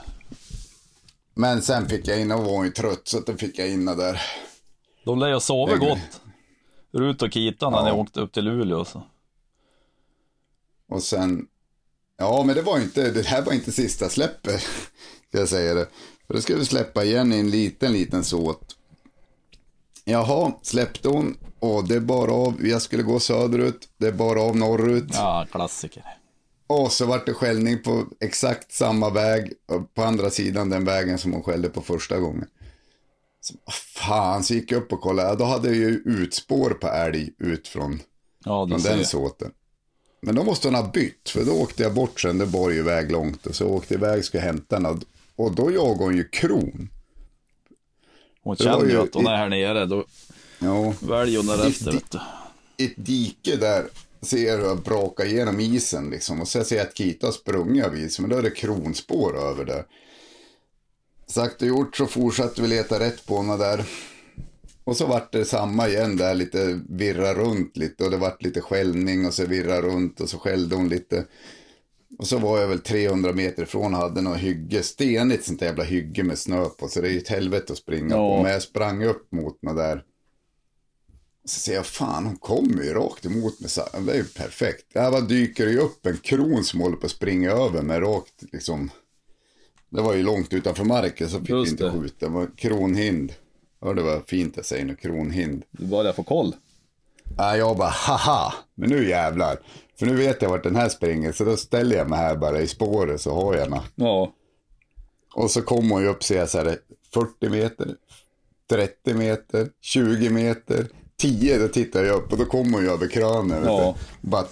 Men 1.33 1.61
sen 1.61 1.89
fick 1.89 2.07
jag 2.07 2.19
in 2.21 2.31
och 2.31 2.43
var 2.43 2.63
ju 2.63 2.69
trött 2.71 3.01
så 3.07 3.17
att 3.17 3.25
då 3.25 3.33
fick 3.37 3.59
jag 3.59 3.69
in 3.69 3.85
där. 3.85 4.21
De 5.05 5.19
lär 5.19 5.27
ju 5.27 5.33
är 5.33 5.77
gott. 5.77 6.21
Rut 6.93 7.21
och 7.21 7.31
Kita 7.31 7.69
när 7.69 7.77
Ja. 7.77 7.85
ni 7.85 7.91
åkte 7.91 8.19
upp 8.19 8.33
till 8.33 8.43
Luleå. 8.45 8.85
Så. 8.85 9.03
Och 10.89 11.03
sen, 11.03 11.47
ja 12.17 12.43
men 12.43 12.55
det 12.55 12.61
var 12.61 12.79
inte, 12.79 13.11
det 13.11 13.25
här 13.25 13.41
var 13.41 13.53
inte 13.53 13.71
sista 13.71 14.09
släppet. 14.09 14.61
Ska 15.29 15.39
jag 15.39 15.49
säga 15.49 15.73
det. 15.73 15.87
För 16.27 16.33
då 16.33 16.41
ska 16.41 16.55
vi 16.55 16.65
släppa 16.65 17.03
igen 17.03 17.33
i 17.33 17.37
en 17.39 17.49
liten, 17.49 17.93
liten 17.93 18.23
såt. 18.23 18.74
Jaha, 20.07 20.51
släppte 20.61 21.09
hon 21.09 21.37
och 21.59 21.87
det 21.87 21.99
bara 21.99 22.31
av, 22.31 22.67
jag 22.67 22.81
skulle 22.81 23.03
gå 23.03 23.19
söderut, 23.19 23.89
det 23.97 24.11
bara 24.11 24.41
av 24.41 24.55
norrut. 24.55 25.09
Ja, 25.13 25.47
klassiker. 25.51 26.03
Och 26.67 26.91
så 26.91 27.05
vart 27.05 27.25
det 27.25 27.33
skällning 27.33 27.83
på 27.83 28.05
exakt 28.19 28.71
samma 28.71 29.09
väg, 29.09 29.53
och 29.67 29.93
på 29.93 30.03
andra 30.03 30.29
sidan 30.29 30.69
den 30.69 30.85
vägen 30.85 31.17
som 31.17 31.33
hon 31.33 31.43
skällde 31.43 31.69
på 31.69 31.81
första 31.81 32.19
gången. 32.19 32.47
Så, 33.41 33.53
fan, 33.95 34.43
så 34.43 34.53
gick 34.53 34.71
jag 34.71 34.81
upp 34.81 34.93
och 34.93 35.01
kollade, 35.01 35.29
ja, 35.29 35.35
då 35.35 35.45
hade 35.45 35.67
jag 35.67 35.77
ju 35.77 36.01
utspår 36.05 36.69
på 36.69 36.87
älg 36.87 37.33
ut 37.39 37.67
från 37.67 38.01
Ja, 38.45 38.67
från 38.67 38.81
den 38.81 39.05
såten. 39.05 39.51
Men 40.21 40.35
då 40.35 40.43
måste 40.43 40.67
hon 40.67 40.75
ha 40.75 40.91
bytt, 40.91 41.29
för 41.29 41.45
då 41.45 41.51
åkte 41.51 41.83
jag 41.83 41.93
bort 41.93 42.19
sen, 42.19 42.37
det 42.37 42.45
bar 42.45 42.69
ju 42.69 42.79
iväg 42.79 43.11
långt. 43.11 43.45
Och 43.45 43.55
så 43.55 43.67
åkte 43.67 43.93
jag 43.93 44.01
iväg, 44.01 44.25
skulle 44.25 44.43
hämta 44.43 44.79
den. 44.79 45.01
Och 45.35 45.51
då 45.55 45.71
jagade 45.71 46.03
hon 46.03 46.15
ju 46.17 46.23
kron. 46.29 46.89
Hon 48.45 48.55
känner 48.55 48.85
ju 48.89 49.01
att 49.01 49.13
hon 49.13 49.27
är 49.27 49.35
här 49.37 49.49
nere. 49.49 49.85
Då 49.85 50.05
Ja, 50.59 50.93
väljer 50.99 51.37
hon 51.37 51.47
därefter. 51.47 51.91
Di- 51.91 51.97
Vet 51.97 52.15
ett 52.91 53.05
dike 53.05 53.55
där 53.55 53.85
ser 54.21 54.59
jag 54.59 54.81
brakar 54.81 55.25
igenom 55.25 55.59
isen 55.59 56.09
liksom. 56.09 56.41
Och 56.41 56.47
så 56.47 56.63
ser 56.63 56.75
jag 56.75 56.87
att 56.87 56.97
Kita 56.97 57.31
sprungit 57.31 57.85
av 57.85 57.97
isen, 57.97 58.23
men 58.23 58.29
då 58.31 58.37
är 58.37 58.41
det 58.41 58.51
kronspår 58.51 59.37
över 59.37 59.65
där. 59.65 59.83
Sagt 61.27 61.61
och 61.61 61.67
gjort 61.67 61.95
så 61.97 62.05
fortsatte 62.05 62.61
vi 62.61 62.67
leta 62.67 62.99
rätt 62.99 63.25
på 63.25 63.37
henne 63.41 63.57
där. 63.57 63.85
Och 64.83 64.97
så 64.97 65.05
vart 65.05 65.31
det 65.31 65.45
samma 65.45 65.87
igen 65.87 66.17
där, 66.17 66.35
lite 66.35 66.79
virra 66.89 67.33
runt 67.33 67.77
lite 67.77 68.03
och 68.03 68.11
det 68.11 68.17
vart 68.17 68.43
lite 68.43 68.61
skällning 68.61 69.25
och 69.25 69.33
så 69.33 69.45
virra 69.45 69.81
runt 69.81 70.21
och 70.21 70.29
så 70.29 70.37
skällde 70.37 70.75
hon 70.75 70.89
lite. 70.89 71.25
Och 72.17 72.27
så 72.27 72.37
var 72.37 72.59
jag 72.59 72.67
väl 72.67 72.79
300 72.79 73.33
meter 73.33 73.63
ifrån 73.63 73.93
och 73.93 73.99
hade 73.99 74.21
något 74.21 74.37
hygge, 74.37 74.83
stenigt 74.83 75.45
sånt 75.45 75.59
där 75.59 75.65
jävla 75.67 75.83
hygge 75.83 76.23
med 76.23 76.37
snö 76.37 76.65
på. 76.65 76.87
Så 76.87 77.01
det 77.01 77.07
är 77.07 77.11
ju 77.11 77.17
ett 77.17 77.27
helvete 77.27 77.73
att 77.73 77.79
springa 77.79 78.15
Ja. 78.15 78.37
på. 78.37 78.43
Men 78.43 78.51
jag 78.51 78.61
sprang 78.61 79.03
upp 79.03 79.31
mot 79.31 79.57
henne 79.61 79.81
där. 79.81 80.03
Så 81.45 81.59
ser 81.59 81.73
jag, 81.75 81.85
fan 81.85 82.25
hon 82.25 82.35
kommer 82.37 82.83
ju 82.83 82.93
rakt 82.93 83.25
emot 83.25 83.59
mig. 83.59 83.69
Så, 83.69 83.81
det 84.05 84.11
är 84.11 84.15
ju 84.17 84.23
perfekt. 84.23 84.85
Jag 84.93 85.11
bara 85.11 85.21
dyker 85.21 85.67
ju 85.67 85.77
upp 85.79 86.05
en 86.05 86.17
kron 86.17 86.63
som 86.63 86.79
håller 86.79 86.97
på 86.97 87.05
att 87.05 87.11
springa 87.11 87.51
över 87.51 87.81
mig 87.81 87.99
rakt 87.99 88.43
liksom. 88.51 88.89
Det 89.89 90.01
var 90.01 90.13
ju 90.13 90.23
långt 90.23 90.53
utanför 90.53 90.83
marken 90.83 91.29
så 91.29 91.39
fick 91.39 91.49
vi 91.49 91.53
Just 91.53 91.71
inte 91.71 91.83
det. 91.83 91.91
skjuta. 91.91 92.25
Det 92.25 92.31
var 92.31 92.47
kronhind. 92.57 93.33
Hörde 93.81 94.01
vad 94.01 94.27
fint 94.29 94.53
jag 94.57 94.65
säger 94.65 94.85
nu, 94.85 94.95
kronhind. 94.95 95.63
Du 95.71 95.85
börjar 95.85 96.13
få 96.13 96.23
koll. 96.23 96.55
Ja, 97.37 97.57
jag 97.57 97.77
bara 97.77 97.89
haha, 97.89 98.53
men 98.75 98.89
nu 98.89 99.09
jävlar. 99.09 99.59
För 99.99 100.05
nu 100.05 100.15
vet 100.15 100.41
jag 100.41 100.49
vart 100.49 100.63
den 100.63 100.75
här 100.75 100.89
springer, 100.89 101.31
så 101.31 101.43
då 101.43 101.57
ställer 101.57 101.95
jag 101.95 102.09
mig 102.09 102.19
här 102.19 102.35
bara 102.35 102.61
i 102.61 102.67
spåret 102.67 103.21
så 103.21 103.33
har 103.33 103.53
jag 103.53 103.61
henne. 103.61 103.81
Ja, 103.95 104.33
Och 105.35 105.51
så 105.51 105.61
kommer 105.61 105.89
hon 105.89 106.01
ju 106.01 106.07
upp, 106.07 106.23
ser 106.23 106.37
jag 106.37 106.49
så 106.49 106.57
här, 106.57 106.77
40 107.13 107.49
meter, 107.49 107.95
30 108.69 109.13
meter, 109.13 109.69
20 109.81 110.29
meter, 110.29 110.87
10, 111.17 111.59
då 111.59 111.67
tittar 111.67 112.03
jag 112.03 112.15
upp 112.15 112.31
och 112.31 112.37
då 112.37 112.45
kommer 112.45 112.71
hon 112.71 112.83
ju 112.83 112.91
över 112.91 113.07
kranen. 113.07 113.63
Ja. 113.65 113.95
Bara 114.21 114.45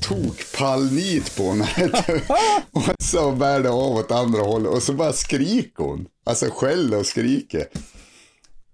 tok 0.00 0.44
pallnit 0.58 1.36
på 1.36 1.42
henne. 1.42 1.68
och 2.72 2.82
så 3.02 3.32
bär 3.32 3.60
det 3.60 3.70
av 3.70 3.96
åt 3.96 4.10
andra 4.10 4.40
hållet 4.42 4.72
och 4.72 4.82
så 4.82 4.92
bara 4.92 5.12
skriker 5.12 5.84
hon. 5.84 6.06
Alltså 6.24 6.46
skäller 6.50 6.98
och 6.98 7.06
skriker. 7.06 7.66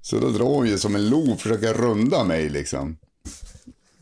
Så 0.00 0.18
då 0.18 0.28
drar 0.28 0.44
hon 0.46 0.66
ju 0.66 0.78
som 0.78 0.94
en 0.94 1.08
lo 1.08 1.36
försöker 1.36 1.74
runda 1.74 2.24
mig 2.24 2.48
liksom. 2.48 2.96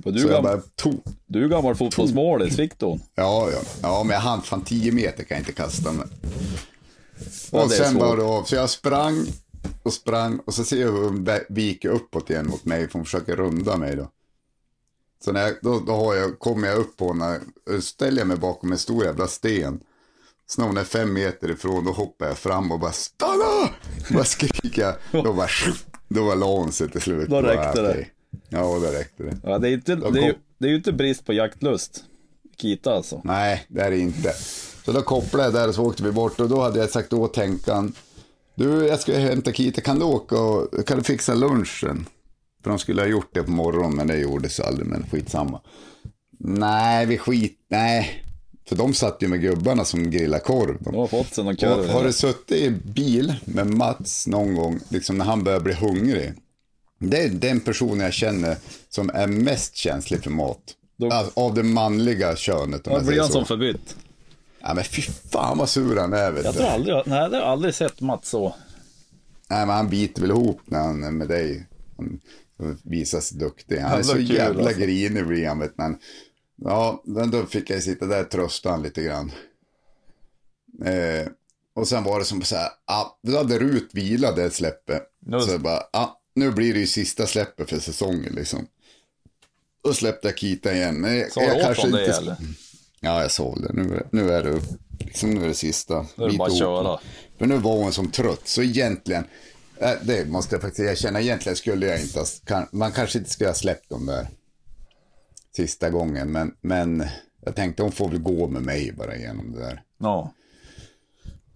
För 0.07 0.13
du, 0.13 0.21
Så 0.21 0.27
jag 0.27 0.35
gam... 0.35 0.43
bara 0.43 0.61
tog. 0.77 1.03
du 1.27 1.45
är 1.45 1.49
gammal 1.49 1.75
fotbollsmålis, 1.75 2.57
du 2.57 2.69
hon? 2.81 3.01
Ja, 3.15 3.51
ja. 3.53 3.59
ja, 3.83 4.03
men 4.05 4.15
jag 4.15 4.21
hann 4.21 4.43
fan 4.43 4.63
10 4.63 4.93
meter 4.93 5.25
kan 5.25 5.37
jag 5.37 5.41
inte 5.41 5.53
kasta 5.53 5.93
mig. 5.93 6.07
Ja, 7.51 7.65
och 7.65 7.73
är 7.73 7.77
sen 7.77 7.99
var 7.99 8.17
det 8.17 8.23
av. 8.23 8.45
Så 8.45 8.55
jag 8.55 8.71
sprang 8.71 9.27
och 9.83 9.93
sprang 9.93 10.39
och 10.47 10.55
så 10.55 10.65
ser 10.65 10.81
jag 10.81 10.93
hur 10.93 11.05
hon 11.05 11.29
viker 11.49 11.89
uppåt 11.89 12.31
igen 12.31 12.47
mot 12.47 12.65
mig 12.65 12.89
för 12.89 12.99
hon 12.99 13.05
försöker 13.05 13.37
runda 13.37 13.77
mig 13.77 13.97
då. 13.97 14.11
Så 15.25 15.33
när 15.33 15.41
jag, 15.41 15.55
då, 15.63 15.81
då 15.81 15.93
har 15.93 16.15
jag, 16.15 16.39
kommer 16.39 16.69
jag 16.69 16.79
upp 16.79 16.97
på 16.97 17.13
henne, 17.13 17.41
ställer 17.81 18.19
jag 18.19 18.29
mig 18.29 18.37
bakom 18.37 18.73
en 18.73 18.79
stor 18.79 19.05
jävla 19.05 19.27
sten. 19.27 19.81
Så 20.47 20.61
när 20.61 20.69
hon 20.69 20.77
är 20.77 20.85
fem 20.85 21.13
meter 21.13 21.51
ifrån 21.51 21.85
då 21.85 21.93
hoppar 21.93 22.27
jag 22.27 22.39
fram 22.39 22.73
och 22.73 22.81
bara 22.81 22.93
stanna! 22.93 23.71
Bara 24.11 24.25
skriker 24.25 24.83
jag. 24.83 24.95
Då 25.25 25.33
bara, 25.33 25.49
då 26.09 26.25
var 26.25 26.37
la 26.37 26.47
hon 26.57 26.73
sig 26.73 26.91
till 26.91 27.01
slut. 27.01 27.29
Då 27.29 27.43
räckte 27.43 27.83
det. 27.83 28.07
Ja, 28.49 28.59
då 28.59 28.99
räckte 28.99 29.23
det. 29.23 29.37
Ja, 29.43 29.59
det, 29.59 29.69
är 29.69 29.73
inte, 29.73 29.95
det, 29.95 30.21
är 30.27 30.35
det 30.59 30.67
är 30.67 30.71
ju 30.71 30.77
inte 30.77 30.93
brist 30.93 31.25
på 31.25 31.33
jaktlust. 31.33 32.05
Kita 32.57 32.93
alltså. 32.93 33.21
Nej, 33.25 33.67
det 33.69 33.81
är 33.81 33.91
det 33.91 33.99
inte. 33.99 34.33
Så 34.85 34.93
då 34.93 35.03
kopplade 35.03 35.45
jag 35.45 35.55
där 35.55 35.69
och 35.69 35.75
så 35.75 35.85
åkte 35.85 36.03
vi 36.03 36.13
bort 36.13 36.41
och 36.41 36.49
då 36.49 36.61
hade 36.61 36.79
jag 36.79 36.91
sagt 36.91 37.13
åt 37.13 37.37
Henkan. 37.37 37.93
Du, 38.55 38.87
jag 38.87 39.01
ska 39.01 39.19
hämta 39.19 39.53
Kita, 39.53 39.81
kan 39.81 39.99
du 39.99 40.05
åka 40.05 40.41
och 40.41 40.87
kan 40.87 40.99
du 40.99 41.05
fixa 41.05 41.35
lunchen? 41.35 42.07
För 42.63 42.71
de 42.71 42.79
skulle 42.79 43.03
ha 43.03 43.09
gjort 43.09 43.31
det 43.33 43.43
på 43.43 43.51
morgonen, 43.51 43.97
men 43.97 44.07
det 44.07 44.19
gjordes 44.19 44.61
aldrig, 44.61 44.89
men 44.89 45.07
skitsamma. 45.11 45.61
Nej, 46.39 47.07
vi 47.07 47.19
skit, 47.19 47.59
nej. 47.69 48.23
För 48.69 48.77
de 48.77 48.95
satt 48.95 49.23
ju 49.23 49.29
med 49.29 49.41
gubbarna 49.41 49.85
som 49.85 50.11
grillar 50.11 50.39
korv. 50.39 50.77
De. 50.81 50.93
De 50.93 50.97
har 50.97 51.07
fått 51.07 51.35
sig 51.35 51.45
någon 51.45 51.57
korv. 51.57 51.89
har 51.89 52.05
du 52.05 52.13
suttit 52.13 52.59
i 52.59 52.71
bil 52.71 53.35
med 53.45 53.67
Mats 53.67 54.27
någon 54.27 54.55
gång, 54.55 54.81
liksom 54.89 55.19
när 55.19 55.25
han 55.25 55.45
börjar 55.45 55.61
bli 55.61 55.75
hungrig. 55.75 56.33
Det 56.99 57.23
är 57.25 57.29
den 57.29 57.61
personen 57.61 58.01
jag 58.01 58.13
känner 58.13 58.57
som 58.89 59.11
är 59.15 59.27
mest 59.27 59.77
känslig 59.77 60.23
för 60.23 60.31
mat. 60.31 60.63
Då- 60.97 61.11
Alltså, 61.11 61.41
av 61.41 61.55
det 61.55 61.63
manliga 61.63 62.37
könet. 62.37 62.87
om 62.87 62.93
Då 62.93 62.99
jag 62.99 63.07
säger 63.07 63.23
så. 63.23 63.33
som 63.33 63.45
förbytt. 63.45 63.97
Ja 64.61 64.75
men 64.75 64.85
fy 64.85 65.03
fan 65.03 65.59
vad 65.59 65.69
sur 65.69 65.97
han 65.97 66.13
är 66.13 66.33
vet 66.33 66.45
Jag 66.45 66.55
du. 66.55 66.59
tror 66.59 66.69
aldrig, 66.69 66.95
nej, 66.97 67.05
det 67.31 67.37
har 67.37 67.43
jag 67.43 67.43
aldrig 67.53 67.75
sett 67.75 68.01
Mats 68.01 68.29
så. 68.29 68.55
Nej 69.51 69.67
men 69.67 69.77
han 69.77 69.89
biter 69.89 70.21
väl 70.23 70.31
ihop 70.31 70.61
när 70.65 70.79
han 70.81 71.05
är 71.05 71.11
med 71.11 71.29
dig. 71.29 71.67
Han 71.97 72.21
visar 72.83 73.21
sig 73.21 73.39
duktig. 73.39 73.79
Han 73.79 73.99
är 73.99 74.03
så 74.03 74.13
kul, 74.15 74.31
jävla 74.31 74.63
alltså. 74.65 74.81
grinig 74.81 75.27
blir 75.27 75.49
han 75.49 75.59
vet 75.59 75.79
men. 75.79 75.99
Ja, 76.57 77.03
då 77.33 77.47
fick 77.47 77.71
jag 77.71 77.83
sitta 77.83 78.07
där 78.07 78.21
och 78.25 78.31
trösta 78.31 78.71
han 78.71 78.83
lite 78.83 79.03
grann. 79.03 79.33
Eh, 80.85 81.29
och 81.75 81.89
sen 81.89 82.05
var 82.05 82.19
det 82.19 82.25
som 82.25 82.43
så 82.43 82.57
här, 82.57 82.69
ja, 82.87 83.19
då 83.23 83.37
hade 83.37 83.59
Rut 83.59 83.89
vilat 83.93 84.37
det 84.37 84.51
släppet. 84.51 85.03
Just. 85.33 85.47
Så 85.47 85.53
jag 85.53 85.61
bara, 85.61 85.83
ja, 85.93 86.21
nu 86.37 86.51
blir 86.51 86.75
det 86.75 86.81
ju 86.81 86.87
sista 86.87 87.27
släppet 87.27 87.71
för 87.71 87.79
säsongen 87.81 88.33
liksom. 88.35 88.67
Då 89.85 89.95
släppte 89.95 90.29
jag 90.29 90.37
Kita 90.39 90.73
igen. 90.75 91.01
Men 91.01 91.17
jag, 91.17 91.29
jag 91.37 91.61
kanske 91.61 91.83
honom 91.83 91.99
det 91.99 92.07
inte... 92.07 92.17
eller? 92.19 92.37
Ja, 93.01 93.23
jag 93.23 93.31
såg 93.31 93.63
det. 93.63 93.73
Nu, 93.73 93.95
är- 93.97 94.07
nu 94.13 94.31
är 94.33 94.43
det 94.43 94.51
upp. 94.51 94.65
Liksom, 94.99 95.31
nu 95.31 95.45
är 95.45 95.49
det 95.49 95.55
sista. 95.55 96.07
Då 96.17 96.25
är 96.25 96.31
det 96.31 96.37
bara 96.37 96.49
att 96.49 96.59
köra. 96.59 97.01
För 97.39 97.47
nu 97.47 97.57
var 97.57 97.77
hon 97.77 97.93
som 97.93 98.11
trött. 98.11 98.49
Så 98.49 98.63
egentligen, 98.63 99.25
eh, 99.79 99.93
det 100.03 100.29
måste 100.29 100.55
jag 100.55 100.63
faktiskt 100.63 100.91
erkänna, 100.91 101.21
egentligen 101.21 101.57
skulle 101.57 101.87
jag 101.87 102.01
inte 102.01 102.19
ha, 102.49 102.67
man 102.73 102.93
kanske 102.93 103.19
inte 103.19 103.31
skulle 103.31 103.51
ha 103.51 103.55
släppt 103.55 103.89
dem 103.91 104.07
där 104.07 104.29
sista 105.57 105.91
gången. 105.91 106.33
Men, 106.33 106.55
men 106.61 107.05
jag 107.45 107.57
tänkte 107.57 107.83
hon 107.83 107.93
får 107.93 108.09
väl 108.09 108.19
gå 108.19 108.49
med 108.49 108.63
mig 108.63 108.93
bara 108.93 109.17
igenom 109.17 109.53
det 109.53 109.59
där. 109.61 109.83
Ja. 109.99 110.33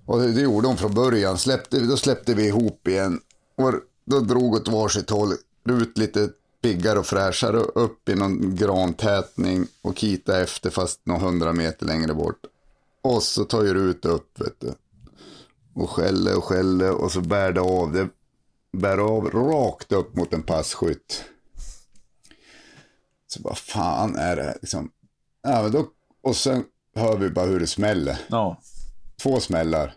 Och 0.06 0.20
det, 0.20 0.32
det 0.32 0.40
gjorde 0.40 0.68
hon 0.68 0.76
från 0.76 0.94
början. 0.94 1.38
Släppte, 1.38 1.80
då 1.80 1.96
släppte 1.96 2.34
vi 2.34 2.46
ihop 2.46 2.88
igen. 2.88 3.20
Och 3.56 3.72
då 4.04 4.20
drog 4.20 4.54
åt 4.54 4.68
varsitt 4.68 5.10
håll. 5.10 5.32
Ut 5.64 5.98
lite 5.98 6.30
piggare 6.62 6.98
och 6.98 7.06
fräschare 7.06 7.56
upp 7.56 8.08
i 8.08 8.14
någon 8.14 8.56
grantätning 8.56 9.66
och 9.82 9.96
kita 9.96 10.40
efter 10.40 10.70
fast 10.70 11.00
några 11.04 11.20
hundra 11.20 11.52
meter 11.52 11.86
längre 11.86 12.14
bort. 12.14 12.40
Och 13.02 13.22
så 13.22 13.44
tar 13.44 13.62
ju 13.62 13.70
ut 13.70 14.04
upp 14.04 14.40
vet 14.40 14.60
du. 14.60 14.74
Och 15.74 15.90
skäller 15.90 16.36
och 16.36 16.44
skäller 16.44 16.94
och 16.94 17.12
så 17.12 17.20
bär 17.20 17.52
det 17.52 17.60
av. 17.60 17.92
Det 17.92 18.08
bär 18.72 18.98
av 18.98 19.30
rakt 19.30 19.92
upp 19.92 20.16
mot 20.16 20.32
en 20.32 20.42
passkytt. 20.42 21.24
Så 23.26 23.42
vad 23.42 23.58
fan 23.58 24.16
är 24.16 24.36
det 24.36 24.58
liksom. 24.60 24.90
Ja, 25.42 25.62
men 25.62 25.72
då, 25.72 25.86
och 26.22 26.36
sen 26.36 26.64
hör 26.94 27.16
vi 27.16 27.30
bara 27.30 27.46
hur 27.46 27.60
det 27.60 27.66
smäller. 27.66 28.18
Ja. 28.28 28.60
Två 29.22 29.40
smällar. 29.40 29.94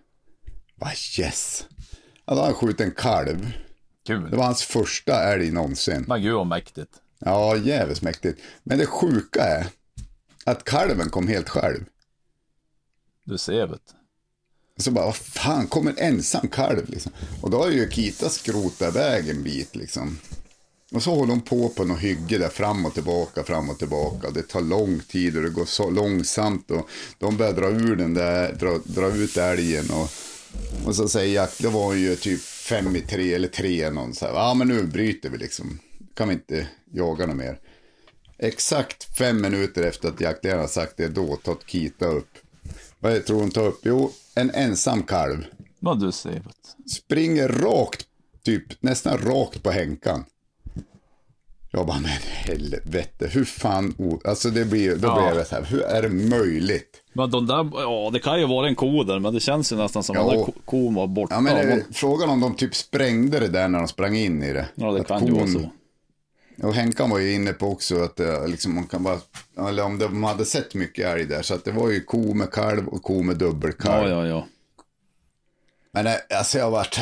Bara 0.76 0.92
yes. 1.20 1.66
Har 2.26 2.44
han 2.44 2.54
skjutit 2.54 2.82
en 2.82 2.92
kalv. 2.92 3.54
Det 4.04 4.14
Kul. 4.14 4.36
var 4.36 4.44
hans 4.44 4.64
första 4.64 5.24
älg 5.34 5.52
någonsin. 5.52 6.06
Men 6.08 6.22
gud 6.22 6.34
vad 6.34 6.48
mäktigt. 6.48 6.92
Ja, 7.20 7.56
jävligt 7.56 8.02
mäktigt. 8.02 8.42
Men 8.64 8.78
det 8.78 8.86
sjuka 8.86 9.44
är 9.44 9.68
att 10.44 10.64
kalven 10.64 11.10
kom 11.10 11.28
helt 11.28 11.50
själv. 11.50 11.86
Du 13.24 13.38
ser 13.38 13.68
vet. 13.68 13.96
Så 14.78 14.92
bara, 14.92 15.06
vad 15.06 15.16
fan, 15.16 15.68
kommer 15.68 15.92
en 15.92 15.98
ensam 15.98 16.48
kalv 16.48 16.90
liksom. 16.90 17.12
Och 17.42 17.50
då 17.50 17.58
har 17.58 17.70
ju 17.70 17.90
Kita 17.90 18.30
skrotat 18.30 18.96
iväg 18.96 19.30
en 19.30 19.44
bit 19.44 19.76
liksom. 19.76 20.18
Och 20.92 21.04
så 21.04 21.16
håller 21.16 21.32
hon 21.32 21.42
på 21.42 21.70
på 21.70 21.84
något 21.84 22.00
hygge 22.00 22.38
där 22.38 22.50
fram 22.50 22.86
och 22.86 22.94
tillbaka, 22.94 23.44
fram 23.44 23.70
och 23.70 23.80
tillbaka. 23.80 24.32
Det 24.32 24.42
tar 24.44 24.62
lång 24.62 25.00
tid 25.00 25.38
och 25.38 25.44
det 25.44 25.50
går 25.50 25.66
så 25.66 25.90
långsamt 25.90 26.72
och 26.72 26.90
de 27.20 27.38
börjar 27.38 27.54
dra 27.54 27.70
ur 27.70 27.96
den 27.96 28.14
där, 28.14 28.54
dra, 28.54 28.80
dra 28.84 29.16
ut 29.16 29.38
älgen 29.38 29.90
och, 29.90 30.10
och 30.88 30.96
så 30.96 31.10
säger 31.10 31.36
Jack, 31.36 31.56
det 31.60 31.70
var 31.70 31.94
ju 31.94 32.16
typ 32.16 32.42
fem 32.64 32.96
i 32.96 33.02
tre 33.02 33.34
eller 33.34 33.48
tre 33.48 33.90
någon 33.90 34.14
så 34.14 34.26
här, 34.26 34.34
ja 34.34 34.54
men 34.54 34.68
nu 34.68 34.84
bryter 34.84 35.30
vi 35.30 35.38
liksom. 35.38 35.80
Kan 36.14 36.28
vi 36.28 36.34
inte 36.34 36.68
jaga 36.92 37.26
något 37.26 37.36
mer. 37.36 37.60
Exakt 38.38 39.18
fem 39.18 39.42
minuter 39.42 39.84
efter 39.84 40.10
att 40.10 40.22
jaktledaren 40.22 40.62
har 40.62 40.68
sagt 40.68 40.98
det, 40.98 41.08
då 41.08 41.36
tar 41.36 41.56
Kita 41.66 42.06
upp. 42.06 42.38
Vad 43.00 43.26
tror 43.26 43.40
hon 43.40 43.52
tar 43.52 43.68
upp? 43.68 43.80
Jo, 43.84 44.12
en 44.36 44.52
ensam 44.52 45.04
kalv. 45.04 45.46
Vad 45.80 46.00
du 46.00 46.12
säger. 46.12 46.44
Springer 46.96 47.48
rakt, 47.48 48.06
typ 48.44 48.82
nästan 48.84 49.18
rakt 49.18 49.64
på 49.64 49.72
Henkan. 49.72 50.26
Jag 51.76 51.86
bara, 51.88 52.00
men 52.00 52.10
helvete, 52.22 53.28
hur 53.32 53.46
fan, 53.46 53.96
o- 53.98 54.22
alltså 54.26 54.50
det 54.50 54.66
blir, 54.66 54.90
då 54.92 54.98
blir 54.98 55.08
Ja. 55.10 55.36
jag 55.36 55.48
så 55.48 55.56
här, 55.56 55.64
hur 55.64 55.82
är 55.84 56.02
det 56.02 56.10
möjligt? 56.10 57.02
Men 57.14 57.32
de 57.32 57.48
där, 57.48 57.70
ja 57.74 58.10
det 58.14 58.20
kan 58.20 58.40
ju 58.40 58.48
vara 58.48 58.68
en 58.68 58.76
ko 58.76 59.04
där, 59.04 59.20
men 59.20 59.34
det 59.34 59.40
känns 59.40 59.72
ju 59.72 59.76
nästan 59.76 60.04
som 60.04 60.16
Ja. 60.16 60.22
att 60.40 60.46
ko- 60.46 60.54
kon 60.66 60.94
var 60.94 61.08
borta. 61.08 61.36
Ja, 61.36 61.42
men 61.42 61.70
eh, 61.72 61.78
frågan 61.92 62.30
om 62.30 62.40
de 62.40 62.56
typ 62.56 62.76
sprängde 62.76 63.40
det 63.40 63.48
där 63.48 63.68
när 63.68 63.80
de 63.80 63.88
sprang 63.88 64.16
in 64.16 64.44
i 64.44 64.54
det. 64.54 64.66
ja 64.76 64.92
det 64.92 65.02
Att 65.02 65.08
kan 65.08 65.26
ju 65.26 65.32
vara 65.32 65.44
kon- 65.44 65.54
så. 65.54 66.68
Och 66.68 66.74
Henkan 66.74 67.10
var 67.10 67.20
ju 67.20 67.34
inne 67.34 67.54
på 67.54 67.68
också 67.68 68.04
att 68.04 68.20
eh, 68.20 68.48
liksom 68.48 68.76
man 68.76 68.84
kan 68.88 69.04
bara, 69.04 69.18
eller 69.70 69.84
om 69.84 69.98
de 70.00 70.24
hade 70.24 70.46
sett 70.46 70.76
mycket 70.76 71.06
älg 71.06 71.26
där, 71.26 71.42
så 71.42 71.54
att 71.54 71.66
det 71.66 71.72
var 71.72 71.90
ju 71.90 72.02
ko 72.04 72.34
med 72.34 72.52
kalv 72.52 72.88
och 72.88 73.04
ko 73.04 73.22
med 73.24 73.38
dubbelkalv. 73.38 74.10
Ja, 74.10 74.26
ja, 74.26 74.28
ja. 74.28 74.48
Men 75.92 76.08
eh, 76.08 76.14
alltså 76.40 76.58
jag 76.58 76.72
vart, 76.72 77.00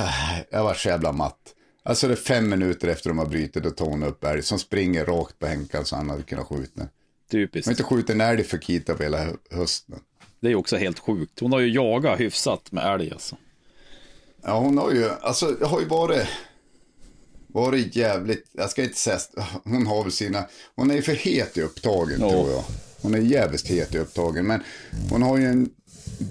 jag 0.52 0.64
vart 0.64 0.78
så 0.78 0.90
jävla 0.90 1.12
matt. 1.12 1.38
Alltså 1.84 2.08
det 2.08 2.14
är 2.14 2.16
fem 2.16 2.50
minuter 2.50 2.88
efter 2.88 3.10
de 3.10 3.18
har 3.20 3.26
brutit 3.26 3.66
och 3.82 3.88
hon 3.88 4.04
upp 4.04 4.24
älg 4.24 4.44
som 4.44 4.60
springer 4.60 5.06
rakt 5.06 5.40
på 5.40 5.46
Henkan 5.48 5.86
så 5.86 5.96
han 5.96 6.10
hade 6.10 6.24
kunnat 6.24 6.48
skjuta. 6.48 6.88
Typiskt. 7.32 7.66
har 7.68 7.72
inte 7.72 7.84
skjutit 7.84 8.10
en 8.10 8.22
älg 8.22 8.44
för 8.44 8.58
Kita 8.58 8.96
på 8.96 9.04
hela 9.04 9.18
hö- 9.24 9.36
hösten. 9.52 10.00
Det 10.40 10.52
är 10.52 10.56
också 10.56 10.78
helt 10.78 11.00
sjukt. 11.00 11.40
Hon 11.40 11.52
har 11.52 11.60
ju 11.60 11.74
jagat 11.74 12.20
hyfsat 12.20 12.72
med 12.72 12.94
älg 12.94 13.12
alltså. 13.12 13.38
Ja, 14.44 14.60
hon 14.60 14.78
har 14.78 14.92
ju, 14.92 15.10
alltså 15.22 15.46
det 15.52 15.66
har 15.66 15.80
ju 15.80 15.88
varit, 15.88 16.28
varit 17.48 17.96
jävligt, 17.96 18.50
jag 18.52 18.70
ska 18.70 18.84
inte 18.84 18.98
säga, 18.98 19.20
hon 19.64 19.88
har 19.88 20.04
väl 20.04 20.12
sina, 20.12 20.44
hon 20.76 20.92
är 20.92 20.96
ju 20.96 21.02
för 21.02 21.14
het 21.16 21.58
i 21.58 21.62
upptagen 21.62 22.22
Ja. 22.22 22.30
tror 22.30 22.52
jag. 22.52 22.64
Hon 23.02 23.14
är 23.14 23.20
jävligt 23.20 23.68
het 23.68 23.96
i 23.96 23.98
upptagen, 23.98 24.48
men 24.48 24.64
hon 25.10 25.22
har 25.22 25.38
ju 25.38 25.46
en 25.46 25.70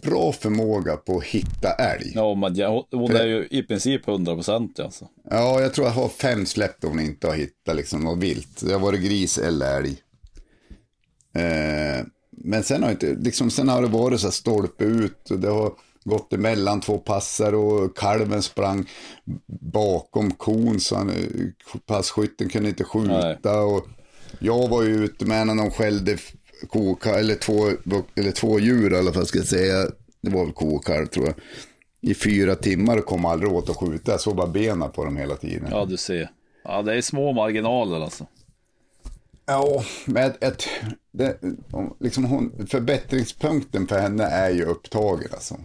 bra 0.02 0.32
förmåga 0.32 0.96
på 0.96 1.18
att 1.18 1.24
hitta 1.24 1.72
älg. 1.72 2.12
Ja, 2.14 2.30
Ja, 2.30 2.34
men 2.34 2.54
ja, 2.56 2.86
hon 2.90 3.16
är 3.16 3.26
ju 3.26 3.48
i 3.50 3.62
princip 3.62 4.08
100 4.08 4.34
procent 4.34 4.80
alltså. 4.80 5.08
jag 5.30 5.74
tror 5.74 5.86
jag 5.86 5.94
har 5.94 6.08
fem 6.08 6.46
släpp 6.46 6.80
där 6.80 6.88
hon 6.88 7.00
inte 7.00 7.26
har 7.26 7.34
hittat 7.34 7.76
liksom 7.76 8.00
något 8.00 8.18
vilt. 8.18 8.60
Det 8.66 8.72
har 8.72 8.80
varit 8.80 9.00
gris 9.00 9.38
eller 9.38 9.76
älg. 9.76 9.96
Eh, 11.34 12.04
men 12.30 12.62
sen 12.62 12.82
har, 12.82 12.90
inte, 12.90 13.14
liksom, 13.14 13.50
sen 13.50 13.68
har 13.68 13.82
det 13.82 13.88
varit 13.88 14.20
så 14.20 14.26
här 14.26 14.32
stolpe 14.32 14.84
ut 14.84 15.30
och 15.30 15.38
det 15.38 15.48
har 15.48 15.72
gått 16.04 16.32
emellan 16.32 16.80
två 16.80 16.98
passar 16.98 17.52
och 17.52 17.96
kalven 17.96 18.42
sprang 18.42 18.88
bakom 19.72 20.30
kon 20.30 20.80
så 20.80 20.96
han, 20.96 21.10
eh, 21.10 21.16
passkytten 21.86 22.48
kunde 22.48 22.68
inte 22.68 22.84
skjuta. 22.84 23.60
Och 23.62 23.86
jag 24.38 24.68
var 24.68 24.82
ju 24.82 25.04
ute 25.04 25.24
med 25.24 25.46
när 25.46 25.54
de 25.54 25.70
skällde 25.70 26.18
f- 26.62 26.68
ko, 26.68 26.98
eller 27.04 27.34
två, 27.34 27.68
eller 28.14 28.30
två 28.32 28.60
djur 28.60 28.92
i 28.92 28.96
alla 28.96 29.12
fall 29.12 29.26
ska 29.26 29.38
jag 29.38 29.46
säga. 29.46 29.90
Det 30.20 30.30
var 30.30 30.44
väl 30.44 30.52
ko 30.54 30.76
och 30.76 30.84
kalv 30.84 31.06
tror 31.06 31.26
jag. 31.26 31.34
I 32.00 32.14
fyra 32.14 32.54
timmar 32.54 32.96
och 32.96 33.04
kom 33.04 33.24
aldrig 33.24 33.52
åt 33.52 33.70
att 33.70 33.76
skjuta. 33.76 34.10
Jag 34.12 34.20
såg 34.20 34.36
bara 34.36 34.46
benen 34.46 34.90
på 34.90 35.04
dem 35.04 35.16
hela 35.16 35.36
tiden. 35.36 35.68
Ja, 35.70 35.84
du 35.84 35.96
ser. 35.96 36.30
Ja, 36.64 36.82
det 36.82 36.94
är 36.94 37.00
små 37.02 37.32
marginaler 37.32 38.00
alltså. 38.00 38.26
Ja, 39.46 39.84
med 40.06 40.36
ett, 40.40 40.64
det, 41.12 41.38
liksom 42.00 42.24
hon, 42.24 42.66
förbättringspunkten 42.66 43.86
för 43.86 43.98
henne 43.98 44.24
är 44.24 44.50
ju 44.50 44.64
upptagen 44.64 45.28
alltså. 45.32 45.60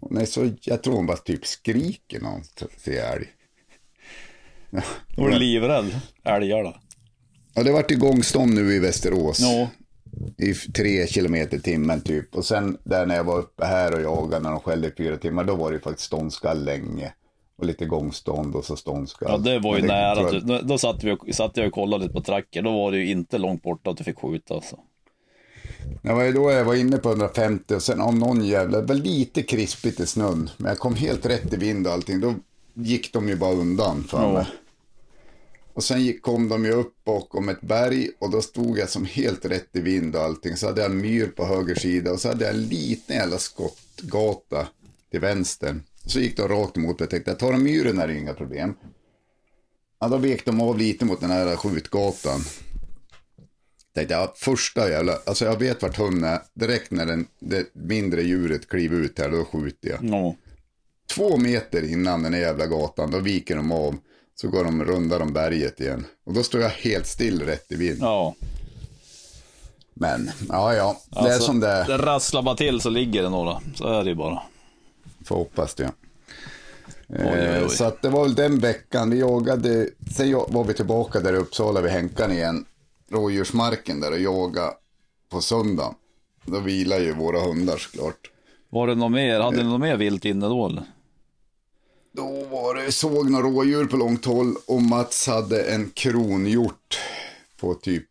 Hon 0.00 0.16
är 0.16 0.24
så, 0.24 0.50
jag 0.60 0.82
tror 0.82 0.94
hon 0.96 1.06
bara 1.06 1.16
typ 1.16 1.46
skriker 1.46 2.20
när 2.20 2.30
hon 2.30 2.42
ser 2.84 3.12
älg. 3.12 3.26
Då 5.16 5.26
är 5.26 5.38
livrädd. 5.38 6.00
Älgarna. 6.24 6.74
Ja, 7.54 7.62
det 7.62 7.72
vart 7.72 7.90
igångstånd 7.90 8.54
nu 8.54 8.74
i 8.74 8.78
Västerås. 8.78 9.40
Ja. 9.40 9.68
I 10.36 10.54
tre 10.54 11.06
kilometer 11.06 11.56
i 11.56 11.60
timmen 11.60 12.00
typ. 12.00 12.34
Och 12.34 12.44
sen 12.44 12.78
där 12.84 13.06
när 13.06 13.16
jag 13.16 13.24
var 13.24 13.38
uppe 13.38 13.64
här 13.64 13.94
och 13.94 14.00
jagade 14.02 14.42
när 14.42 14.50
de 14.50 14.60
skällde 14.60 14.88
i 14.88 14.92
fyra 14.96 15.16
timmar, 15.16 15.44
då 15.44 15.54
var 15.54 15.70
det 15.70 15.74
ju 15.74 15.80
faktiskt 15.80 16.06
ståndskall 16.06 16.64
länge. 16.64 17.12
Och 17.58 17.64
lite 17.66 17.84
gångstånd 17.84 18.54
och 18.56 18.64
så 18.64 18.76
ståndskall. 18.76 19.28
Ja, 19.30 19.38
det 19.38 19.58
var 19.58 19.76
ju 19.76 19.82
Men 19.82 19.88
nära. 19.88 20.32
jag- 20.48 20.66
då 20.66 20.78
satt, 20.78 21.04
vi 21.24 21.32
satt 21.32 21.56
jag 21.56 21.66
och 21.66 21.72
kollade 21.72 22.02
lite 22.02 22.14
på 22.14 22.20
tracker. 22.20 22.62
Då 22.62 22.72
var 22.72 22.90
det 22.92 22.98
ju 22.98 23.10
inte 23.10 23.38
långt 23.38 23.62
borta 23.62 23.90
att 23.90 23.96
du 23.96 24.04
fick 24.04 24.18
skjuta 24.18 24.54
alltså. 24.54 24.78
Det 26.02 26.12
var 26.12 26.24
ju 26.24 26.32
då 26.32 26.50
jag 26.50 26.64
var 26.64 26.74
inne 26.74 26.96
på 26.96 27.08
150 27.08 27.74
och 27.74 27.82
sen 27.82 28.00
om 28.00 28.18
någon 28.18 28.44
jävla, 28.44 28.80
det 28.80 28.86
var 28.86 28.94
lite 28.94 29.42
krispigt 29.42 30.00
i 30.00 30.06
snön. 30.06 30.50
Men 30.56 30.68
jag 30.68 30.78
kom 30.78 30.94
helt 30.94 31.26
rätt 31.26 31.52
i 31.52 31.56
vind 31.56 31.86
och 31.86 31.92
allting. 31.92 32.20
Då 32.20 32.34
gick 32.74 33.12
de 33.12 33.28
ju 33.28 33.36
bara 33.36 33.52
undan 33.52 34.04
för 34.04 34.22
Ja. 34.22 34.46
Och 35.76 35.84
sen 35.84 36.18
kom 36.20 36.48
de 36.48 36.64
ju 36.64 36.72
upp 36.72 37.04
bakom 37.04 37.48
ett 37.48 37.60
berg 37.60 38.10
och 38.18 38.30
då 38.30 38.42
stod 38.42 38.78
jag 38.78 38.88
som 38.88 39.04
helt 39.04 39.44
rätt 39.44 39.68
i 39.72 39.80
vind 39.80 40.16
och 40.16 40.22
allting. 40.22 40.56
Så 40.56 40.66
hade 40.66 40.80
jag 40.80 40.90
en 40.90 41.00
myr 41.00 41.26
på 41.26 41.44
höger 41.44 41.74
sida 41.74 42.12
och 42.12 42.20
så 42.20 42.28
hade 42.28 42.44
jag 42.44 42.54
en 42.54 42.62
liten 42.62 43.16
jävla 43.16 43.38
skottgata 43.38 44.68
till 45.10 45.20
vänster. 45.20 45.80
Så 46.06 46.20
gick 46.20 46.36
de 46.36 46.48
rakt 46.48 46.76
emot 46.76 46.88
mig. 46.88 46.96
Jag 46.98 47.10
tänkte, 47.10 47.30
jag 47.30 47.38
tar 47.38 47.52
en 47.52 47.62
myren 47.62 47.98
är 47.98 48.08
det 48.08 48.18
inga 48.18 48.34
problem. 48.34 48.74
Ja, 50.00 50.08
då 50.08 50.16
vek 50.16 50.44
de 50.44 50.60
av 50.60 50.78
lite 50.78 51.04
mot 51.04 51.20
den 51.20 51.30
här 51.30 51.56
skjutgatan. 51.56 52.40
Tänkte 53.94 54.14
jag, 54.14 54.36
första 54.36 54.90
jävla, 54.90 55.18
alltså 55.26 55.44
jag 55.44 55.58
vet 55.58 55.82
vart 55.82 55.98
hunden 55.98 56.30
är. 56.30 56.40
Direkt 56.54 56.90
när 56.90 57.06
den, 57.06 57.26
det 57.38 57.74
mindre 57.74 58.22
djuret 58.22 58.68
kliver 58.68 58.96
ut 58.96 59.18
här, 59.18 59.30
då 59.30 59.44
skjuter 59.44 59.88
jag. 59.88 59.98
Ja. 60.02 60.36
Två 61.14 61.36
meter 61.36 61.82
innan 61.92 62.22
den 62.22 62.34
här 62.34 62.40
jävla 62.40 62.66
gatan, 62.66 63.10
då 63.10 63.18
viker 63.18 63.56
de 63.56 63.72
av. 63.72 63.96
Så 64.40 64.48
går 64.48 64.64
de 64.64 64.84
rundar 64.84 65.20
om 65.20 65.32
berget 65.32 65.80
igen. 65.80 66.06
Och 66.26 66.32
då 66.34 66.42
står 66.42 66.60
jag 66.60 66.68
helt 66.68 67.06
still 67.06 67.42
rätt 67.42 67.72
i 67.72 67.76
vind. 67.76 67.98
ja. 68.00 68.34
Men, 69.98 70.30
ja 70.48 70.74
ja, 70.74 71.00
det 71.10 71.18
är 71.18 71.22
Alltså, 71.24 71.42
som 71.42 71.60
det 71.60 71.68
är. 71.68 71.86
Det 71.86 71.98
rasslar 71.98 72.42
bara 72.42 72.56
till 72.56 72.80
så 72.80 72.90
ligger 72.90 73.22
det 73.22 73.28
några. 73.28 73.60
Så 73.74 73.88
är 73.88 74.04
det 74.04 74.10
ju 74.10 74.16
bara. 74.16 74.42
Får 75.24 75.36
hoppas 75.36 75.74
det. 75.74 75.90
oj, 77.08 77.18
oj. 77.24 77.38
Eh, 77.38 77.68
Så 77.68 77.84
att 77.84 78.02
det 78.02 78.08
var 78.08 78.22
väl 78.22 78.34
den 78.34 78.58
veckan 78.58 79.10
vi 79.10 79.18
jagade. 79.18 79.88
Sen 80.16 80.32
var 80.48 80.64
vi 80.64 80.74
tillbaka 80.74 81.20
där 81.20 81.32
i 81.32 81.36
Uppsala 81.36 81.80
vid 81.80 81.92
Henkan 81.92 82.32
igen. 82.32 82.64
Rådjursmarken 83.10 84.00
där 84.00 84.12
och 84.12 84.18
jagade 84.20 84.72
på 85.30 85.40
söndagen. 85.40 85.94
Då 86.44 86.60
vilar 86.60 86.98
ju 86.98 87.12
våra 87.14 87.40
hundar 87.40 87.76
såklart. 87.76 88.30
Var 88.70 88.86
det 88.86 88.94
något 88.94 89.12
mer? 89.12 89.40
Hade 89.40 89.56
ni 89.56 89.62
något 89.64 89.80
mer 89.80 89.96
vilt 89.96 90.24
inne 90.24 90.46
då 90.46 90.66
eller? 90.66 90.82
Då 92.16 92.44
var 92.50 92.74
det, 92.74 92.92
såg 92.92 93.30
några 93.30 93.46
rådjur 93.46 93.84
på 93.84 93.96
långt 93.96 94.24
håll 94.24 94.56
och 94.66 94.82
Mats 94.82 95.26
hade 95.26 95.62
en 95.62 95.90
kronhjort 95.90 96.98
på 97.60 97.74
typ 97.74 98.04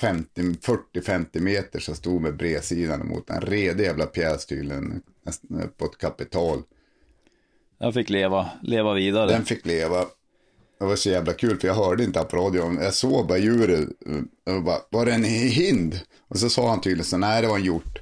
50 0.00 0.42
40-50 0.42 1.40
meter 1.40 1.80
som 1.80 1.94
stod 1.94 2.22
med 2.22 2.36
bredsidan 2.36 3.00
emot 3.00 3.30
en 3.30 3.40
redig 3.40 3.84
jävla 3.84 4.06
pjäs 4.06 4.46
tydligen, 4.46 5.02
nästan 5.22 5.70
på 5.76 5.84
ett 5.84 5.98
kapital. 5.98 6.62
Jag 7.78 7.94
fick 7.94 8.10
leva, 8.10 8.50
leva 8.62 8.94
vidare. 8.94 9.30
Den 9.30 9.44
fick 9.44 9.66
leva. 9.66 10.04
Det 10.78 10.84
var 10.84 10.96
så 10.96 11.10
jävla 11.10 11.32
kul 11.32 11.58
för 11.58 11.68
jag 11.68 11.74
hörde 11.74 12.04
inte 12.04 12.20
på 12.20 12.36
radion. 12.36 12.78
Jag 12.82 12.94
såg 12.94 13.26
bara 13.26 13.38
djuret. 13.38 13.88
Jag 14.44 14.64
bara, 14.64 14.78
var 14.90 15.06
det 15.06 15.12
en 15.12 15.24
hind? 15.24 16.00
Och 16.28 16.38
så 16.38 16.50
sa 16.50 16.70
han 16.70 16.80
tydligen 16.80 17.04
så 17.04 17.16
nej 17.16 17.42
det 17.42 17.48
var 17.48 17.56
en 17.56 17.64
hjort. 17.64 17.98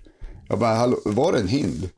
Jag 0.48 0.58
bara, 0.58 0.94
var 1.04 1.32
det 1.32 1.38
en 1.38 1.48
hind? 1.48 1.90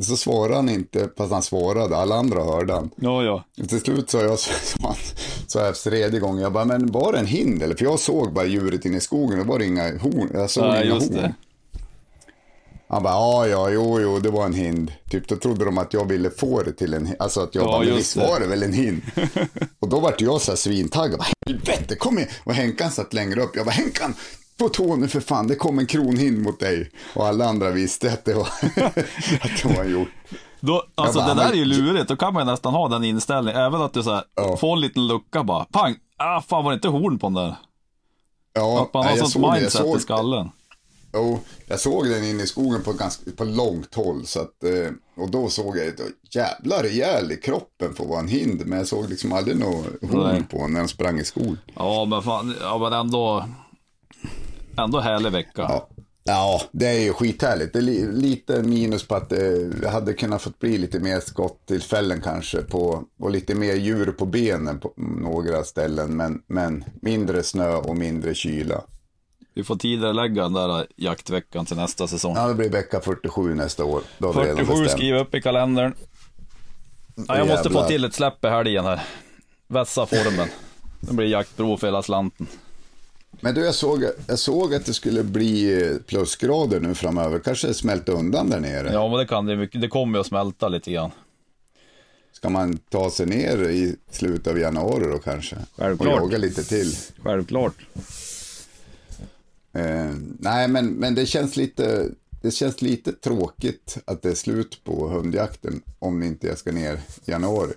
Så 0.00 0.16
svarade 0.16 0.54
han 0.54 0.68
inte, 0.68 1.08
fast 1.16 1.32
han 1.32 1.42
svarade. 1.42 1.96
Alla 1.96 2.14
andra 2.14 2.44
hörde 2.44 2.72
han. 2.72 2.90
Ja, 2.96 3.22
ja. 3.22 3.44
Till 3.68 3.80
slut 3.80 4.10
sa 4.10 4.22
jag, 4.22 4.38
så 5.46 5.58
här 5.60 5.72
tredje 5.72 6.20
gången, 6.20 6.42
jag 6.42 6.52
bara, 6.52 6.64
men 6.64 6.86
var 6.92 7.12
det 7.12 7.18
en 7.18 7.26
hind 7.26 7.62
eller? 7.62 7.74
För 7.74 7.84
jag 7.84 7.98
såg 8.00 8.32
bara 8.32 8.46
djuret 8.46 8.84
inne 8.84 8.96
i 8.96 9.00
skogen, 9.00 9.38
det 9.38 9.44
var 9.44 9.62
inga 9.62 9.98
horn. 9.98 10.30
Jag 10.34 10.50
såg 10.50 10.64
Nej, 10.64 10.84
inga 10.86 10.94
horn. 10.94 11.12
det. 11.12 11.34
Han 12.88 13.02
bara, 13.02 13.12
ja, 13.14 13.46
ja, 13.46 13.70
jo, 13.70 14.00
jo, 14.00 14.18
det 14.18 14.30
var 14.30 14.44
en 14.44 14.54
hind. 14.54 14.92
Typ 15.10 15.28
då 15.28 15.36
trodde 15.36 15.64
de 15.64 15.78
att 15.78 15.92
jag 15.92 16.04
ville 16.08 16.30
få 16.30 16.62
det 16.62 16.72
till 16.72 16.94
en 16.94 17.06
hind. 17.06 17.16
Alltså 17.18 17.40
att 17.40 17.54
jag 17.54 17.64
Ja, 17.64 17.68
bara, 17.68 17.84
men 17.84 17.94
visst 17.96 18.16
var 18.16 18.40
det 18.40 18.46
väl 18.46 18.62
en 18.62 18.72
hind? 18.72 19.02
och 19.80 19.88
då 19.88 20.00
vart 20.00 20.20
jag 20.20 20.40
så 20.40 20.50
här 20.50 20.56
svintaggad. 20.56 21.24
Helvete, 21.46 21.94
kom 21.96 22.18
igen. 22.18 22.30
Och 22.44 22.54
Henkan 22.54 22.90
satt 22.90 23.12
längre 23.12 23.42
upp. 23.42 23.56
Jag 23.56 23.64
bara, 23.66 23.70
Henkan, 23.72 24.14
på 24.58 24.68
tå 24.68 24.96
nu 24.96 25.08
för 25.08 25.20
fan, 25.20 25.46
det 25.46 25.54
kom 25.54 25.78
en 25.78 25.86
kronhind 25.86 26.38
mot 26.42 26.60
dig. 26.60 26.90
Och 27.14 27.26
alla 27.26 27.44
andra 27.48 27.70
visste 27.70 28.12
att 28.12 28.24
det 28.24 28.34
var, 28.34 28.42
att 28.76 28.94
det 29.62 29.64
var 29.76 29.84
en 29.84 29.90
hjort. 29.90 30.08
Då, 30.60 30.84
alltså 30.94 31.18
bara, 31.20 31.34
det 31.34 31.42
där 31.42 31.50
är 31.50 31.54
ju 31.54 31.64
lurigt, 31.64 32.08
då 32.08 32.16
kan 32.16 32.34
man 32.34 32.46
ju 32.46 32.50
nästan 32.50 32.72
ha 32.74 32.88
den 32.88 33.04
inställningen. 33.04 33.60
Även 33.60 33.82
att 33.82 33.92
du 33.94 34.02
så 34.02 34.12
här, 34.14 34.24
Ja. 34.34 34.56
får 34.56 34.72
en 34.72 34.80
liten 34.80 35.06
lucka 35.06 35.44
bara. 35.44 35.64
Pang! 35.64 35.94
Ah, 36.16 36.40
fan 36.42 36.64
var 36.64 36.70
det 36.70 36.74
inte 36.74 36.88
horn 36.88 37.18
på 37.18 37.26
den 37.26 37.34
där? 37.34 37.54
Ja, 38.54 38.82
Att 38.82 38.94
man 38.94 39.04
nej, 39.04 39.12
har 39.12 39.18
jag 39.18 39.28
sånt 39.28 39.52
mindset 39.54 39.72
såg- 39.82 39.96
i 39.96 40.00
skallen. 40.00 40.48
Jo, 41.16 41.38
jag 41.66 41.80
såg 41.80 42.08
den 42.08 42.24
inne 42.24 42.42
i 42.42 42.46
skogen 42.46 42.82
på, 42.82 42.92
ganska, 42.92 43.30
på 43.36 43.44
långt 43.44 43.94
håll. 43.94 44.26
Så 44.26 44.40
att, 44.40 44.64
eh, 44.64 44.92
och 45.16 45.30
då 45.30 45.48
såg 45.48 45.76
jag 45.78 45.86
ett 45.86 46.00
jävla 46.30 46.82
rejäl 46.82 47.32
i 47.32 47.36
kroppen 47.36 47.94
för 47.94 48.04
att 48.04 48.10
vara 48.10 48.20
en 48.20 48.28
hind. 48.28 48.62
Men 48.66 48.78
jag 48.78 48.88
såg 48.88 49.10
liksom 49.10 49.32
aldrig 49.32 49.56
något 49.56 49.86
horn 50.10 50.44
på 50.50 50.68
när 50.68 50.78
han 50.78 50.88
sprang 50.88 51.18
i 51.18 51.24
skogen. 51.24 51.58
Ja, 51.74 52.04
men 52.04 52.22
fan, 52.22 52.54
ja 52.60 52.78
men 52.78 52.92
ändå. 52.92 53.44
Ändå 54.78 55.00
härlig 55.00 55.32
vecka. 55.32 55.62
Ja. 55.62 55.88
ja, 56.24 56.62
det 56.72 56.86
är 56.86 57.00
ju 57.00 57.12
skithärligt. 57.12 57.72
Det 57.72 57.78
är 57.78 57.82
li, 57.82 58.06
lite 58.12 58.62
minus 58.62 59.08
på 59.08 59.14
att 59.14 59.28
det 59.28 59.88
hade 59.88 60.12
kunnat 60.12 60.42
fått 60.42 60.58
bli 60.58 60.78
lite 60.78 61.00
mer 61.00 61.20
skottillfällen 61.20 62.20
kanske. 62.20 62.62
På, 62.62 63.04
och 63.18 63.30
lite 63.30 63.54
mer 63.54 63.74
djur 63.74 64.12
på 64.12 64.26
benen 64.26 64.78
på 64.78 64.92
några 64.96 65.64
ställen. 65.64 66.16
Men, 66.16 66.42
men 66.46 66.84
mindre 67.02 67.42
snö 67.42 67.76
och 67.76 67.96
mindre 67.96 68.34
kyla. 68.34 68.82
Vi 69.56 69.64
får 69.64 69.76
tidigarelägga 69.76 70.42
den 70.42 70.52
där 70.52 70.86
jaktveckan 70.96 71.66
till 71.66 71.76
nästa 71.76 72.06
säsong. 72.08 72.36
Ja, 72.36 72.48
det 72.48 72.54
blir 72.54 72.68
vecka 72.70 73.00
47 73.00 73.54
nästa 73.54 73.84
år. 73.84 74.02
Då 74.18 74.32
har 74.32 74.34
vi 74.34 74.40
redan 74.40 74.56
47 74.56 74.82
bestämt. 74.82 74.98
skriv 74.98 75.14
upp 75.14 75.34
i 75.34 75.42
kalendern. 75.42 75.94
Ja, 77.14 77.38
jag 77.38 77.48
måste 77.48 77.70
få 77.70 77.84
till 77.84 78.04
ett 78.04 78.14
släpp 78.14 78.44
i 78.44 78.48
helgen 78.48 78.84
här. 78.84 79.02
Vässa 79.68 80.06
formen. 80.06 80.48
Det 81.00 81.12
blir 81.12 81.26
jaktprov 81.26 81.76
för 81.76 81.86
hela 81.86 82.02
slanten. 82.02 82.46
Men 83.40 83.54
du, 83.54 83.64
jag 83.64 83.74
såg, 83.74 84.04
jag 84.26 84.38
såg 84.38 84.74
att 84.74 84.86
det 84.86 84.94
skulle 84.94 85.22
bli 85.22 85.98
plusgrader 86.06 86.80
nu 86.80 86.94
framöver. 86.94 87.38
Kanske 87.38 87.74
smälta 87.74 88.12
undan 88.12 88.50
där 88.50 88.60
nere. 88.60 88.92
Ja, 88.92 89.08
men 89.08 89.18
det 89.18 89.26
kan 89.26 89.46
det. 89.46 89.66
Det 89.66 89.88
kommer 89.88 90.18
ju 90.18 90.20
att 90.20 90.26
smälta 90.26 90.68
lite 90.68 90.92
grann. 90.92 91.10
Ska 92.32 92.48
man 92.48 92.76
ta 92.76 93.10
sig 93.10 93.26
ner 93.26 93.68
i 93.70 93.96
slutet 94.10 94.46
av 94.46 94.58
januari 94.58 95.10
då 95.12 95.18
kanske? 95.18 95.56
Självklart. 95.76 96.20
Och 96.20 96.22
jaga 96.22 96.38
lite 96.38 96.64
till. 96.64 96.96
Självklart. 97.22 97.74
Eh, 99.76 100.14
nej, 100.38 100.68
men, 100.68 100.86
men 100.86 101.14
det 101.14 101.26
känns 101.26 101.56
lite... 101.56 102.10
Det 102.42 102.50
känns 102.50 102.82
lite 102.82 103.12
tråkigt 103.12 103.98
att 104.04 104.22
det 104.22 104.28
är 104.28 104.34
slut 104.34 104.84
på 104.84 105.08
hundjakten 105.08 105.82
om 105.98 106.22
inte 106.22 106.46
jag 106.46 106.58
ska 106.58 106.72
ner 106.72 106.94
i 106.94 107.30
januari. 107.30 107.72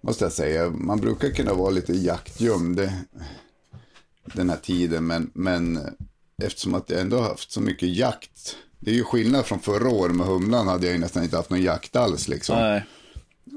Måste 0.00 0.24
jag 0.24 0.32
säga. 0.32 0.70
Man 0.70 1.00
brukar 1.00 1.30
kunna 1.30 1.54
vara 1.54 1.70
lite 1.70 1.92
jaktgömd 1.92 2.90
den 4.34 4.50
här 4.50 4.56
tiden. 4.56 5.06
Men, 5.06 5.30
men 5.34 5.78
eftersom 6.42 6.74
att 6.74 6.90
jag 6.90 7.00
ändå 7.00 7.16
har 7.16 7.28
haft 7.28 7.52
så 7.52 7.60
mycket 7.60 7.96
jakt. 7.96 8.56
Det 8.78 8.90
är 8.90 8.94
ju 8.94 9.04
skillnad 9.04 9.46
från 9.46 9.60
förra 9.60 9.88
året 9.88 10.16
med 10.16 10.26
humlan 10.26 10.68
hade 10.68 10.86
jag 10.86 10.92
ju 10.92 10.98
nästan 11.00 11.22
inte 11.22 11.36
haft 11.36 11.50
någon 11.50 11.62
jakt 11.62 11.96
alls 11.96 12.28
liksom. 12.28 12.56
Nej. 12.58 12.84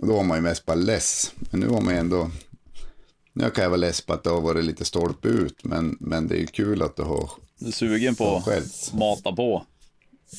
Och 0.01 0.07
då 0.07 0.13
var 0.13 0.23
man 0.23 0.37
ju 0.37 0.41
mest 0.41 0.65
bara 0.65 0.75
less. 0.75 1.33
Men 1.51 1.59
nu 1.59 1.67
var 1.67 1.81
man 1.81 1.93
ju 1.93 1.99
ändå... 1.99 2.31
Nu 3.33 3.49
kan 3.49 3.63
jag 3.63 3.69
vara 3.69 3.77
less 3.77 4.01
på 4.01 4.13
att 4.13 4.23
det 4.23 4.29
har 4.29 4.41
varit 4.41 4.65
lite 4.65 4.85
stolpe 4.85 5.27
ut. 5.27 5.63
Men, 5.63 5.97
men 5.99 6.27
det 6.27 6.35
är 6.35 6.39
ju 6.39 6.47
kul 6.47 6.81
att 6.81 6.95
det 6.95 7.03
har 7.03 7.29
Du 7.63 7.69
är 7.69 7.71
sugen 7.71 8.15
på 8.15 8.35
att 8.35 8.93
mata 8.93 9.31
på. 9.31 9.65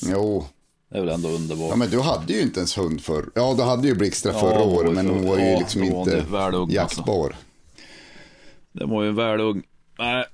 Jo, 0.01 0.45
Det 0.89 0.97
är 0.97 1.01
väl 1.01 1.09
ändå 1.09 1.29
underbart. 1.29 1.69
Ja 1.69 1.75
men 1.75 1.89
du 1.89 1.99
hade 1.99 2.33
ju 2.33 2.41
inte 2.41 2.59
ens 2.59 2.77
hund 2.77 3.01
förr. 3.01 3.29
Ja 3.35 3.53
du 3.57 3.63
hade 3.63 3.87
ju 3.87 3.95
Blixtra 3.95 4.33
Ja, 4.33 4.39
förra 4.39 4.63
året 4.63 4.93
men 4.93 5.09
hon 5.09 5.27
var 5.27 5.37
ju 5.37 5.45
ja, 5.45 5.59
liksom 5.59 5.83
inte 5.83 6.11
ju 6.11 6.21
väl 6.21 6.53
ung, 6.55 6.61
alltså. 6.61 6.75
jaktbar. 6.75 7.35
Det 8.71 8.85
var 8.85 9.03
ju 9.03 9.09
en 9.09 9.15
väl 9.15 9.39
ung. 9.41 9.63
Nej. 9.99 10.25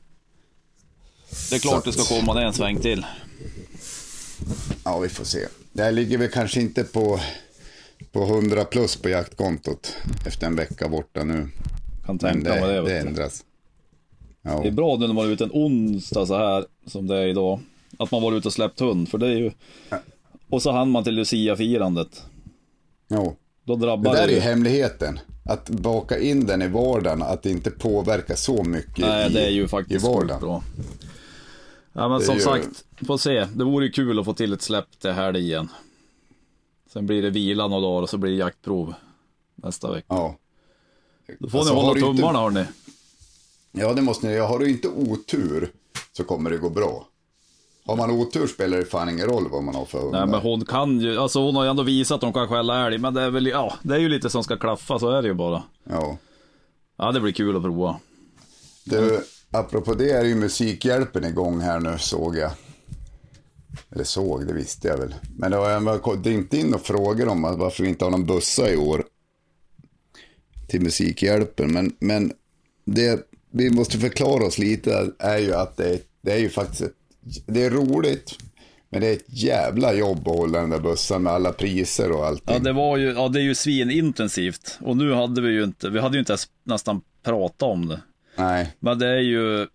Det 1.50 1.56
är 1.56 1.60
klart 1.60 1.86
det 1.86 1.92
ska 1.94 2.16
komma 2.20 2.34
ner 2.34 2.42
en 2.46 2.54
sväng 2.54 2.80
till. 2.80 3.06
Ja 4.86 5.00
vi 5.00 5.10
får 5.10 5.26
se. 5.26 5.48
Det 5.74 5.84
här 5.84 5.92
ligger 5.92 6.18
väl 6.18 6.32
kanske 6.32 6.62
inte 6.62 6.84
på, 6.84 7.20
på 8.12 8.24
100 8.24 8.66
plus 8.66 8.96
på 8.96 9.10
jaktkontot 9.10 9.96
efter 10.26 10.48
en 10.48 10.56
vecka 10.56 10.88
borta 10.88 11.24
nu. 11.24 11.50
Kan 12.06 12.20
tänka 12.20 12.50
mig 12.50 12.62
det. 12.62 12.68
det, 12.68 12.82
det 12.82 13.00
ändras. 13.00 13.44
Ja. 14.42 14.60
Det 14.62 14.68
är 14.68 14.72
bra 14.72 14.98
nu 14.98 15.08
när 15.08 15.14
man 15.14 15.26
är 15.28 15.30
ute 15.32 15.44
en 15.44 15.52
onsdag 15.54 16.26
så 16.26 16.38
här 16.38 16.66
som 16.88 17.08
det 17.08 17.18
är 17.18 17.28
idag. 17.28 17.60
Att 18.00 18.12
man 18.12 18.22
var 18.22 18.34
ute 18.34 18.48
och 18.48 18.54
släppt 18.54 18.80
hund. 18.80 19.10
För 19.10 19.18
det 19.18 19.28
är 19.28 19.36
ju... 19.38 19.52
Och 20.50 20.62
så 20.62 20.72
hann 20.72 20.92
man 20.92 21.04
till 21.04 21.16
Lucia-firandet. 21.16 22.24
Jo. 23.10 23.36
Då 23.64 23.76
Det 23.76 23.86
drabbar 23.86 24.14
där 24.14 24.22
är 24.24 24.28
det 24.28 24.32
ju 24.34 24.38
ju. 24.40 24.44
hemligheten. 24.44 25.20
Att 25.46 25.70
baka 25.70 26.20
in 26.20 26.46
den 26.46 26.62
i 26.62 26.68
vardagen, 26.68 27.22
att 27.22 27.44
det 27.44 27.50
inte 27.50 27.72
påverkar 27.72 28.36
så 28.36 28.64
mycket 28.64 28.98
Nej, 28.98 29.30
i, 29.30 29.34
det 29.34 29.46
är 29.46 29.50
ju 29.50 29.64
i 29.64 29.68
faktiskt 29.68 30.06
vardagen. 30.06 30.30
sjukt 30.30 30.42
bra. 30.42 30.64
Ja 31.94 32.10
men 32.10 32.20
Det 32.20 32.24
är 32.24 32.26
som 32.26 32.36
ju- 32.36 32.42
sagt, 32.42 32.86
får 33.08 33.18
se. 33.18 33.46
Det 33.56 33.64
vore 33.64 33.86
ju 33.86 33.92
kul 33.92 34.20
att 34.20 34.26
få 34.26 34.34
till 34.34 34.54
ett 34.54 34.62
släpp 34.62 35.00
till 35.00 35.12
här 35.12 35.38
igen. 35.38 35.70
Sen 36.94 37.06
blir 37.08 37.22
det 37.22 37.30
vila 37.30 37.68
några 37.68 37.82
dagar 37.82 38.02
och 38.02 38.10
så 38.10 38.18
blir 38.18 38.32
det 38.32 38.38
jaktprov 38.38 38.94
nästa 39.56 39.92
vecka. 39.92 40.06
Ja. 40.10 40.36
Då 41.40 41.50
får 41.50 41.60
Alltså, 41.60 41.74
ni 41.74 41.82
hålla 41.82 41.94
du 41.94 42.00
inte- 42.00 42.18
tummarna 42.22 42.40
hörni. 42.40 42.66
Ja, 43.72 43.94
det 43.94 44.02
måste 44.02 44.28
ni. 44.28 44.38
Har 44.38 44.60
du 44.60 44.70
inte 44.70 44.88
otur 44.88 45.72
så 46.12 46.24
kommer 46.24 46.50
det 46.50 46.58
gå 46.58 46.70
bra. 46.70 47.08
Har 47.86 47.96
man 47.96 48.12
otur 48.12 48.48
spelar 48.48 48.78
det 48.78 48.86
fan 48.86 49.10
ingen 49.10 49.28
roll 49.28 49.50
vad 49.52 49.64
man 49.64 49.76
har 49.76 49.86
för 49.86 50.02
hundar. 50.02 50.20
Nej 50.20 50.30
men 50.30 50.40
hon 50.42 50.66
kan 50.66 51.00
ju, 51.00 51.18
alltså 51.18 51.40
hon 51.40 51.56
har 51.56 51.64
ju 51.64 51.70
ändå 51.70 51.84
visat 51.84 52.16
att 52.16 52.22
hon 52.22 52.34
kan 52.34 52.48
skälla 52.48 52.88
älg. 52.88 52.98
Men 52.98 53.14
det 53.14 53.22
är 53.22 53.30
väl, 53.30 53.48
ja, 53.48 53.74
det 53.84 53.96
är 53.96 54.00
ju 54.00 54.10
lite 54.10 54.30
som 54.30 54.44
ska 54.44 54.58
klaffa, 54.58 55.00
så 55.00 55.10
är 55.10 55.22
det 55.22 55.28
ju 55.28 55.34
bara. 55.34 55.64
Ja. 55.84 56.18
Ja, 56.98 57.12
det 57.12 57.20
blir 57.20 57.32
kul 57.32 57.56
att 57.56 57.64
prova. 57.64 58.00
Du, 58.84 59.24
apropå 59.52 59.94
det 59.94 60.12
är 60.12 60.26
ju 60.26 60.36
Musikhjälpen 60.36 61.26
igång 61.26 61.60
här 61.60 61.80
nu 61.80 61.98
såg 62.00 62.38
jag. 62.38 62.52
Eller 63.92 64.04
såg, 64.04 64.48
det 64.48 64.54
visste 64.54 64.88
jag 64.88 64.98
väl. 64.98 65.16
Men 65.38 65.52
det 65.52 65.58
har 65.58 65.70
jag 65.70 66.20
dingt 66.20 66.54
in 66.54 66.74
och 66.74 66.82
frågor 66.82 67.28
om 67.28 67.42
varför 67.42 67.84
vi 67.84 67.90
inte 67.90 68.06
har 68.06 68.12
någon 68.12 68.26
bussa 68.26 68.70
i 68.70 68.78
år. 68.78 69.04
Till 70.68 70.82
Musikhjälpen. 70.82 71.72
Men, 71.72 71.96
men 72.00 72.34
det 72.86 73.31
vi 73.52 73.70
måste 73.70 73.98
förklara 73.98 74.46
oss 74.46 74.58
lite 74.58 75.12
är 75.20 75.38
ju 75.38 75.54
att 75.54 75.78
det 75.78 75.90
är, 75.90 76.00
det 76.22 76.32
är 76.32 76.38
ju 76.38 76.50
faktiskt 76.50 76.82
ett, 76.82 76.96
det 77.46 77.64
är 77.64 77.70
roligt. 77.70 78.38
Men 78.90 79.02
det 79.02 79.08
är 79.08 79.14
ett 79.14 79.26
jävla 79.28 79.94
jobb 79.94 80.28
att 80.28 80.38
hålla 80.38 80.60
den 80.60 80.70
där 80.70 80.80
bussen 80.80 81.24
med 81.24 81.34
alla 81.34 81.52
priser 81.52 82.12
och 82.12 82.26
allting. 82.26 82.56
Ja, 82.56 82.60
det 82.60 82.74
var 82.74 82.98
ju, 82.98 83.12
ja 83.12 83.28
det 83.28 83.40
är 83.40 83.44
ju 83.44 83.56
svinintensivt. 83.56 84.78
Och 84.82 84.98
nu 84.98 85.14
hade 85.14 85.42
vi 85.42 85.52
ju 85.52 85.64
inte, 85.64 85.90
vi 85.90 86.00
hade 86.00 86.16
ju 86.16 86.20
inte 86.20 86.32
ens 86.32 86.48
nästan 86.64 87.02
pratat 87.24 87.62
om 87.62 87.88
det. 87.88 88.02
Nej, 88.36 88.76
Men 88.80 89.00
det 89.00 89.08
är 89.08 89.22
ju... 89.22 89.68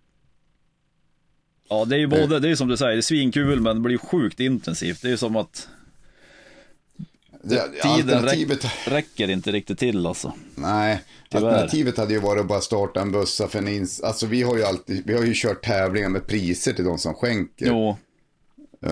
Ja, 1.68 1.85
det 1.85 1.97
är 1.97 1.99
ju 1.99 2.07
både, 2.07 2.41
det 2.41 2.49
är 2.49 2.55
som 2.55 2.68
du 2.68 2.77
säger, 2.77 2.93
det 2.93 2.99
är 2.99 3.03
svinkul 3.03 3.61
men 3.61 3.77
det 3.77 3.81
blir 3.81 3.99
sjukt 3.99 4.41
intensivt. 4.41 5.03
Det 5.03 5.09
är 5.09 5.11
ju 5.11 5.16
som 5.16 5.37
att 5.37 5.68
tiden 7.49 7.90
alternativet... 7.90 8.64
räck, 8.64 8.72
räcker 8.86 9.30
inte 9.30 9.53
riktigt 9.53 9.78
till 9.78 10.07
alltså. 10.07 10.32
Nej, 10.55 11.03
Tyvärr. 11.30 11.47
alternativet 11.47 11.97
hade 11.99 12.12
ju 12.14 12.20
varit 12.20 12.40
att 12.40 12.47
bara 12.47 12.61
starta 12.61 13.01
en 13.01 13.12
bussa 13.12 13.49
för 13.49 13.59
en 13.59 13.68
ins... 13.68 14.01
Alltså 14.01 14.26
vi 14.26 14.42
har 14.42 14.57
ju 14.57 14.64
alltid, 14.64 15.03
vi 15.07 15.14
har 15.14 15.22
ju 15.22 15.32
kört 15.34 15.64
tävlingar 15.64 16.09
med 16.09 16.26
priser 16.26 16.72
till 16.72 16.84
de 16.84 16.99
som 16.99 17.14
skänker. 17.14 17.66
Jo, 17.66 17.97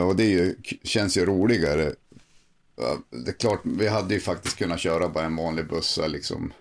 Och 0.00 0.16
det 0.16 0.24
ju, 0.24 0.56
känns 0.82 1.16
ju 1.16 1.24
roligare. 1.24 1.92
Det 3.24 3.30
är 3.30 3.38
klart, 3.38 3.60
vi 3.64 3.88
hade 3.88 4.14
ju 4.14 4.20
faktiskt 4.20 4.56
kunnat 4.56 4.80
köra 4.80 5.08
bara 5.08 5.24
en 5.24 5.36
vanlig 5.36 5.68
bussa 5.68 6.06
liksom. 6.06 6.52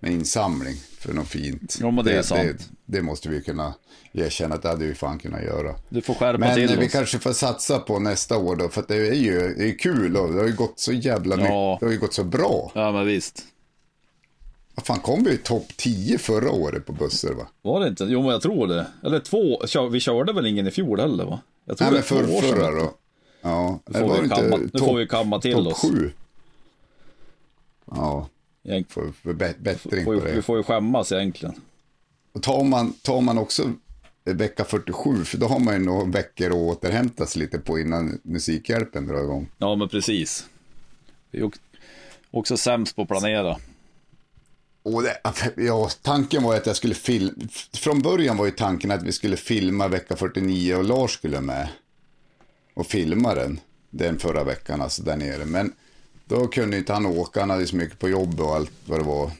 Med 0.00 0.12
insamling 0.12 0.74
för 0.98 1.12
något 1.12 1.28
fint. 1.28 1.78
Jo, 1.80 1.90
men 1.90 2.04
det 2.04 2.12
är 2.18 2.22
sant. 2.22 2.40
Det, 2.40 2.58
det 2.98 3.02
måste 3.02 3.28
vi 3.28 3.42
kunna 3.42 3.74
erkänna 4.12 4.54
att 4.54 4.62
det 4.62 4.68
hade 4.68 4.86
vi 4.86 4.94
fan 4.94 5.18
kunnat 5.18 5.42
göra. 5.42 5.74
du 5.88 6.02
får 6.02 6.14
skärpa 6.14 6.38
Men 6.38 6.54
till 6.54 6.76
vi 6.78 6.86
oss. 6.86 6.92
kanske 6.92 7.18
får 7.18 7.32
satsa 7.32 7.78
på 7.78 7.98
nästa 7.98 8.36
år 8.38 8.56
då, 8.56 8.68
för 8.68 8.84
det 8.88 8.96
är 8.96 9.14
ju 9.14 9.54
det 9.54 9.68
är 9.68 9.78
kul 9.78 10.16
och 10.16 10.32
det 10.32 10.38
har 10.40 10.46
ju 10.46 10.54
gått 10.56 10.78
så 10.80 10.92
jävla 10.92 11.36
mycket, 11.36 11.50
Ja. 11.50 11.76
det 11.80 11.86
har 11.86 11.92
ju 11.92 11.98
gått 11.98 12.14
så 12.14 12.24
bra. 12.24 12.72
Ja, 12.74 12.92
men 12.92 13.06
visst. 13.06 13.44
Vad 14.74 14.86
fan, 14.86 14.98
kom 15.00 15.24
vi 15.24 15.30
i 15.32 15.36
topp 15.36 15.66
10 15.76 16.18
förra 16.18 16.50
året 16.50 16.86
på 16.86 16.92
bussar 16.92 17.32
va? 17.32 17.46
Var 17.62 17.80
det 17.80 17.88
inte? 17.88 18.04
Jo, 18.04 18.22
men 18.22 18.30
jag 18.30 18.42
tror 18.42 18.66
det. 18.66 18.86
Eller 19.04 19.20
två, 19.20 19.88
vi 19.90 20.00
körde 20.00 20.32
väl 20.32 20.46
ingen 20.46 20.66
i 20.66 20.70
fjol 20.70 21.00
heller 21.00 21.24
va? 21.24 21.40
Jag 21.64 21.78
tror 21.78 21.90
Nej 21.90 21.94
men 21.94 22.02
för, 22.02 22.40
förra 22.40 22.70
då. 22.70 22.94
Ja, 23.42 23.78
Nu 23.86 23.98
får, 24.00 24.22
vi 24.22 24.28
kamma, 24.28 24.56
nu 24.72 24.78
får 24.78 24.96
vi 24.96 25.06
kamma 25.06 25.40
till 25.40 25.52
topp 25.54 25.66
oss. 25.66 25.80
7. 25.92 26.10
Ja, 27.90 28.28
Egent- 28.66 28.92
får, 28.92 29.12
bä- 29.22 29.54
bättring 29.58 30.04
på 30.04 30.14
ju- 30.14 30.20
vi 30.20 30.32
det. 30.32 30.42
får 30.42 30.56
ju 30.56 30.62
skämmas 30.62 31.12
egentligen. 31.12 31.54
Och 32.32 32.42
tar 32.42 32.64
man, 32.64 32.92
tar 32.92 33.20
man 33.20 33.38
också 33.38 33.72
vecka 34.24 34.64
47, 34.64 35.24
för 35.24 35.38
då 35.38 35.46
har 35.46 35.58
man 35.58 35.74
ju 35.74 35.80
några 35.80 36.04
veckor 36.04 36.46
att 36.46 36.54
återhämta 36.54 37.26
sig 37.26 37.42
lite 37.42 37.58
på 37.58 37.78
innan 37.78 38.20
Musikhjälpen 38.22 39.06
drar 39.06 39.22
igång. 39.22 39.48
Ja, 39.58 39.74
men 39.76 39.88
precis. 39.88 40.46
Vi 41.30 41.38
är 41.38 41.42
också- 41.44 41.60
också 42.30 42.56
sämst 42.56 42.96
på 42.96 43.02
att 43.02 43.08
planera. 43.08 43.56
Och 44.82 45.02
det, 45.02 45.16
ja, 45.56 45.90
tanken 46.02 46.42
var 46.42 46.52
ju 46.52 46.58
att 46.58 46.66
jag 46.66 46.76
skulle 46.76 46.94
filma, 46.94 47.32
från 47.74 48.02
början 48.02 48.36
var 48.36 48.44
ju 48.46 48.50
tanken 48.50 48.90
att 48.90 49.02
vi 49.02 49.12
skulle 49.12 49.36
filma 49.36 49.88
vecka 49.88 50.16
49 50.16 50.74
och 50.76 50.84
Lars 50.84 51.10
skulle 51.10 51.40
med. 51.40 51.68
Och 52.74 52.86
filma 52.86 53.34
den, 53.34 53.60
den 53.90 54.18
förra 54.18 54.44
veckan, 54.44 54.80
alltså 54.82 55.02
där 55.02 55.16
nere. 55.16 55.44
Men 55.44 55.72
då 56.28 56.46
kunde 56.46 56.76
inte 56.78 56.92
han 56.92 57.06
åka, 57.06 57.40
han 57.40 57.50
hade 57.50 57.66
så 57.66 57.76
mycket 57.76 57.98
på 57.98 58.08
jobb 58.08 58.40
och 58.40 58.54
allt 58.54 58.72
vad 58.86 58.98
det 59.00 59.04
var. 59.04 59.30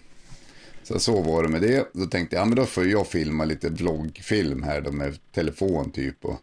Så 0.82 0.98
så 0.98 1.20
var 1.22 1.42
det 1.42 1.48
med 1.48 1.60
det. 1.62 1.88
Då 1.92 2.06
tänkte 2.06 2.36
jag, 2.36 2.40
ja 2.40 2.44
men 2.44 2.56
då 2.56 2.66
får 2.66 2.86
jag 2.86 3.06
filma 3.06 3.44
lite 3.44 3.68
vloggfilm 3.68 4.62
här 4.62 4.80
då 4.80 4.92
med 4.92 5.18
telefon 5.34 5.90
typ. 5.90 6.24
Och 6.24 6.40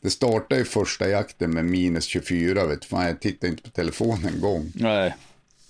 det 0.00 0.10
startade 0.10 0.58
ju 0.60 0.64
första 0.64 1.08
jakten 1.08 1.50
med 1.54 1.64
minus 1.64 2.04
24, 2.04 2.66
vet. 2.66 2.84
Fan, 2.84 3.06
jag 3.06 3.20
tittade 3.20 3.50
inte 3.50 3.62
på 3.62 3.70
telefonen 3.70 4.34
en 4.34 4.40
gång. 4.40 4.72
Nej, 4.74 5.14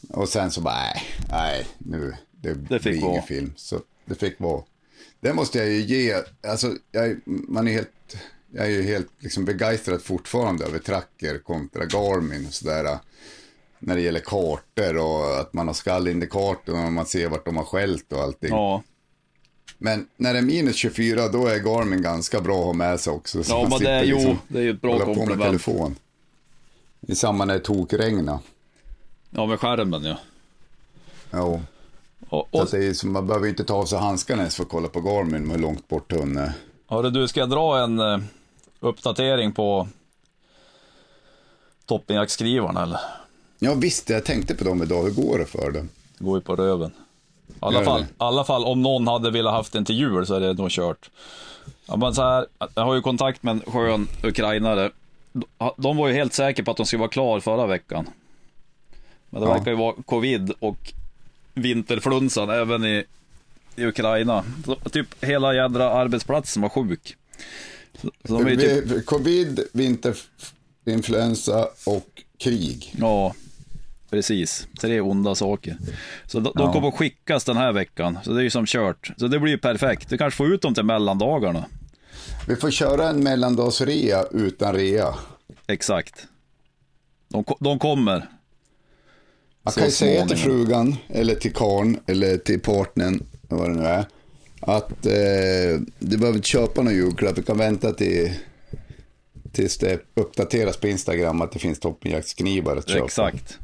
Och 0.09 0.29
sen 0.29 0.51
så 0.51 0.61
bara, 0.61 0.75
nej, 0.75 1.03
nej, 1.31 1.67
nu, 1.79 2.15
det, 2.31 2.55
Det 2.55 2.83
blir 2.83 2.93
ingen 2.93 3.09
vara. 3.11 3.23
film. 3.23 3.53
Så 3.57 3.81
det 4.05 4.15
fick 4.15 4.41
vara. 4.41 4.63
Det 5.21 5.35
måste 5.35 5.59
jag 5.59 5.69
ju 5.69 5.81
ge, 5.81 6.15
alltså, 6.47 6.77
jag, 6.93 7.21
man 7.27 7.69
är 7.69 7.73
helt, 7.73 8.17
jag 8.51 8.67
är 8.67 8.71
ju 8.71 8.83
helt 8.83 9.09
liksom 9.19 9.45
begeistrad 9.45 10.03
fortfarande 10.03 10.65
över 10.65 10.79
tracker 10.79 11.39
kontra 11.39 11.85
Garmin 11.85 12.47
och 12.47 12.55
sådär. 12.55 12.99
När 13.79 13.95
det 13.97 14.01
gäller 14.01 14.21
kartor 14.21 14.97
och 14.97 15.41
att 15.41 15.53
man 15.53 15.67
har 15.67 15.75
skallindikatorn 15.75 16.85
och 16.87 16.93
man 16.93 17.07
ser 17.07 17.29
vart 17.29 17.45
de 17.45 17.57
har 17.57 17.65
skällt 17.65 18.13
och 18.13 18.21
allting. 18.21 18.51
Ja, 18.51 18.83
Men 19.79 20.09
när 20.17 20.33
det 20.33 20.39
är 20.39 20.43
minus 20.43 20.77
24 20.77 21.29
då 21.29 21.47
är 21.47 21.59
Garmin 21.59 22.03
ganska 22.03 22.41
bra 22.41 22.59
att 22.59 22.65
ha 22.65 22.73
med 22.73 23.01
sig 23.01 23.13
också. 23.13 23.45
så 23.45 23.53
ja 23.53 23.67
men 23.71 23.79
det 23.79 23.91
är, 23.91 24.03
slipper 24.05 24.23
jo, 24.23 24.29
liksom 24.29 24.39
det 24.49 24.59
är 24.59 24.63
ju 24.63 24.71
ett 24.71 24.81
bra 24.81 24.93
hålla 24.93 25.05
på 25.05 25.11
med 25.11 25.19
komplement. 25.19 25.45
telefon. 25.49 25.97
I 27.01 27.15
samma 27.15 27.45
när 27.45 27.55
det 27.55 27.61
tokregna. 27.61 28.41
Ja, 29.31 29.47
med 29.47 29.61
skärmen 29.61 30.05
ja. 30.05 30.17
Ja. 31.31 31.61
Och, 32.29 32.49
Så 32.51 32.59
och, 32.59 32.63
att 32.63 32.71
det 32.71 32.87
är, 32.87 32.93
så 32.93 33.07
man 33.07 33.27
behöver 33.27 33.49
inte 33.49 33.65
ta 33.65 33.75
av 33.75 33.85
sig 33.85 33.99
handskarna 33.99 34.43
ens 34.43 34.57
för 34.57 34.63
att 34.63 34.69
kolla 34.69 34.89
på 34.89 35.01
Garmin 35.01 35.43
med 35.47 35.57
hur 35.57 35.63
långt 35.63 35.89
bort 35.89 36.13
hon 36.13 36.37
är. 36.37 36.53
hörru 36.89 37.11
du, 37.11 37.29
ska 37.29 37.41
jag 37.41 37.51
dra 37.51 37.79
en 37.85 37.99
eh, 37.99 38.19
uppdatering 38.81 39.53
på 39.53 39.89
toppinjaktskrivarna 41.87 42.83
eller? 42.83 43.01
Ja 43.59 43.75
visst, 43.75 44.11
jag 44.11 44.25
tänkte 44.25 44.55
på 44.55 44.65
dem 44.65 44.83
idag. 44.83 45.03
Hur 45.03 45.11
går 45.11 45.39
det 45.39 45.47
för 45.47 45.71
dem? 45.71 45.89
Det 46.19 46.25
går 46.25 46.39
ju 46.39 46.43
på 46.43 46.57
röven. 46.57 46.91
I 47.49 47.53
alla 47.61 47.85
fall, 47.85 48.05
alla 48.19 48.45
fall 48.45 48.65
om 48.65 48.83
någon 48.83 49.07
hade 49.09 49.31
velat 49.31 49.53
haft 49.53 49.73
den 49.73 49.85
till 49.85 49.95
jul 49.99 50.27
så 50.27 50.35
är 50.35 50.41
det 50.41 50.53
nog 50.53 50.71
kört. 50.71 51.11
Ja, 51.87 51.97
men 51.97 52.15
så 52.15 52.23
här, 52.23 52.47
jag 52.75 52.85
har 52.85 52.95
ju 52.95 53.01
kontakt 53.01 53.43
med 53.43 53.53
en 53.53 53.73
skön 53.73 54.09
ukrainare. 54.23 54.91
De 55.77 55.97
var 55.97 56.09
ju 56.09 56.15
helt 56.15 56.33
säkra 56.35 56.65
på 56.65 56.71
att 56.71 56.77
de 56.77 56.87
skulle 56.87 57.01
vara 57.01 57.11
klar 57.11 57.41
förra 57.41 57.67
veckan. 57.67 58.07
Men 59.31 59.41
det 59.43 59.49
Ja. 59.49 59.55
verkar 59.55 59.71
ju 59.71 59.77
vara 59.77 59.95
covid 60.07 60.53
och 60.61 60.93
vinterflunsan 61.55 62.51
även 62.51 62.85
i, 62.85 63.05
i 63.77 63.85
Ukraina. 63.87 64.45
Så, 64.65 64.75
typ 64.75 65.25
hela 65.25 65.55
jädra 65.55 65.91
arbetsplatsen 65.91 66.63
var 66.63 66.69
sjuk. 66.69 67.17
Så, 68.25 68.39
typ, 68.45 68.47
Vi- 68.59 69.03
Covid, 69.07 69.61
vinterinfluensa 69.73 71.69
och 71.87 72.23
krig. 72.39 72.95
ja, 72.99 73.35
precis. 74.15 74.69
Tre 74.81 75.01
onda 75.01 75.35
saker. 75.35 75.77
Så 76.27 76.41
de, 76.41 76.53
de 76.57 76.73
kommer 76.73 76.89
att 76.89 76.95
skickas 76.95 77.45
den 77.45 77.57
här 77.57 77.73
veckan. 77.73 78.19
Så 78.25 78.33
det 78.33 78.41
är 78.41 78.43
ju 78.43 78.51
som 78.51 78.67
kört. 78.67 79.11
Så 79.17 79.29
det 79.29 79.39
blir 79.39 79.53
ju 79.53 79.59
perfekt. 79.59 80.09
Du 80.09 80.19
kanske 80.19 80.37
får 80.37 80.55
ut 80.55 80.63
dem 80.63 80.75
till 80.75 80.85
mellandagarna. 80.85 81.65
Vi 82.49 82.57
får 82.57 82.71
köra 82.71 83.09
en 83.09 83.23
mellandagsrea 83.23 84.25
utan 84.31 84.75
rea. 84.75 85.15
Exakt. 85.67 86.27
De, 87.29 87.45
de 87.61 87.79
kommer. 87.79 88.29
Man 89.63 89.75
kan 89.75 89.85
ju 89.85 89.91
säga 89.91 90.27
till 90.27 90.37
frugan, 90.37 90.97
eller 91.09 91.35
till 91.35 91.53
karn 91.53 91.99
eller 92.07 92.37
till 92.37 92.61
partnern, 92.61 93.23
vad 93.49 93.71
det 93.71 93.75
nu 93.75 93.85
är, 93.85 94.07
att 94.61 95.07
eh, 95.07 95.81
du 95.99 96.17
behöver 96.17 96.37
inte 96.37 96.49
köpa 96.49 96.83
någon 96.83 96.95
julklapp. 96.95 97.37
Du 97.37 97.43
kan 97.43 97.59
vänta 97.59 97.93
till, 97.93 98.33
tills 99.53 99.79
det 99.79 100.01
uppdateras 100.15 100.77
på 100.77 100.89
Instagram 100.89 101.43
att 101.43 101.53
det 101.53 101.59
finns 101.59 101.81
toppenjaktsknivar 101.81 102.77
att 102.77 102.89
köpa. 102.89 103.05
Exakt. 103.05 103.59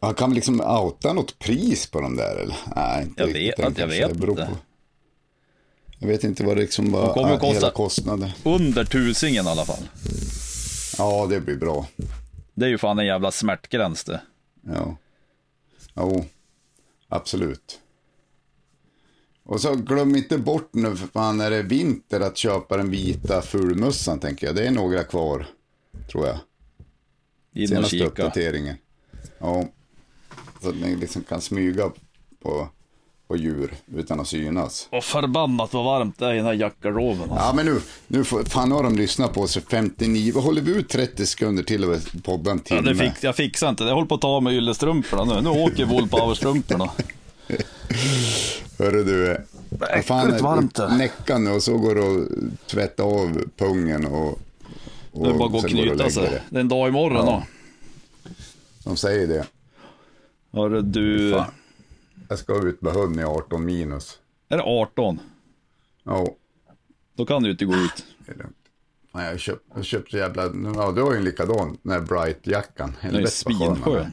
Han 0.00 0.14
kan 0.14 0.34
liksom 0.34 0.60
outa 0.60 1.12
något 1.12 1.38
pris 1.38 1.86
på 1.86 2.00
dem 2.00 2.16
där 2.16 2.36
eller? 2.36 2.56
Nej, 2.76 3.02
inte 3.04 3.22
Jag 3.22 3.28
riktigt 3.28 3.58
vet 3.58 3.78
jag 3.78 3.86
vet 3.88 4.10
inte. 4.10 4.48
Jag 5.98 6.08
vet 6.08 6.24
inte 6.24 6.44
vad 6.44 6.56
det 6.56 6.60
liksom 6.62 6.84
De 6.84 6.90
var, 6.92 7.14
kommer 7.14 7.32
att 7.34 7.40
kosta- 7.40 7.54
hela 7.54 7.70
kostnaden. 7.70 8.30
Under 8.44 8.84
tusingen 8.84 9.46
i 9.46 9.48
alla 9.48 9.64
fall. 9.64 9.88
Ja, 10.98 11.26
det 11.30 11.40
blir 11.40 11.56
bra. 11.56 11.86
Det 12.54 12.64
är 12.64 12.68
ju 12.68 12.78
fan 12.78 12.98
en 12.98 13.06
jävla 13.06 13.30
smärtgräns 13.30 14.04
det. 14.04 14.20
Ja. 14.66 14.96
Jo, 15.94 16.24
absolut. 17.08 17.80
Och 19.44 19.60
så 19.60 19.74
glöm 19.74 20.16
inte 20.16 20.38
bort 20.38 20.68
nu 20.72 20.96
för 20.96 21.06
fan 21.06 21.38
när 21.38 21.50
det 21.50 21.56
är 21.56 21.62
vinter 21.62 22.20
att 22.20 22.36
köpa 22.36 22.76
den 22.76 22.90
vita 22.90 23.42
fulmössan 23.42 24.20
tänker 24.20 24.46
jag. 24.46 24.56
Det 24.56 24.66
är 24.66 24.70
några 24.70 25.04
kvar, 25.04 25.46
tror 26.10 26.26
jag. 26.26 26.38
In 27.54 27.62
och 27.62 27.68
Senaste 27.68 27.90
kika. 27.96 28.06
uppdateringen. 28.06 28.76
Ja. 29.38 29.64
Så 30.62 30.68
att 30.68 30.76
ni 30.76 30.96
liksom 30.96 31.22
kan 31.22 31.40
smyga 31.40 31.90
på, 32.42 32.68
på 33.28 33.36
djur 33.36 33.74
utan 33.96 34.20
att 34.20 34.28
synas. 34.28 34.88
Åh 34.92 35.00
förbannat 35.00 35.72
vad 35.74 35.84
varmt 35.84 36.18
det 36.18 36.26
är 36.26 36.32
i 36.32 36.36
den 36.36 36.46
här 36.46 36.52
jackaroven. 36.52 37.20
Alltså. 37.20 37.36
Ja 37.36 37.52
men 37.54 37.66
nu, 37.66 37.80
nu 38.06 38.24
får, 38.24 38.44
fan 38.44 38.72
har 38.72 38.82
de 38.82 38.96
lyssnat 38.96 39.32
på 39.34 39.40
oss 39.40 39.58
59, 39.70 40.32
vad 40.34 40.44
håller 40.44 40.62
vi 40.62 40.70
ut 40.72 40.88
30 40.88 41.26
sekunder 41.26 41.62
till 41.62 41.84
och 41.84 41.96
podda 42.24 42.50
en 42.50 42.58
timme? 42.58 42.80
Ja, 42.84 42.92
det 42.92 42.98
fix, 43.10 43.22
jag 43.24 43.36
fixar 43.36 43.68
inte 43.68 43.84
det. 43.84 43.90
Jag 43.90 43.94
håller 43.94 44.08
på 44.08 44.14
att 44.14 44.20
ta 44.20 44.28
av 44.28 44.42
mig 44.42 44.56
yllestrumporna 44.56 45.24
nu. 45.24 45.40
Nu 45.42 45.48
åker 45.62 45.84
Wool 45.84 46.08
Power-strumporna. 46.08 46.90
Hörru 48.78 49.04
du, 49.04 49.36
vad 49.68 50.04
fan 50.04 50.38
varmt 50.42 50.78
näcka 50.98 51.38
nu 51.38 51.50
och 51.50 51.62
så 51.62 51.78
går 51.78 51.94
det 51.94 52.02
att 52.22 52.68
tvätta 52.70 53.02
av 53.02 53.42
pungen 53.56 54.06
och, 54.06 54.28
och 55.12 55.24
Det 55.24 55.30
är 55.30 55.34
bara 55.34 55.46
att 55.46 55.52
gå 55.52 55.58
och 55.58 55.68
knyta 55.68 56.10
sig. 56.10 56.22
det. 56.22 56.42
Det 56.50 56.56
är 56.56 56.60
en 56.60 56.68
dag 56.68 56.88
imorgon 56.88 57.26
Ja. 57.26 57.32
då. 57.32 57.42
De 58.86 58.96
säger 58.96 59.26
det. 59.26 59.46
Hörru 60.52 60.82
du, 60.82 61.32
Fan. 61.32 61.52
Jag 62.28 62.38
ska 62.38 62.62
ut 62.68 62.82
med 62.82 62.92
hund 62.92 63.20
i 63.20 63.24
18 63.24 63.64
minus. 63.64 64.18
är 64.48 64.56
det 64.56 64.62
18? 64.62 65.20
Ja, 66.02 66.26
Då 67.14 67.26
kan 67.26 67.42
du 67.42 67.50
inte 67.50 67.64
gå 67.64 67.74
ut. 67.74 68.04
det 68.26 68.32
är 68.32 68.36
lugnt. 68.36 68.56
Fan, 69.12 69.24
jag 69.24 69.30
har 69.30 69.38
köpt, 69.38 69.64
jag 69.68 69.76
har 69.76 69.82
köpt 69.82 70.10
så 70.10 70.16
jävla, 70.16 70.42
ja 70.74 70.92
du 70.92 71.02
har 71.02 71.12
ju 71.12 71.18
en 71.18 71.24
likadan, 71.24 71.78
den 71.82 71.92
här 71.92 72.00
Bright-jackan. 72.00 72.96
Den 73.02 73.14
är 73.14 73.26
svinskön. 73.26 74.12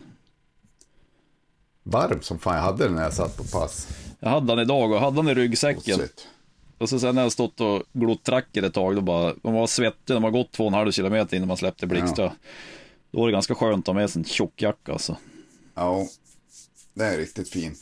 Varm 1.84 2.22
som 2.22 2.40
fan, 2.40 2.56
jag 2.56 2.62
hade 2.64 2.84
den 2.84 2.96
när 2.96 3.04
jag 3.04 3.14
satt 3.14 3.38
på 3.38 3.44
pass. 3.44 3.88
Jag 4.20 4.30
hade 4.30 4.48
den 4.48 4.60
idag 4.60 4.92
och 4.92 5.00
hade 5.00 5.16
den 5.16 5.28
i 5.28 5.34
ryggsäcken. 5.34 5.98
Shit. 6.00 6.28
Och 6.78 6.90
så 6.90 7.00
sen 7.00 7.16
när 7.16 7.22
jag 7.22 7.32
stått 7.32 7.62
och 7.62 7.84
glott 7.94 8.24
tracker 8.24 8.64
ett 8.64 8.74
tag, 8.74 8.96
då 8.96 9.02
bara, 9.02 9.34
man 9.44 9.54
var 9.54 9.68
svettig 9.68 10.14
när 10.14 10.20
man 10.22 10.32
gått 10.32 10.52
två 10.52 10.64
och 10.64 10.68
en 10.68 10.74
halv 10.74 10.92
kilometer 10.92 11.38
innan 11.38 11.48
man 11.48 11.58
släppte 11.58 11.88
Blixtra. 11.88 12.34
Då 13.14 13.20
var 13.20 13.28
det 13.28 13.32
ganska 13.34 13.56
skönt 13.56 13.84
att 13.84 13.88
ha 13.96 14.02
med 14.02 14.10
sig 14.10 14.20
en 14.20 14.26
tjock 14.26 14.62
jacka 14.62 14.92
alltså. 14.92 15.18
Ja, 15.76 16.08
det 16.94 17.04
är 17.06 17.18
riktigt 17.18 17.50
fin. 17.50 17.76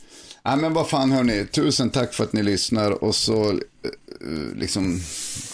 Nej 0.44 0.56
men 0.56 0.72
vad 0.72 0.88
fan 0.88 1.10
hörni, 1.12 1.46
tusen 1.46 1.90
tack 1.90 2.14
för 2.14 2.24
att 2.24 2.32
ni 2.32 2.42
lyssnar 2.42 3.04
och 3.04 3.14
så 3.14 3.50
eh, 3.50 3.58
liksom 4.56 5.00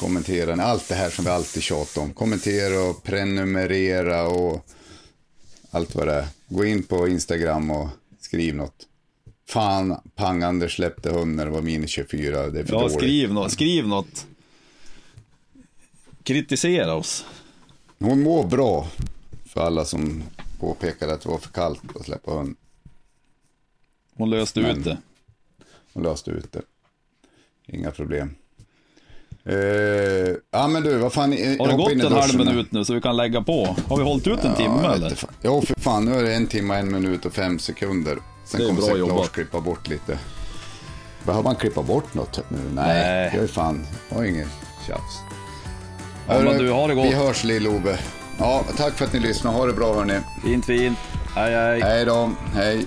kommenterar 0.00 0.56
ni 0.56 0.62
allt 0.62 0.88
det 0.88 0.94
här 0.94 1.10
som 1.10 1.24
vi 1.24 1.30
alltid 1.30 1.62
tjatar 1.62 2.02
om. 2.02 2.12
Kommentera 2.14 2.80
och 2.90 3.02
prenumerera 3.02 4.28
och 4.28 4.66
allt 5.70 5.94
vad 5.94 6.06
det 6.06 6.14
är. 6.14 6.26
Gå 6.48 6.64
in 6.64 6.82
på 6.82 7.08
Instagram 7.08 7.70
och 7.70 7.88
skriv 8.20 8.54
något. 8.54 8.84
Fan, 9.48 10.00
Pang-Anders 10.16 10.76
släppte 10.76 11.10
hund 11.10 11.36
när 11.36 11.44
det 11.44 11.50
var 11.50 11.62
minus 11.62 11.90
24, 11.90 12.46
det 12.46 12.60
är 12.60 12.64
för 12.64 12.72
Ja, 12.72 12.80
dåligt. 12.80 12.96
skriv 12.96 13.32
något. 13.32 13.52
Skriv 13.52 13.86
något. 13.88 14.26
Kritisera 16.22 16.94
oss. 16.94 17.24
Hon 17.98 18.22
mår 18.22 18.46
bra, 18.46 18.88
för 19.58 19.66
alla 19.66 19.84
som 19.84 20.22
påpekade 20.60 21.14
att 21.14 21.20
det 21.20 21.28
var 21.28 21.38
för 21.38 21.48
kallt 21.50 21.82
att 21.96 22.04
släppa 22.04 22.30
hund. 22.30 22.56
Hon 24.16 24.30
löste 24.30 24.60
Men- 24.60 24.78
ut 24.78 24.84
det. 24.84 24.98
och 25.92 26.02
löste 26.02 26.30
ut 26.30 26.52
det. 26.52 26.62
Inga 27.66 27.90
problem. 27.90 28.34
Eh, 29.44 29.54
ja 30.50 30.68
men 30.68 30.82
du, 30.82 30.96
vad 30.98 31.12
fan. 31.12 31.32
Har 31.32 31.68
det 31.68 31.76
gått 31.76 31.92
en 31.92 32.12
halv 32.12 32.36
minut 32.38 32.72
nu 32.72 32.84
så 32.84 32.94
vi 32.94 33.00
kan 33.00 33.16
lägga 33.16 33.42
på? 33.42 33.76
Har 33.88 33.96
vi 33.96 34.02
hållit 34.02 34.26
ut 34.26 34.44
en 34.44 34.50
Ja, 34.50 34.56
timme 34.56 34.94
eller? 34.94 35.18
Ja, 35.42 35.60
för 35.60 35.80
fan. 35.80 36.04
Nu 36.04 36.14
är 36.18 36.22
det 36.22 36.34
en 36.34 36.46
timme, 36.46 36.74
en 36.76 36.92
minut 36.92 37.24
och 37.26 37.32
fem 37.32 37.58
sekunder. 37.58 38.18
Sen 38.44 38.60
Det 38.60 38.64
är 38.64 38.68
kommer 38.68 38.80
bra 38.80 38.86
säkert 38.86 38.98
jobbat. 38.98 39.16
Lars 39.16 39.28
klippa 39.28 39.60
bort 39.60 39.88
lite. 39.88 40.18
Behöver 41.26 41.44
man 41.44 41.56
klippa 41.56 41.82
bort 41.82 42.14
något 42.14 42.36
nu? 42.50 42.58
Nej, 42.58 42.70
Nej. 42.74 43.30
jag 43.34 43.42
är 43.44 43.46
fan, 43.48 43.86
jag 44.08 44.16
har 44.16 44.24
inget 44.24 44.48
tjafs. 44.86 45.18
Ja, 46.28 46.40
men 46.42 46.58
du, 46.58 46.70
har 46.70 46.88
det 46.88 46.94
gott. 46.94 47.04
Vi 47.04 47.12
hörs 47.14 47.44
lill-Ove. 47.44 47.98
Ja, 48.38 48.64
tack 48.76 48.94
för 48.94 49.04
att 49.04 49.12
ni 49.12 49.20
lyssnade. 49.20 49.56
Ha 49.56 49.66
det 49.66 49.72
bra 49.72 49.94
hörni. 49.94 50.20
Fint, 50.42 50.64
fint. 50.64 50.98
Hej, 51.34 51.54
hej. 51.54 51.80
Hej 51.80 52.04
då. 52.04 52.30
Hej. 52.54 52.86